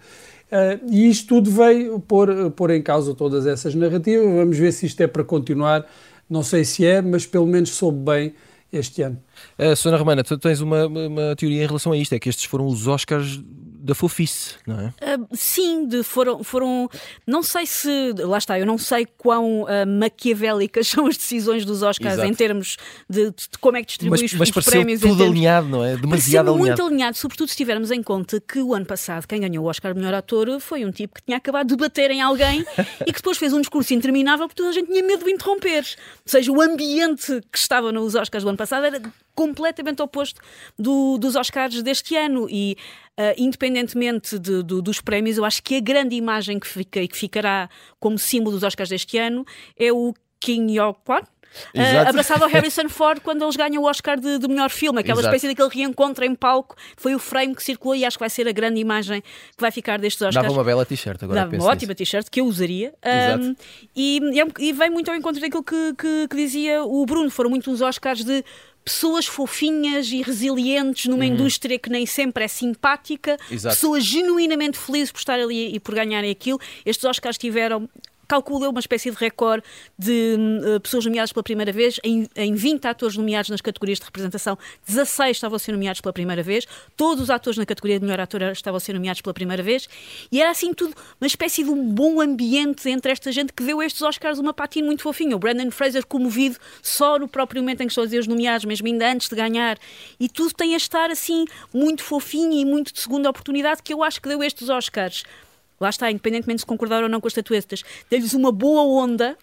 Uh, 0.50 0.80
e 0.90 1.10
isto 1.10 1.28
tudo 1.28 1.50
veio 1.50 2.00
pôr, 2.00 2.50
pôr 2.52 2.70
em 2.70 2.82
causa 2.82 3.14
todas 3.14 3.46
essas 3.46 3.74
narrativas. 3.74 4.26
Vamos 4.26 4.58
ver 4.58 4.72
se 4.72 4.86
isto 4.86 5.00
é 5.02 5.06
para 5.06 5.22
continuar. 5.22 5.86
Não 6.28 6.42
sei 6.42 6.64
se 6.64 6.86
é, 6.86 7.02
mas 7.02 7.26
pelo 7.26 7.46
menos 7.46 7.70
soube 7.70 7.98
bem 7.98 8.34
este 8.72 9.02
ano. 9.02 9.18
Uh, 9.58 9.76
Sona 9.76 9.96
Romana, 9.96 10.22
tu 10.22 10.38
tens 10.38 10.60
uma, 10.60 10.86
uma 10.86 11.36
teoria 11.36 11.62
em 11.62 11.66
relação 11.66 11.92
a 11.92 11.96
isto: 11.96 12.14
é 12.14 12.18
que 12.18 12.28
estes 12.28 12.44
foram 12.44 12.66
os 12.66 12.86
Oscars 12.86 13.40
da 13.80 13.94
fofice, 13.94 14.56
não 14.66 14.80
é? 14.80 15.16
Uh, 15.16 15.28
sim, 15.32 15.86
de, 15.86 16.02
foram, 16.02 16.42
foram. 16.42 16.90
Não 17.26 17.42
sei 17.42 17.64
se. 17.64 18.12
Lá 18.18 18.36
está, 18.36 18.58
eu 18.58 18.66
não 18.66 18.76
sei 18.76 19.06
quão 19.16 19.62
uh, 19.62 19.86
maquiavélicas 19.86 20.88
são 20.88 21.06
as 21.06 21.16
decisões 21.16 21.64
dos 21.64 21.82
Oscars 21.82 22.14
Exato. 22.14 22.28
em 22.28 22.34
termos 22.34 22.76
de, 23.08 23.30
de, 23.30 23.48
como 23.60 23.76
é 23.76 23.80
que 23.80 23.88
distribui 23.88 24.20
mas, 24.20 24.32
os, 24.32 24.38
mas 24.38 24.56
os 24.56 24.64
prémios. 24.64 25.00
Tudo 25.00 25.24
alinhado, 25.24 25.68
não 25.68 25.84
é? 25.84 25.96
Demasiado 25.96 26.50
alinhado. 26.50 26.66
muito 26.66 26.82
alinhado, 26.82 27.16
sobretudo 27.16 27.48
se 27.48 27.56
tivermos 27.56 27.90
em 27.90 28.02
conta 28.02 28.40
que 28.40 28.60
o 28.60 28.74
ano 28.74 28.84
passado 28.84 29.26
quem 29.26 29.40
ganhou 29.40 29.64
o 29.64 29.68
Oscar 29.68 29.94
de 29.94 30.00
melhor 30.00 30.14
ator 30.14 30.60
foi 30.60 30.84
um 30.84 30.90
tipo 30.90 31.14
que 31.14 31.22
tinha 31.22 31.36
acabado 31.36 31.68
de 31.68 31.76
bater 31.76 32.10
em 32.10 32.20
alguém 32.20 32.64
e 33.06 33.12
que 33.12 33.18
depois 33.18 33.38
fez 33.38 33.52
um 33.52 33.60
discurso 33.60 33.94
interminável 33.94 34.46
porque 34.48 34.60
toda 34.60 34.70
a 34.70 34.72
gente 34.72 34.90
tinha 34.90 35.02
medo 35.02 35.24
de 35.24 35.30
interromper. 35.30 35.78
Ou 35.78 36.30
seja, 36.30 36.52
o 36.52 36.60
ambiente 36.60 37.40
que 37.50 37.58
estava 37.58 37.92
nos 37.92 38.14
Oscars 38.14 38.44
do 38.44 38.48
ano 38.48 38.58
passado 38.58 38.84
era 38.84 39.00
completamente 39.38 40.02
oposto 40.02 40.40
do, 40.76 41.16
dos 41.16 41.36
Oscars 41.36 41.80
deste 41.80 42.16
ano 42.16 42.48
e 42.50 42.76
uh, 43.16 43.34
independentemente 43.36 44.36
de, 44.36 44.64
do, 44.64 44.82
dos 44.82 45.00
prémios, 45.00 45.38
eu 45.38 45.44
acho 45.44 45.62
que 45.62 45.76
a 45.76 45.80
grande 45.80 46.16
imagem 46.16 46.58
que 46.58 46.66
fica 46.66 47.00
e 47.00 47.06
que 47.06 47.16
ficará 47.16 47.68
como 48.00 48.18
símbolo 48.18 48.56
dos 48.56 48.64
Oscars 48.64 48.88
deste 48.90 49.16
ano 49.16 49.44
é 49.78 49.92
o 49.92 50.12
Kim 50.40 50.66
Yo-kwan, 50.72 51.22
Uh, 51.74 52.42
ao 52.42 52.48
Harrison 52.52 52.90
Ford 52.90 53.20
quando 53.22 53.42
eles 53.42 53.56
ganham 53.56 53.82
o 53.82 53.86
Oscar 53.86 54.20
de, 54.20 54.38
de 54.38 54.46
melhor 54.46 54.68
filme, 54.68 55.00
aquela 55.00 55.20
Exato. 55.20 55.34
espécie 55.34 55.54
daquele 55.54 55.74
reencontro 55.82 56.22
em 56.22 56.34
palco. 56.34 56.76
Foi 56.94 57.14
o 57.14 57.18
frame 57.18 57.54
que 57.54 57.62
circulou 57.62 57.96
e 57.96 58.04
acho 58.04 58.18
que 58.18 58.20
vai 58.20 58.28
ser 58.28 58.46
a 58.46 58.52
grande 58.52 58.78
imagem 58.78 59.22
que 59.22 59.60
vai 59.60 59.70
ficar 59.70 59.98
destes 59.98 60.20
Oscars. 60.20 60.34
Dava 60.46 60.52
uma 60.52 60.62
bela 60.62 60.84
t-shirt 60.84 61.22
agora. 61.22 61.40
Dava 61.40 61.56
uma 61.56 61.64
ótima 61.64 61.94
t-shirt 61.94 62.28
que 62.28 62.40
eu 62.42 62.44
usaria. 62.46 62.92
Um, 63.40 63.54
e, 63.96 64.20
e 64.34 64.38
é 64.40 64.44
um- 64.44 64.50
e 64.58 64.72
vem 64.74 64.90
muito 64.90 65.10
ao 65.10 65.16
encontro 65.16 65.40
daquilo 65.40 65.64
que, 65.64 65.94
que- 65.94 66.28
que 66.28 66.36
dizia 66.36 66.84
o 66.84 67.06
Bruno. 67.06 67.30
Foram 67.30 67.48
muito 67.48 67.70
uns 67.70 67.80
Oscars 67.80 68.22
de 68.22 68.44
pessoas 68.88 69.26
fofinhas 69.26 70.10
e 70.10 70.22
resilientes 70.22 71.04
numa 71.06 71.26
indústria 71.26 71.78
que 71.78 71.90
nem 71.90 72.06
sempre 72.06 72.44
é 72.44 72.48
simpática, 72.48 73.36
Uhum. 73.50 73.54
Exato. 73.56 73.74
pessoas 73.76 74.02
genuinamente 74.04 74.78
felizes 74.78 75.12
por 75.12 75.18
estar 75.18 75.38
ali 75.38 75.74
e 75.74 75.78
por 75.78 75.94
ganharem 75.94 76.30
aquilo. 76.30 76.58
Estes 76.86 77.04
Oscars 77.04 77.36
tiveram. 77.36 77.88
Calculo 78.28 78.66
eu 78.66 78.70
uma 78.70 78.80
espécie 78.80 79.10
de 79.10 79.16
recorde 79.16 79.64
de 79.98 80.36
eh, 80.62 80.78
pessoas 80.80 81.06
nomeadas 81.06 81.32
pela 81.32 81.42
primeira 81.42 81.72
vez, 81.72 81.98
em, 82.04 82.28
em 82.36 82.54
20 82.54 82.84
atores 82.86 83.16
nomeados 83.16 83.48
nas 83.48 83.62
categorias 83.62 83.98
de 83.98 84.04
representação, 84.04 84.58
16 84.86 85.38
estavam 85.38 85.56
a 85.56 85.58
ser 85.58 85.72
nomeados 85.72 86.02
pela 86.02 86.12
primeira 86.12 86.42
vez, 86.42 86.66
todos 86.94 87.24
os 87.24 87.30
atores 87.30 87.56
na 87.56 87.64
categoria 87.64 87.98
de 87.98 88.04
melhor 88.04 88.20
ator 88.20 88.42
estavam 88.52 88.76
a 88.76 88.80
ser 88.80 88.92
nomeados 88.92 89.22
pela 89.22 89.32
primeira 89.32 89.62
vez, 89.62 89.88
e 90.30 90.42
era 90.42 90.50
assim 90.50 90.74
tudo 90.74 90.94
uma 91.18 91.26
espécie 91.26 91.64
de 91.64 91.70
um 91.70 91.82
bom 91.90 92.20
ambiente 92.20 92.90
entre 92.90 93.10
esta 93.12 93.32
gente 93.32 93.50
que 93.50 93.62
deu 93.62 93.82
estes 93.82 94.02
Oscars 94.02 94.38
uma 94.38 94.52
patina 94.52 94.86
muito 94.86 95.02
fofinha. 95.02 95.34
O 95.34 95.38
Brandon 95.38 95.70
Fraser 95.70 96.04
comovido 96.06 96.58
só 96.82 97.18
no 97.18 97.28
próprio 97.28 97.62
momento 97.62 97.80
em 97.80 97.86
que 97.86 97.92
estão 97.92 98.04
a 98.04 98.06
dizer 98.06 98.18
os 98.18 98.26
nomeados, 98.26 98.66
mesmo 98.66 98.86
ainda 98.88 99.10
antes 99.10 99.30
de 99.30 99.36
ganhar, 99.36 99.78
e 100.20 100.28
tudo 100.28 100.52
tem 100.52 100.74
a 100.74 100.76
estar 100.76 101.10
assim 101.10 101.46
muito 101.72 102.02
fofinho 102.02 102.52
e 102.52 102.64
muito 102.66 102.92
de 102.92 103.00
segunda 103.00 103.30
oportunidade 103.30 103.82
que 103.82 103.94
eu 103.94 104.02
acho 104.02 104.20
que 104.20 104.28
deu 104.28 104.42
estes 104.42 104.68
Oscars. 104.68 105.24
Lá 105.80 105.90
está, 105.90 106.10
independentemente 106.10 106.60
se 106.60 106.66
concordar 106.66 107.02
ou 107.02 107.08
não 107.08 107.20
com 107.20 107.26
as 107.26 107.32
estatuetas, 107.32 107.84
deu-lhes 108.10 108.34
uma 108.34 108.50
boa 108.50 108.82
onda 108.82 109.36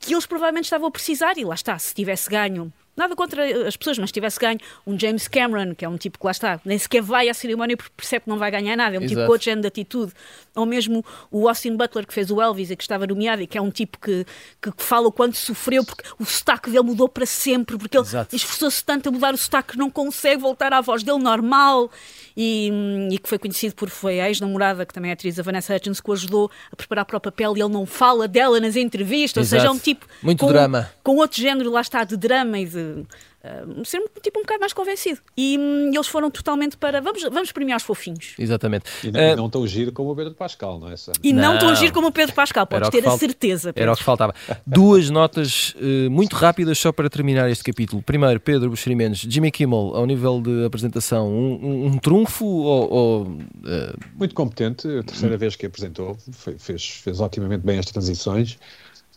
que 0.00 0.14
eles 0.14 0.26
provavelmente 0.26 0.64
estavam 0.64 0.86
a 0.86 0.90
precisar. 0.90 1.36
E 1.36 1.44
lá 1.44 1.54
está, 1.54 1.78
se 1.78 1.94
tivesse 1.94 2.30
ganho, 2.30 2.72
nada 2.96 3.16
contra 3.16 3.66
as 3.66 3.76
pessoas, 3.76 3.98
mas 3.98 4.10
se 4.10 4.14
tivesse 4.14 4.38
ganho 4.38 4.58
um 4.86 4.98
James 4.98 5.28
Cameron, 5.28 5.74
que 5.74 5.84
é 5.84 5.88
um 5.88 5.96
tipo 5.96 6.18
que 6.18 6.24
lá 6.24 6.30
está, 6.30 6.60
nem 6.64 6.78
sequer 6.78 7.02
vai 7.02 7.28
à 7.28 7.34
cerimónia 7.34 7.76
porque 7.76 7.92
percebe 7.96 8.24
que 8.24 8.30
não 8.30 8.38
vai 8.38 8.50
ganhar 8.50 8.76
nada, 8.76 8.96
é 8.96 8.98
um 8.98 9.02
tipo 9.02 9.14
Exato. 9.20 9.32
outro 9.32 9.44
género 9.44 9.62
de 9.62 9.68
atitude. 9.68 10.12
Ou 10.54 10.66
mesmo 10.66 11.04
o 11.30 11.48
Austin 11.48 11.76
Butler, 11.76 12.06
que 12.06 12.14
fez 12.14 12.30
o 12.30 12.40
Elvis 12.40 12.70
e 12.70 12.76
que 12.76 12.82
estava 12.82 13.06
nomeado, 13.06 13.42
e 13.42 13.46
que 13.46 13.58
é 13.58 13.60
um 13.60 13.70
tipo 13.70 13.98
que, 13.98 14.24
que 14.60 14.72
fala 14.76 15.08
o 15.08 15.12
quanto 15.12 15.36
sofreu, 15.36 15.84
porque 15.84 16.04
o 16.18 16.24
sotaque 16.24 16.70
dele 16.70 16.84
mudou 16.84 17.08
para 17.08 17.26
sempre, 17.26 17.76
porque 17.76 17.96
ele 17.96 18.04
Exato. 18.06 18.34
esforçou-se 18.34 18.84
tanto 18.84 19.08
a 19.08 19.12
mudar 19.12 19.34
o 19.34 19.36
sotaque 19.36 19.72
que 19.72 19.78
não 19.78 19.90
consegue 19.90 20.40
voltar 20.40 20.72
à 20.72 20.80
voz 20.80 21.02
dele 21.02 21.18
normal. 21.18 21.90
E, 22.36 22.68
e 23.12 23.18
que 23.18 23.28
foi 23.28 23.38
conhecido 23.38 23.76
por 23.76 23.88
foi 23.88 24.20
a 24.20 24.28
ex-namorada, 24.28 24.84
que 24.84 24.92
também 24.92 25.10
é 25.10 25.14
atriz, 25.14 25.38
a 25.38 25.42
Vanessa 25.42 25.74
Hutchins, 25.74 26.00
que 26.00 26.10
o 26.10 26.12
ajudou 26.12 26.50
a 26.72 26.74
preparar 26.74 27.04
para 27.04 27.16
o 27.16 27.20
papel 27.20 27.56
e 27.56 27.60
ele 27.60 27.72
não 27.72 27.86
fala 27.86 28.26
dela 28.26 28.58
nas 28.58 28.74
entrevistas, 28.74 29.44
ou 29.44 29.48
seja, 29.48 29.66
é 29.66 29.70
um 29.70 29.74
Exato. 29.74 29.84
tipo 29.84 30.06
Muito 30.20 30.40
com, 30.40 30.48
drama. 30.48 30.90
com 31.02 31.16
outro 31.16 31.40
género, 31.40 31.70
lá 31.70 31.80
está, 31.80 32.02
de 32.02 32.16
drama 32.16 32.58
e 32.58 32.66
de 32.66 33.04
ah, 33.44 33.84
ser 33.84 33.98
um 33.98 34.06
tipo 34.22 34.38
um 34.38 34.42
bocado 34.42 34.60
mais 34.60 34.72
convencido. 34.72 35.20
E 35.36 35.58
hum, 35.58 35.90
eles 35.94 36.06
foram 36.06 36.30
totalmente 36.30 36.76
para 36.76 37.00
vamos, 37.00 37.22
vamos 37.24 37.52
premiar 37.52 37.76
os 37.76 37.82
fofinhos. 37.84 38.34
Exatamente. 38.38 38.86
E 39.04 39.10
não, 39.10 39.20
e 39.20 39.36
não 39.36 39.50
tão 39.50 39.66
giro 39.66 39.92
como 39.92 40.10
o 40.12 40.16
Pedro 40.16 40.34
Pascal, 40.34 40.78
não 40.78 40.90
é? 40.90 40.96
Sam? 40.96 41.12
E 41.22 41.32
não, 41.32 41.52
Não. 41.52 41.58
tão 41.58 41.68
agir 41.70 41.92
como 41.92 42.06
o 42.08 42.12
Pedro 42.12 42.34
Pascal, 42.34 42.62
Era 42.70 42.80
podes 42.86 42.90
ter 42.90 43.00
a 43.00 43.10
falta- 43.10 43.18
certeza. 43.18 43.68
Era 43.68 43.74
Pedro. 43.74 43.92
o 43.92 43.96
que 43.96 44.02
faltava. 44.04 44.34
Duas 44.66 45.10
notas 45.10 45.74
eh, 45.80 46.08
muito 46.08 46.34
rápidas 46.36 46.78
só 46.78 46.90
para 46.92 47.10
terminar 47.10 47.50
este 47.50 47.62
capítulo. 47.64 48.02
Primeiro, 48.02 48.40
Pedro 48.40 48.70
Buxeri 48.70 48.94
Mendes, 48.94 49.20
Jimmy 49.30 49.50
Kimmel, 49.50 49.92
ao 49.94 50.06
nível 50.06 50.40
de 50.40 50.64
apresentação, 50.64 51.28
um, 51.30 51.52
um- 51.62 51.86
um 51.86 51.98
trunfo 51.98 52.46
ou, 52.46 52.92
ou, 52.92 53.38
eh, 53.66 53.94
Muito 54.16 54.34
competente, 54.34 54.86
a 54.88 55.02
terceira 55.02 55.36
vez 55.36 55.56
que 55.56 55.66
apresentou, 55.66 56.16
foi- 56.32 56.56
fez, 56.58 56.86
fez 56.88 57.20
otimamente 57.20 57.62
bem 57.64 57.78
as 57.78 57.86
transições, 57.86 58.58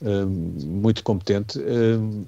muito 0.01 1.03
competente. 1.03 1.59
Hum, 1.59 2.25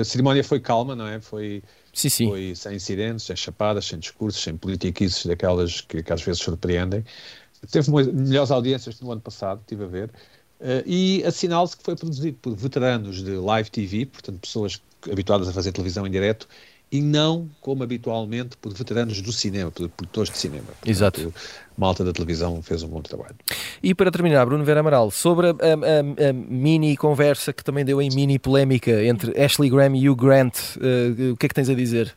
a 0.00 0.04
cerimónia 0.04 0.42
foi 0.42 0.60
calma, 0.60 0.94
não 0.94 1.06
é? 1.06 1.20
Foi, 1.20 1.62
sim, 1.92 2.08
sim. 2.08 2.28
foi 2.28 2.54
sem 2.54 2.76
incidentes, 2.76 3.26
sem 3.26 3.36
chapadas, 3.36 3.86
sem 3.86 3.98
discursos, 3.98 4.42
sem 4.42 4.56
politiquices 4.56 5.26
daquelas 5.26 5.80
que, 5.80 6.02
que 6.02 6.12
às 6.12 6.22
vezes 6.22 6.40
surpreendem. 6.40 7.04
Teve 7.70 7.90
melhores 7.90 8.50
audiências 8.50 8.96
que 8.96 9.04
no 9.04 9.12
ano 9.12 9.20
passado, 9.20 9.60
estive 9.60 9.84
a 9.84 9.88
ver. 9.88 10.10
Eh, 10.60 10.82
e 10.86 11.24
assinala-se 11.24 11.76
que 11.76 11.82
foi 11.82 11.96
produzido 11.96 12.36
por 12.40 12.54
veteranos 12.54 13.22
de 13.22 13.32
live 13.32 13.70
TV, 13.70 14.06
portanto, 14.06 14.40
pessoas 14.40 14.80
habituadas 15.10 15.48
a 15.48 15.52
fazer 15.52 15.72
televisão 15.72 16.06
em 16.06 16.10
direto, 16.10 16.48
e 16.90 17.02
não 17.02 17.48
como 17.60 17.82
habitualmente 17.82 18.56
por 18.56 18.72
veteranos 18.72 19.20
do 19.20 19.30
cinema, 19.32 19.70
por 19.70 19.88
produtores 19.90 20.30
de 20.32 20.38
cinema. 20.38 20.64
Portanto, 20.66 20.88
Exato. 20.88 21.34
Malta 21.76 22.02
da 22.02 22.12
televisão 22.12 22.62
fez 22.62 22.82
um 22.82 22.88
bom 22.88 23.02
trabalho. 23.02 23.36
E 23.82 23.94
para 23.94 24.10
terminar, 24.10 24.44
Bruno 24.46 24.64
Vera 24.64 24.80
Amaral, 24.80 25.10
sobre 25.10 25.48
a, 25.48 25.50
a- 25.50 26.28
a- 26.30 26.32
mini 26.32 26.96
conversa 26.96 27.52
que 27.52 27.62
também 27.62 27.84
deu 27.84 28.00
em 28.00 28.08
mini 28.14 28.38
polémica 28.38 29.04
entre 29.04 29.38
Ashley 29.40 29.68
Graham 29.70 29.94
e 29.96 30.08
Hugh 30.08 30.16
Grant, 30.16 30.56
eh, 30.80 31.30
o 31.32 31.36
que 31.36 31.46
é 31.46 31.48
que 31.48 31.54
tens 31.54 31.68
a 31.68 31.74
dizer? 31.74 32.14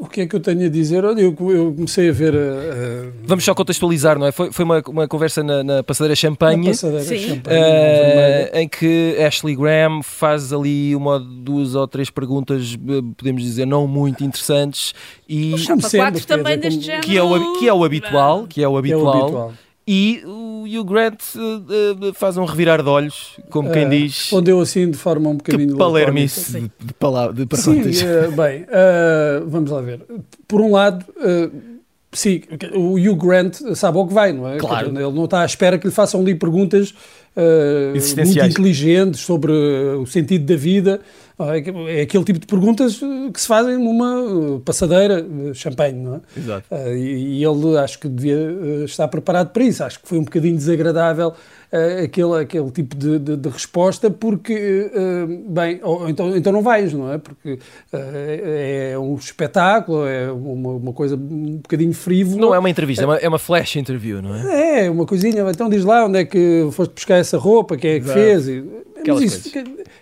O 0.00 0.08
que 0.08 0.22
é 0.22 0.26
que 0.26 0.34
eu 0.34 0.40
tenho 0.40 0.64
a 0.64 0.68
dizer? 0.70 1.04
Olha, 1.04 1.20
eu, 1.20 1.36
eu 1.50 1.74
comecei 1.74 2.08
a 2.08 2.12
ver 2.12 2.34
a, 2.34 2.38
a, 2.38 3.10
Vamos 3.22 3.44
só 3.44 3.54
contextualizar, 3.54 4.18
não 4.18 4.26
é? 4.26 4.32
Foi, 4.32 4.50
foi 4.50 4.64
uma, 4.64 4.82
uma 4.88 5.06
conversa 5.06 5.42
na, 5.42 5.62
na 5.62 5.82
passadeira 5.82 6.16
Champanhe. 6.16 6.68
a 6.68 6.70
passadeira 6.70 7.04
Sim. 7.04 7.18
champanhe, 7.18 7.60
vermelha. 7.60 8.50
em 8.54 8.66
que 8.66 9.16
Ashley 9.22 9.54
Graham 9.54 10.02
faz 10.02 10.54
ali 10.54 10.96
uma, 10.96 11.20
duas 11.20 11.74
ou 11.74 11.86
três 11.86 12.08
perguntas, 12.08 12.78
eh, 12.82 13.02
podemos 13.14 13.42
dizer, 13.42 13.66
não 13.66 13.86
muito 13.86 14.24
interessantes, 14.24 14.94
e 15.28 15.58
Chapa 15.58 15.90
quatro 15.90 16.26
também 16.26 16.58
deste 16.58 16.80
género. 16.80 17.02
que 17.02 17.18
é 17.18 17.22
o, 17.22 17.58
que 17.58 17.68
é 17.68 17.74
o 17.74 17.84
habitual, 17.84 18.46
que 18.46 18.62
é 18.62 18.66
o 18.66 18.82
que 18.82 18.90
é 18.90 18.96
o 18.96 19.00
habitual, 19.06 19.22
habitual. 19.22 19.52
E 19.92 20.22
o 20.24 20.62
Hugh 20.66 20.84
Grant 20.84 21.18
eh, 21.36 22.08
eh, 22.08 22.12
faz 22.14 22.36
um 22.36 22.44
revirar 22.44 22.80
de 22.80 22.88
olhos, 22.88 23.36
como 23.50 23.72
quem 23.72 23.82
Eh, 23.86 23.88
diz, 23.88 24.16
Respondeu 24.18 24.60
assim 24.60 24.88
de 24.88 24.96
forma 24.96 25.28
um 25.30 25.36
que 25.36 25.50
bocadinho 25.50 25.76
palermice 25.76 26.52
lacónica. 26.52 26.74
de, 26.78 27.34
de, 27.34 27.44
de 27.46 27.56
Sim, 27.56 27.72
perguntas. 27.74 28.02
eh, 28.02 28.28
bem, 28.28 28.66
vamos 29.48 29.70
lá 29.70 29.80
ver. 29.80 30.00
Por 30.46 30.60
um 30.60 30.70
lado, 30.72 31.04
sim, 32.12 32.42
o 32.74 32.94
Hugh 32.94 33.16
Grant 33.16 33.54
sabe 33.74 33.98
ao 33.98 34.06
que 34.06 34.14
vai, 34.14 34.32
não 34.32 34.46
é? 34.48 34.58
Claro. 34.58 34.88
Ele 34.90 35.12
não 35.12 35.24
está 35.24 35.42
à 35.42 35.44
espera 35.44 35.76
que 35.76 35.88
lhe 35.88 35.92
façam 35.92 36.20
ali 36.20 36.36
perguntas 36.36 36.94
eh, 37.36 37.92
muito 38.24 38.44
inteligentes 38.46 39.20
sobre 39.20 39.52
o 39.52 40.06
sentido 40.06 40.44
da 40.46 40.56
vida. 40.56 41.00
É 41.42 41.98
é 41.98 42.02
aquele 42.02 42.24
tipo 42.24 42.38
de 42.38 42.46
perguntas 42.46 43.00
eh, 43.02 43.30
que 43.32 43.40
se 43.40 43.46
fazem 43.46 43.78
numa 43.78 44.56
eh, 44.56 44.60
passadeira, 44.64 45.20
eh, 45.48 45.54
champanhe, 45.54 45.94
não 45.98 46.16
é? 46.16 46.20
Exato. 46.36 46.66
E, 46.94 47.42
ele 47.42 47.78
acho 47.78 47.98
que 47.98 48.08
devia 48.08 48.84
estar 48.84 49.08
preparado 49.08 49.50
para 49.50 49.64
isso. 49.64 49.82
Acho 49.82 50.00
que 50.00 50.08
foi 50.08 50.18
um 50.18 50.24
bocadinho 50.24 50.56
desagradável 50.56 51.32
aquele, 52.02 52.34
aquele 52.42 52.68
tipo 52.72 52.96
de, 52.96 53.18
de- 53.20 53.36
de 53.36 53.48
resposta, 53.48 54.10
porque, 54.10 54.90
bem, 55.48 55.78
ou, 55.84 56.08
então, 56.08 56.36
então 56.36 56.52
não 56.52 56.62
vais, 56.62 56.92
não 56.92 57.12
é? 57.12 57.18
Porque 57.18 57.52
uh, 57.52 57.58
é 57.94 58.98
um 58.98 59.14
espetáculo, 59.14 60.04
é 60.04 60.32
uma, 60.32 60.70
uma 60.70 60.92
coisa 60.92 61.14
um 61.14 61.58
bocadinho 61.62 61.92
frívola. 61.94 62.40
Não 62.40 62.52
é 62.54 62.58
uma 62.58 62.68
entrevista, 62.68 63.04
é 63.04 63.06
uma, 63.06 63.16
é 63.18 63.28
uma 63.28 63.38
flash 63.38 63.76
interview, 63.76 64.20
não 64.20 64.34
é? 64.34 64.86
É, 64.86 64.90
uma 64.90 65.06
coisinha, 65.06 65.48
então 65.48 65.68
diz 65.68 65.84
lá 65.84 66.04
onde 66.06 66.18
é 66.18 66.24
que 66.24 66.68
foste 66.72 66.92
buscar 66.92 67.18
essa 67.18 67.38
roupa, 67.38 67.76
quem 67.76 67.92
é 67.92 68.00
que 68.00 68.06
Exato. 68.06 68.18
fez. 68.18 68.48
E, 68.48 68.64
Aquelas 69.00 69.22
mas 69.22 69.46
isso, 69.46 69.58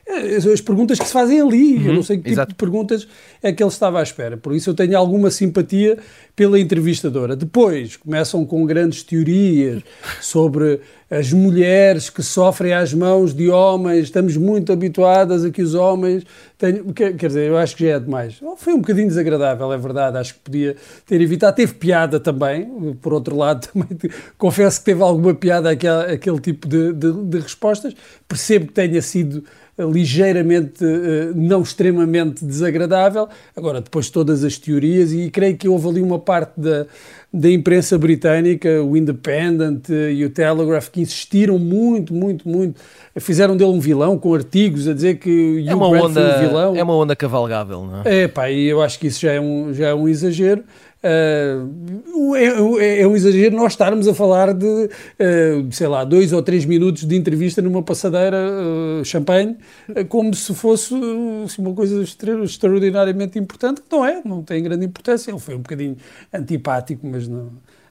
é, 0.06 0.52
as 0.52 0.60
perguntas 0.60 0.98
que 0.98 1.06
se 1.06 1.12
fazem 1.12 1.40
ali, 1.40 1.86
eu 1.86 1.94
não 1.94 2.02
sei 2.02 2.16
que 2.16 2.22
tipo 2.22 2.34
exato. 2.34 2.48
de 2.50 2.54
perguntas 2.56 3.08
é 3.42 3.52
que 3.52 3.62
ele 3.62 3.70
estava 3.70 4.00
à 4.00 4.02
espera. 4.02 4.36
Por 4.36 4.54
isso 4.54 4.70
eu 4.70 4.74
tenho 4.74 4.96
alguma 4.96 5.30
simpatia 5.30 5.98
pela 6.34 6.58
entrevistadora. 6.58 7.34
Depois 7.36 7.96
começam 7.96 8.44
com 8.44 8.64
grandes 8.64 9.02
teorias 9.02 9.82
sobre 10.20 10.80
as 11.10 11.32
mulheres 11.32 12.10
que 12.10 12.22
sofrem 12.22 12.74
às 12.74 12.92
mãos 12.92 13.32
de 13.34 13.48
homens, 13.48 14.04
estamos 14.04 14.36
muito 14.36 14.72
habituadas 14.72 15.42
a 15.44 15.50
que 15.50 15.62
os 15.62 15.74
homens 15.74 16.22
tenham. 16.58 16.92
Quer, 16.92 17.12
dizer, 17.14 17.48
eu 17.48 17.56
acho 17.56 17.74
que 17.76 17.84
já 17.86 17.96
é 17.96 18.00
demais. 18.00 18.38
Foi 18.58 18.74
um 18.74 18.80
bocadinho 18.80 19.08
desagradável, 19.08 19.72
é 19.72 19.78
verdade. 19.78 20.18
Acho 20.18 20.34
que 20.34 20.40
podia 20.40 20.76
ter 21.06 21.20
evitado. 21.20 21.56
Teve 21.56 21.74
piada 21.74 22.20
também, 22.20 22.94
por 23.00 23.14
outro 23.14 23.36
lado, 23.36 23.66
também 23.72 23.96
te- 23.96 24.10
confesso 24.36 24.80
que 24.80 24.84
teve 24.84 25.02
alguma 25.02 25.34
piada 25.34 25.70
aquele, 25.70 26.40
tipo 26.40 26.68
de, 26.68 26.92
de- 26.92 27.24
de 27.24 27.38
respostas. 27.40 27.94
Percebo 28.28 28.66
que 28.66 28.72
tenha 28.74 29.00
sido 29.00 29.42
ligeiramente, 29.78 30.84
eh, 30.84 31.32
não 31.34 31.62
extremamente 31.62 32.44
desagradável. 32.44 33.28
Agora, 33.56 33.80
depois 33.80 34.06
de 34.06 34.12
todas 34.12 34.44
as 34.44 34.58
teorias, 34.58 35.12
e 35.12 35.30
creio 35.30 35.56
que 35.56 35.68
houve 35.68 35.88
ali 35.88 36.02
uma 36.02 36.18
parte 36.18 36.52
da, 36.58 36.86
da 37.32 37.50
imprensa 37.50 37.96
britânica, 37.98 38.82
o 38.82 38.96
Independent 38.96 39.88
e 39.88 40.24
o 40.24 40.30
Telegraph, 40.30 40.88
que 40.88 41.00
insistiram 41.00 41.58
muito, 41.58 42.12
muito, 42.12 42.48
muito. 42.48 42.80
Fizeram 43.16 43.56
dele 43.56 43.70
um 43.70 43.80
vilão, 43.80 44.18
com 44.18 44.34
artigos 44.34 44.88
a 44.88 44.92
dizer 44.94 45.18
que 45.18 45.64
É 45.66 45.74
uma, 45.74 45.88
foi 45.88 45.98
um 46.00 46.04
onda, 46.04 46.38
vilão. 46.38 46.76
é 46.76 46.82
uma 46.82 46.94
onda 46.96 47.14
cavalgável, 47.16 47.84
não 47.84 48.02
é? 48.04 48.22
É 48.24 48.28
pá, 48.28 48.50
e 48.50 48.66
eu 48.66 48.82
acho 48.82 48.98
que 48.98 49.06
isso 49.06 49.20
já 49.20 49.32
é 49.32 49.40
um, 49.40 49.72
já 49.72 49.88
é 49.88 49.94
um 49.94 50.08
exagero. 50.08 50.62
Ah, 51.02 51.64
é, 52.36 53.00
é- 53.02 53.06
um 53.06 53.14
exagero 53.14 53.56
nós 53.56 53.72
estarmos 53.72 54.08
a 54.08 54.14
falar 54.14 54.52
de, 54.52 54.90
ah, 55.20 55.66
sei 55.70 55.86
lá, 55.86 56.04
dois 56.04 56.32
ou 56.32 56.42
três 56.42 56.64
minutos 56.64 57.04
de 57.04 57.16
entrevista 57.16 57.62
numa 57.62 57.82
passadeira 57.82 58.36
ah, 58.36 59.04
champanhe, 59.04 59.56
como 60.08 60.34
se 60.34 60.52
fosse 60.54 60.94
assim, 61.44 61.62
uma 61.62 61.72
coisa 61.74 62.02
extra- 62.02 62.42
extraordinariamente 62.44 63.38
importante, 63.38 63.80
que 63.80 63.86
não 63.90 64.04
é, 64.04 64.20
não 64.24 64.42
tem 64.42 64.62
grande 64.62 64.84
importância. 64.86 65.30
Ele 65.30 65.38
foi 65.38 65.54
um 65.54 65.58
bocadinho 65.58 65.96
antipático, 66.32 67.06
mas 67.06 67.28
não, 67.28 67.50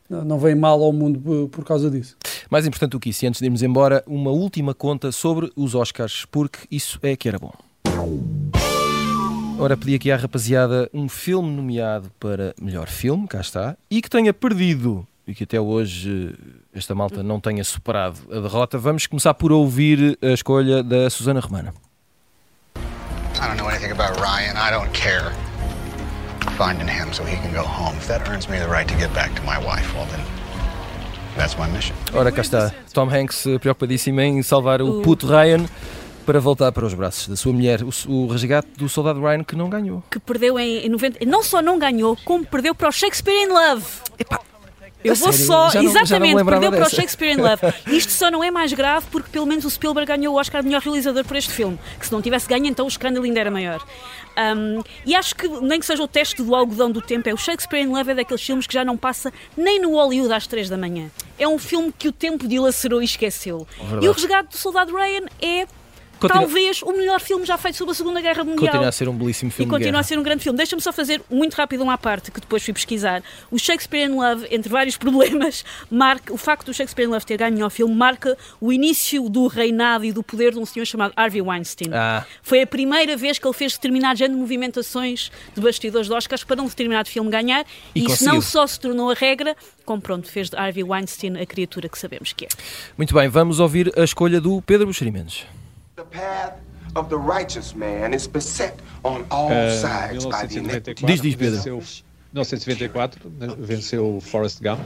não, 0.10 0.26
não 0.26 0.40
vem 0.40 0.56
mal 0.56 0.82
ao 0.84 0.92
mundo 0.92 1.20
por, 1.20 1.48
por 1.50 1.66
causa 1.66 1.90
disso. 1.90 2.18
Mais 2.50 2.66
importante 2.68 2.92
do 2.92 3.00
que 3.00 3.10
isso, 3.10 3.24
e 3.26 3.28
antes 3.28 3.40
de 3.40 3.46
irmos 3.46 3.64
embora, 3.64 4.04
uma 4.08 4.32
última 4.32 4.74
conta 4.74 5.12
sobre 5.12 5.52
os 5.56 5.76
Oscars, 5.76 6.26
porque 6.32 6.60
isso 6.70 7.00
é 7.02 7.16
que 7.16 7.28
era 7.28 7.40
bom. 7.40 7.52
Ora, 9.60 9.76
pedi 9.76 9.96
aqui 9.96 10.12
à 10.12 10.16
rapaziada 10.16 10.88
um 10.94 11.10
filme 11.10 11.50
nomeado 11.50 12.12
para 12.20 12.54
melhor 12.62 12.88
filme, 12.88 13.28
cá 13.28 13.42
está, 13.42 13.76
e 13.90 14.04
que 14.04 14.10
tenha 14.10 14.32
perdido 14.32 15.06
e 15.28 15.34
que 15.34 15.46
até 15.46 15.60
hoje 15.60 16.36
esta 16.74 16.94
malta 16.94 17.24
não 17.24 17.40
tenha 17.40 17.64
superado 17.64 18.20
a 18.32 18.40
derrota. 18.40 18.78
Vamos 18.78 19.08
começar 19.08 19.34
por 19.34 19.52
ouvir 19.52 20.16
a 20.22 20.28
escolha 20.28 20.84
da 20.84 21.10
Susana 21.10 21.40
Romana. 21.40 21.74
I 22.76 23.48
don't 23.48 23.58
know 23.58 23.68
anything 23.68 23.92
about 23.92 24.20
Ryan. 24.22 24.54
I 24.56 24.72
don't 24.72 24.92
care. 24.94 25.34
Finding 26.56 26.88
him 26.88 27.12
so 27.12 27.24
he 27.24 27.36
can 27.38 27.52
go 27.52 27.68
home. 27.68 27.98
If 27.98 28.08
that 28.08 28.30
earns 28.30 28.48
me 28.48 28.60
the 28.60 28.68
right 28.68 28.88
to 28.88 28.96
get 28.96 29.12
back 29.16 29.34
to 29.36 29.42
my 29.44 29.58
wife, 29.58 29.92
well 29.96 30.06
then, 30.06 30.24
that's 31.36 31.58
my 31.58 31.68
mission. 31.68 31.96
Ora, 32.14 32.32
cá 32.32 32.42
está. 32.42 32.72
Tom 32.94 33.10
Hanks 33.10 33.44
preocupadíssimo 33.60 34.22
em 34.22 34.44
salvar 34.44 34.84
o 34.84 35.02
puto 35.02 35.28
Ryan 35.28 35.66
para 36.28 36.40
voltar 36.42 36.72
para 36.74 36.86
os 36.86 36.94
braços 36.94 37.28
da 37.30 37.36
sua 37.38 37.54
mulher. 37.54 37.80
O, 37.84 37.90
o 38.12 38.28
resgate 38.28 38.68
do 38.78 38.88
soldado 38.90 39.22
Ryan 39.22 39.44
que 39.46 39.56
não 39.56 39.70
ganhou. 39.70 40.04
Que 40.12 40.20
perdeu 40.20 40.60
em, 40.60 40.86
em 40.86 40.90
90. 40.90 41.26
Não 41.26 41.42
só 41.42 41.62
não 41.62 41.80
ganhou, 41.80 42.18
como 42.26 42.46
perdeu 42.46 42.76
para 42.76 42.90
o 42.90 42.92
Shakespeare 42.92 43.44
in 43.44 43.48
Love. 43.48 43.86
Eu 45.04 45.14
A 45.14 45.16
vou 45.16 45.32
sério? 45.32 45.46
só, 45.48 45.70
Já 45.70 45.82
não- 45.82 45.90
já 45.94 45.96
não 45.96 46.02
exatamente, 46.04 46.36
lembrava 46.36 46.62
perdeu 46.62 46.72
para 46.72 46.80
o 46.82 46.84
dessa. 46.90 46.96
Shakespeare 47.02 47.32
in 47.34 47.38
Love. 47.38 47.62
Isto 47.96 48.12
só 48.12 48.30
não 48.30 48.44
é 48.44 48.52
mais 48.52 48.74
grave 48.74 49.06
porque 49.12 49.30
pelo 49.30 49.46
menos 49.46 49.64
o 49.64 49.70
Spielberg 49.70 50.08
ganhou 50.08 50.36
o 50.36 50.40
Oscar 50.40 50.62
de 50.62 50.68
melhor 50.68 50.82
realizador 50.82 51.24
por 51.24 51.38
este 51.38 51.52
filme. 51.54 51.80
Que 52.00 52.06
se 52.08 52.12
não 52.12 52.22
tivesse 52.22 52.48
ganho, 52.48 52.66
então 52.66 52.84
o 52.86 52.90
escândalo 52.90 53.24
ainda 53.24 53.40
era 53.40 53.50
maior. 53.52 53.82
Um, 54.38 54.84
e 55.06 55.16
acho 55.16 55.36
que, 55.36 55.48
nem 55.48 55.80
que 55.80 55.86
seja 55.86 56.04
o 56.04 56.08
teste 56.08 56.44
do 56.44 56.54
algodão 56.54 56.92
do 56.92 57.02
tempo, 57.02 57.30
é 57.30 57.34
o 57.34 57.38
Shakespeare 57.38 57.82
in 57.84 57.88
Love 57.88 58.12
é 58.12 58.16
daqueles 58.16 58.42
filmes 58.44 58.68
que 58.68 58.74
já 58.74 58.84
não 58.84 58.98
passa 58.98 59.32
nem 59.56 59.80
no 59.80 59.92
Hollywood 59.94 60.34
às 60.34 60.46
três 60.46 60.68
da 60.68 60.78
manhã. 60.78 61.10
É 61.40 61.48
um 61.48 61.58
filme 61.60 61.94
que 61.98 62.08
o 62.10 62.12
tempo 62.12 62.46
dilacerou 62.48 63.02
e 63.02 63.06
esqueceu. 63.06 63.66
Verdade. 63.80 64.06
E 64.06 64.10
o 64.10 64.12
resgate 64.12 64.50
do 64.50 64.58
soldado 64.58 64.94
Ryan 64.96 65.26
é. 65.42 65.68
Continua- 66.20 66.42
Talvez 66.44 66.82
o 66.82 66.92
melhor 66.92 67.20
filme 67.20 67.46
já 67.46 67.58
feito 67.58 67.78
sobre 67.78 67.92
a 67.92 67.96
Segunda 67.96 68.22
Guerra 68.22 68.44
Mundial. 68.44 68.68
Continua 68.68 68.88
a 68.90 68.92
ser 68.92 69.08
um 69.10 69.14
belíssimo 69.16 69.50
E 69.50 69.52
filme 69.54 69.72
de 69.72 69.78
continua 69.78 70.00
a 70.00 70.04
ser 70.04 70.18
um 70.20 70.24
grande 70.24 70.44
filme. 70.44 70.58
Deixa-me 70.58 70.82
só 70.82 70.92
fazer 70.92 71.22
muito 71.30 71.54
rápido 71.56 71.82
uma 71.84 71.98
parte 71.98 72.32
que 72.32 72.40
depois 72.42 72.64
fui 72.64 72.74
pesquisar. 72.74 73.22
O 73.52 73.58
Shakespeare 73.60 74.06
in 74.10 74.16
Love, 74.16 74.48
entre 74.52 74.70
vários 74.70 74.96
problemas, 74.98 75.64
marca, 75.90 76.34
o 76.34 76.38
facto 76.38 76.66
do 76.68 76.74
Shakespeare 76.74 77.06
in 77.08 77.12
Love 77.12 77.26
ter 77.26 77.38
ganho 77.38 77.64
ao 77.64 77.70
filme 77.70 77.94
marca 77.94 78.38
o 78.60 78.72
início 78.74 79.30
do 79.30 79.48
reinado 79.48 80.06
e 80.06 80.12
do 80.12 80.24
poder 80.24 80.54
de 80.54 80.60
um 80.60 80.66
senhor 80.66 80.86
chamado 80.86 81.14
Harvey 81.16 81.42
Weinstein. 81.42 81.90
Ah. 81.94 82.26
Foi 82.42 82.62
a 82.62 82.68
primeira 82.68 83.16
vez 83.16 83.38
que 83.40 83.48
ele 83.48 83.54
fez 83.54 83.74
determinado 83.74 84.18
género 84.18 84.36
de 84.36 84.42
movimentações 84.42 85.32
de 85.56 85.62
bastidores 85.62 86.08
de 86.08 86.14
Oscars 86.14 86.44
para 86.44 86.62
um 86.62 86.66
determinado 86.66 87.10
filme 87.10 87.30
ganhar. 87.30 87.66
E 87.96 88.02
E, 88.02 88.06
isso 88.06 88.26
não 88.26 88.42
só 88.42 88.66
se 88.68 88.80
tornou 88.80 89.12
a 89.12 89.14
regra, 89.14 89.56
como 89.86 90.02
pronto, 90.02 90.28
fez 90.30 90.50
de 90.50 90.56
Harvey 90.58 90.84
Weinstein 90.84 91.38
a 91.42 91.46
criatura 91.46 91.88
que 91.90 91.98
sabemos 91.98 92.34
que 92.34 92.46
é. 92.46 92.48
Muito 92.98 93.14
bem, 93.14 93.28
vamos 93.28 93.60
ouvir 93.60 93.92
a 93.98 94.04
escolha 94.04 94.42
do 94.42 94.62
Pedro 94.62 94.88
Buxeri 94.88 95.12
Mendes. 95.98 96.04
The 96.04 96.04
path 96.04 96.54
of 96.96 97.10
the 97.10 97.18
righteous 97.18 97.74
man 97.76 98.14
is 98.14 98.28
beset 98.28 98.80
on 99.04 99.26
all 99.30 99.52
Uh, 99.52 99.72
sides 99.72 100.26
by 100.26 100.46
the 100.48 100.60
iniquity. 100.60 101.04
1994 101.04 101.08
Diz, 101.08 101.22
diz, 101.22 101.36
Pedro. 101.36 101.58
venceu, 101.58 101.84
1994 102.34 103.30
né, 103.40 103.56
venceu 103.58 104.18
o 104.18 104.22
Forrest 104.22 104.62
Gump 104.62 104.80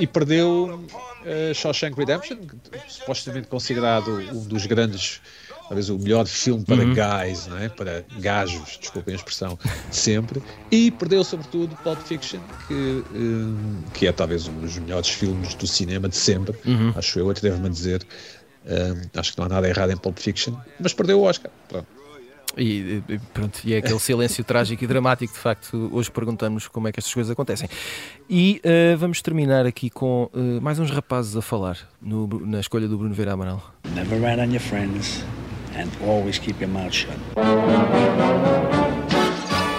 e 0.00 0.06
perdeu 0.06 0.84
uh, 1.20 1.54
Shawshank 1.54 1.96
Redemption, 1.98 2.36
supostamente 2.88 3.48
considerado 3.48 4.18
um 4.32 4.44
dos 4.44 4.66
grandes, 4.66 5.20
talvez 5.68 5.88
o 5.88 5.98
melhor 5.98 6.26
filme 6.26 6.64
para 6.64 6.84
guys, 6.84 7.46
não 7.46 7.58
é? 7.58 7.68
para 7.68 8.04
gajos, 8.20 8.78
desculpem 8.80 9.14
a 9.14 9.16
expressão, 9.16 9.58
de 9.90 9.96
sempre. 9.96 10.42
E 10.70 10.90
perdeu, 10.92 11.24
sobretudo, 11.24 11.74
Pulp 11.76 11.98
Fiction, 12.00 12.40
que, 12.68 13.02
um, 13.14 13.82
que 13.92 14.06
é 14.06 14.12
talvez 14.12 14.46
um 14.46 14.60
dos 14.60 14.78
melhores 14.78 15.08
filmes 15.08 15.54
do 15.54 15.66
cinema 15.66 16.08
de 16.08 16.16
sempre, 16.16 16.56
acho 16.94 17.18
eu, 17.18 17.30
atrevo-me 17.30 17.66
a 17.66 17.70
dizer. 17.70 18.06
Um, 18.66 19.18
acho 19.20 19.32
que 19.32 19.38
não 19.38 19.46
há 19.46 19.48
nada 19.48 19.68
errado 19.68 19.90
em 19.92 19.96
Pulp 19.96 20.18
Fiction, 20.18 20.54
mas 20.80 20.92
perdeu 20.94 21.20
o 21.20 21.24
Oscar. 21.24 21.50
Pronto. 21.68 21.86
E, 22.56 23.02
e, 23.08 23.18
pronto, 23.32 23.60
e 23.64 23.74
é 23.74 23.78
aquele 23.78 23.98
silêncio 23.98 24.42
trágico 24.44 24.84
e 24.84 24.86
dramático, 24.86 25.32
de 25.32 25.38
facto, 25.40 25.90
hoje 25.92 26.08
perguntamos 26.10 26.68
como 26.68 26.86
é 26.86 26.92
que 26.92 27.00
estas 27.00 27.12
coisas 27.12 27.30
acontecem. 27.30 27.68
E 28.30 28.60
eh, 28.62 28.94
vamos 28.96 29.20
terminar 29.20 29.66
aqui 29.66 29.90
com 29.90 30.30
eh, 30.32 30.60
mais 30.60 30.78
uns 30.78 30.90
rapazes 30.90 31.36
a 31.36 31.42
falar 31.42 31.76
no- 32.00 32.28
na 32.46 32.60
escolha 32.60 32.86
do 32.86 32.96
Bruno 32.96 33.12
Vera 33.14 33.32
Amaral. 33.32 33.60
Never 33.94 34.20
on 34.40 34.50
your 34.52 34.60
friends 34.60 35.24
and 35.76 35.88
always 36.08 36.38
keep 36.38 36.60
your 36.62 36.70
mouth 36.72 36.92
shut. 36.92 37.18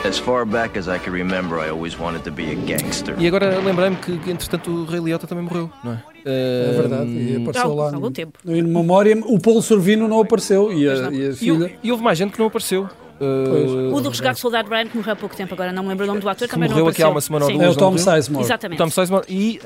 As 0.08 0.20
far 0.20 0.46
back 0.46 0.78
as 0.78 0.88
I 0.88 1.00
can 1.00 1.12
remember, 1.12 1.58
I 1.60 1.70
always 1.70 1.98
wanted 2.00 2.24
to 2.26 2.32
be 2.32 2.52
a 2.52 2.56
gangster. 2.56 3.16
E 3.18 3.28
agora 3.28 3.58
lembrei-me 3.60 3.96
que, 3.96 4.12
entretanto, 4.30 4.70
o 4.70 4.86
Rei 4.86 5.00
Liotta 5.00 5.26
também 5.26 5.44
morreu, 5.44 5.70
não 5.84 5.94
é? 5.94 6.04
É 6.26 6.74
verdade, 6.78 7.10
e 7.10 7.38
apareceu 7.42 7.72
Há- 7.72 7.76
lá 7.76 7.84
há 7.84 7.88
algum 7.88 8.00
no, 8.02 8.12
tempo. 8.12 8.38
no 8.44 8.56
In 8.56 8.64
Memoriam. 8.64 9.22
O 9.26 9.40
Paulo 9.40 9.62
Sorvino 9.62 10.08
não 10.08 10.20
apareceu 10.22 10.72
e 10.72 10.88
a, 10.88 10.94
e 11.12 11.26
a 11.28 11.30
E, 11.30 11.34
filha. 11.36 11.54
houve- 11.54 11.76
e 11.84 11.92
houve 11.92 12.04
mais 12.04 12.18
gente 12.18 12.32
que 12.34 12.40
não 12.40 12.48
apareceu. 12.48 12.88
Eh, 13.20 13.46
Pois. 13.50 13.72
O 13.94 14.02
do 14.02 14.10
resgate 14.10 14.36
do 14.36 14.40
soldado 14.42 14.70
Ryan, 14.70 14.88
que 14.88 14.98
morreu 14.98 15.14
há 15.14 15.16
pouco 15.16 15.36
tempo, 15.36 15.54
agora 15.54 15.72
não 15.72 15.84
me 15.84 15.90
lembro 15.90 16.04
o 16.04 16.08
nome 16.08 16.20
do 16.20 16.28
ator, 16.28 16.48
também 16.48 16.68
não 16.68 16.76
morreu 16.76 16.90
aqui 16.90 17.02
há 17.02 17.08
apareceu. 17.08 17.16
uma 17.16 17.22
semana 17.40 17.46
ou 17.46 17.52
duas. 17.52 17.64
É 17.64 17.70
o 17.70 17.76
Tom 17.76 17.98
Sizemore. 17.98 18.44
Exatamente. 18.46 18.78
Tom 18.78 18.90
Sizemore 18.90 19.26
e 19.30 19.60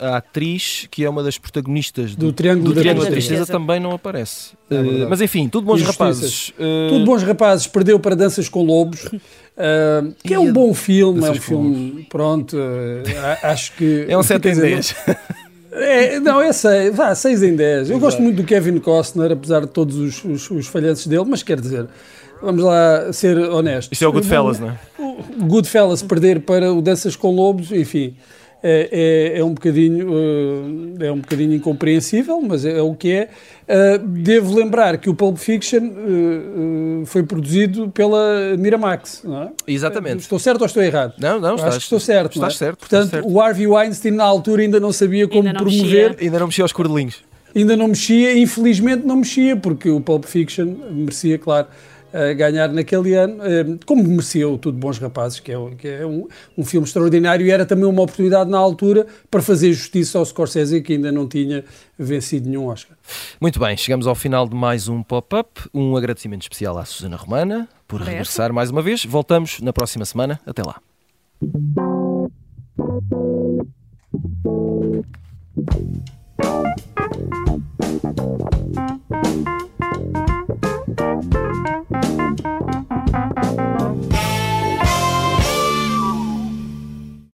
a, 0.00 0.06
a- 0.06 0.14
a 0.14 0.16
atriz, 0.16 0.88
que 0.90 1.04
é 1.04 1.08
uma 1.10 1.22
das 1.22 1.38
protagonistas 1.38 2.14
do, 2.16 2.26
Do 2.26 2.32
Triângulo 2.32 2.70
do 2.70 2.74
da 2.74 2.80
Triângulo 2.80 3.04
da 3.06 3.10
Tristeza. 3.12 3.36
Tristeza, 3.44 3.58
também 3.58 3.78
não 3.78 3.92
aparece. 3.92 4.50
É 4.70 4.74
Eh, 4.74 5.06
mas 5.08 5.20
enfim, 5.20 5.48
tudo 5.48 5.64
bons 5.66 5.82
rapazes. 5.82 6.52
Eh, 6.58 6.88
Tudo 6.90 7.04
bons 7.04 7.22
rapazes, 7.22 7.66
perdeu 7.66 8.00
para 8.00 8.16
Danças 8.16 8.48
com 8.48 8.62
Lobos, 8.64 9.08
ah, 9.56 10.02
que 10.24 10.34
é 10.34 10.38
um 10.38 10.52
bom 10.52 10.72
filme, 10.74 11.24
é 11.26 11.30
um 11.30 11.34
filme, 11.34 12.06
pronto, 12.10 12.56
acho 13.42 13.72
que... 13.76 14.06
É 14.10 14.16
um 14.18 14.22
7 14.22 14.40
quer 14.42 14.48
em 14.48 14.52
dizer, 14.54 14.70
10. 14.74 14.94
É, 15.74 16.20
não, 16.20 16.40
é 16.40 16.52
6, 16.52 16.94
vá, 16.94 17.14
6 17.14 17.42
em 17.42 17.56
10. 17.56 17.90
Eu 17.90 17.98
gosto 17.98 18.20
muito 18.20 18.36
do 18.36 18.44
Kevin 18.44 18.78
Costner, 18.78 19.32
apesar 19.32 19.60
de 19.60 19.68
todos 19.68 19.96
os, 19.96 20.22
os, 20.24 20.50
os 20.50 20.66
falhanços 20.66 21.06
dele, 21.06 21.24
mas 21.26 21.42
quer 21.42 21.58
dizer, 21.60 21.86
vamos 22.42 22.62
lá 22.62 23.12
ser 23.12 23.38
honestos. 23.38 23.92
Isto 23.92 24.04
é 24.04 24.08
o 24.08 24.12
Goodfellas, 24.12 24.58
não 24.60 24.70
é? 24.70 24.78
o 24.98 25.44
Goodfellas 25.46 26.02
perder 26.02 26.40
para 26.40 26.72
o 26.72 26.82
Danças 26.82 27.16
com 27.16 27.34
Lobos, 27.34 27.70
enfim, 27.72 28.16
é, 28.62 29.32
é, 29.34 29.38
é 29.40 29.44
um 29.44 29.54
bocadinho 29.54 30.08
eh, 31.00 31.06
é 31.06 31.12
um 31.12 31.18
bocadinho 31.18 31.52
incompreensível, 31.52 32.40
mas 32.40 32.64
é, 32.64 32.80
o 32.80 32.94
que 32.94 33.10
é. 33.10 33.28
Eh, 33.66 33.98
devo 33.98 34.54
lembrar 34.54 34.98
que 34.98 35.10
o 35.10 35.14
Pulp 35.14 35.36
Fiction 35.36 35.80
eh, 35.84 37.04
foi 37.06 37.24
produzido 37.24 37.90
pela 37.90 38.56
Miramax, 38.56 39.22
não 39.24 39.42
é? 39.42 39.50
Exatamente. 39.66 40.20
Estou 40.20 40.38
certo 40.38 40.60
ou 40.60 40.66
estou 40.66 40.82
errado? 40.82 41.14
Não, 41.18 41.40
não, 41.40 41.56
estás, 41.56 41.70
Acho 41.70 41.78
que 41.78 41.84
estou 41.84 42.00
certo. 42.00 42.38
não 42.38 42.44
é? 42.44 42.48
Estás 42.48 42.58
certo. 42.58 42.78
Portanto, 42.78 43.04
estás 43.06 43.22
certo. 43.22 43.34
o 43.34 43.40
Harvey 43.40 43.66
Weinstein 43.66 44.12
na 44.12 44.24
altura 44.24 44.62
ainda 44.62 44.78
não 44.78 44.92
sabia 44.92 45.26
como 45.26 45.40
Ainda 45.40 45.54
não 45.54 45.66
promover, 45.66 46.10
mexia. 46.10 46.24
Ainda 46.24 46.38
não 46.38 46.46
mexi 46.46 46.62
aos 46.62 46.72
cordelinhos. 46.72 47.16
ainda 47.54 47.76
não 47.76 47.88
mexia, 47.88 48.38
infelizmente 48.38 49.04
não 49.04 49.16
mexia, 49.16 49.56
porque 49.56 49.90
o 49.90 50.00
Pulp 50.00 50.24
Fiction 50.24 50.76
merecia, 50.92 51.36
claro, 51.36 51.66
a 52.12 52.32
ganhar 52.34 52.68
naquele 52.72 53.14
ano, 53.14 53.42
eh, 53.42 53.64
como 53.86 54.02
mereceu 54.04 54.58
Tudo 54.58 54.78
Bons 54.78 54.98
Rapazes, 54.98 55.40
que 55.40 55.52
é, 55.52 55.56
que 55.76 55.88
é 55.88 56.06
um, 56.06 56.28
um, 56.56 56.64
filme 56.64 56.86
extraordinário 56.86 57.46
e 57.46 57.50
era 57.50 57.64
também 57.64 57.86
uma 57.86 58.02
oportunidade 58.02 58.50
na 58.50 58.58
altura 58.58 59.06
para 59.30 59.40
fazer 59.40 59.72
justiça 59.72 60.18
ao 60.18 60.24
Scorsese, 60.24 60.82
que 60.82 60.92
ainda 60.94 61.10
não 61.10 61.26
tinha 61.26 61.64
vencido 61.98 62.48
nenhum 62.48 62.66
Oscar. 62.66 62.96
Muito 63.40 63.58
bem, 63.58 63.76
chegamos 63.76 64.06
ao 64.06 64.14
final 64.14 64.48
de 64.48 64.54
mais 64.54 64.88
um 64.88 65.02
pop-up. 65.02 65.48
Um 65.72 65.96
agradecimento 65.96 66.42
especial 66.42 66.78
à 66.78 66.84
Susana 66.84 67.16
Romana 67.16 67.68
por 67.88 67.98
Parece. 67.98 68.10
regressar 68.10 68.52
mais 68.52 68.70
uma 68.70 68.82
vez. 68.82 69.04
Voltamos 69.04 69.60
na 69.60 69.72
próxima 69.72 70.04
semana. 70.04 70.40
Até 70.46 70.62
lá. 70.62 70.80
Thank 79.92 80.28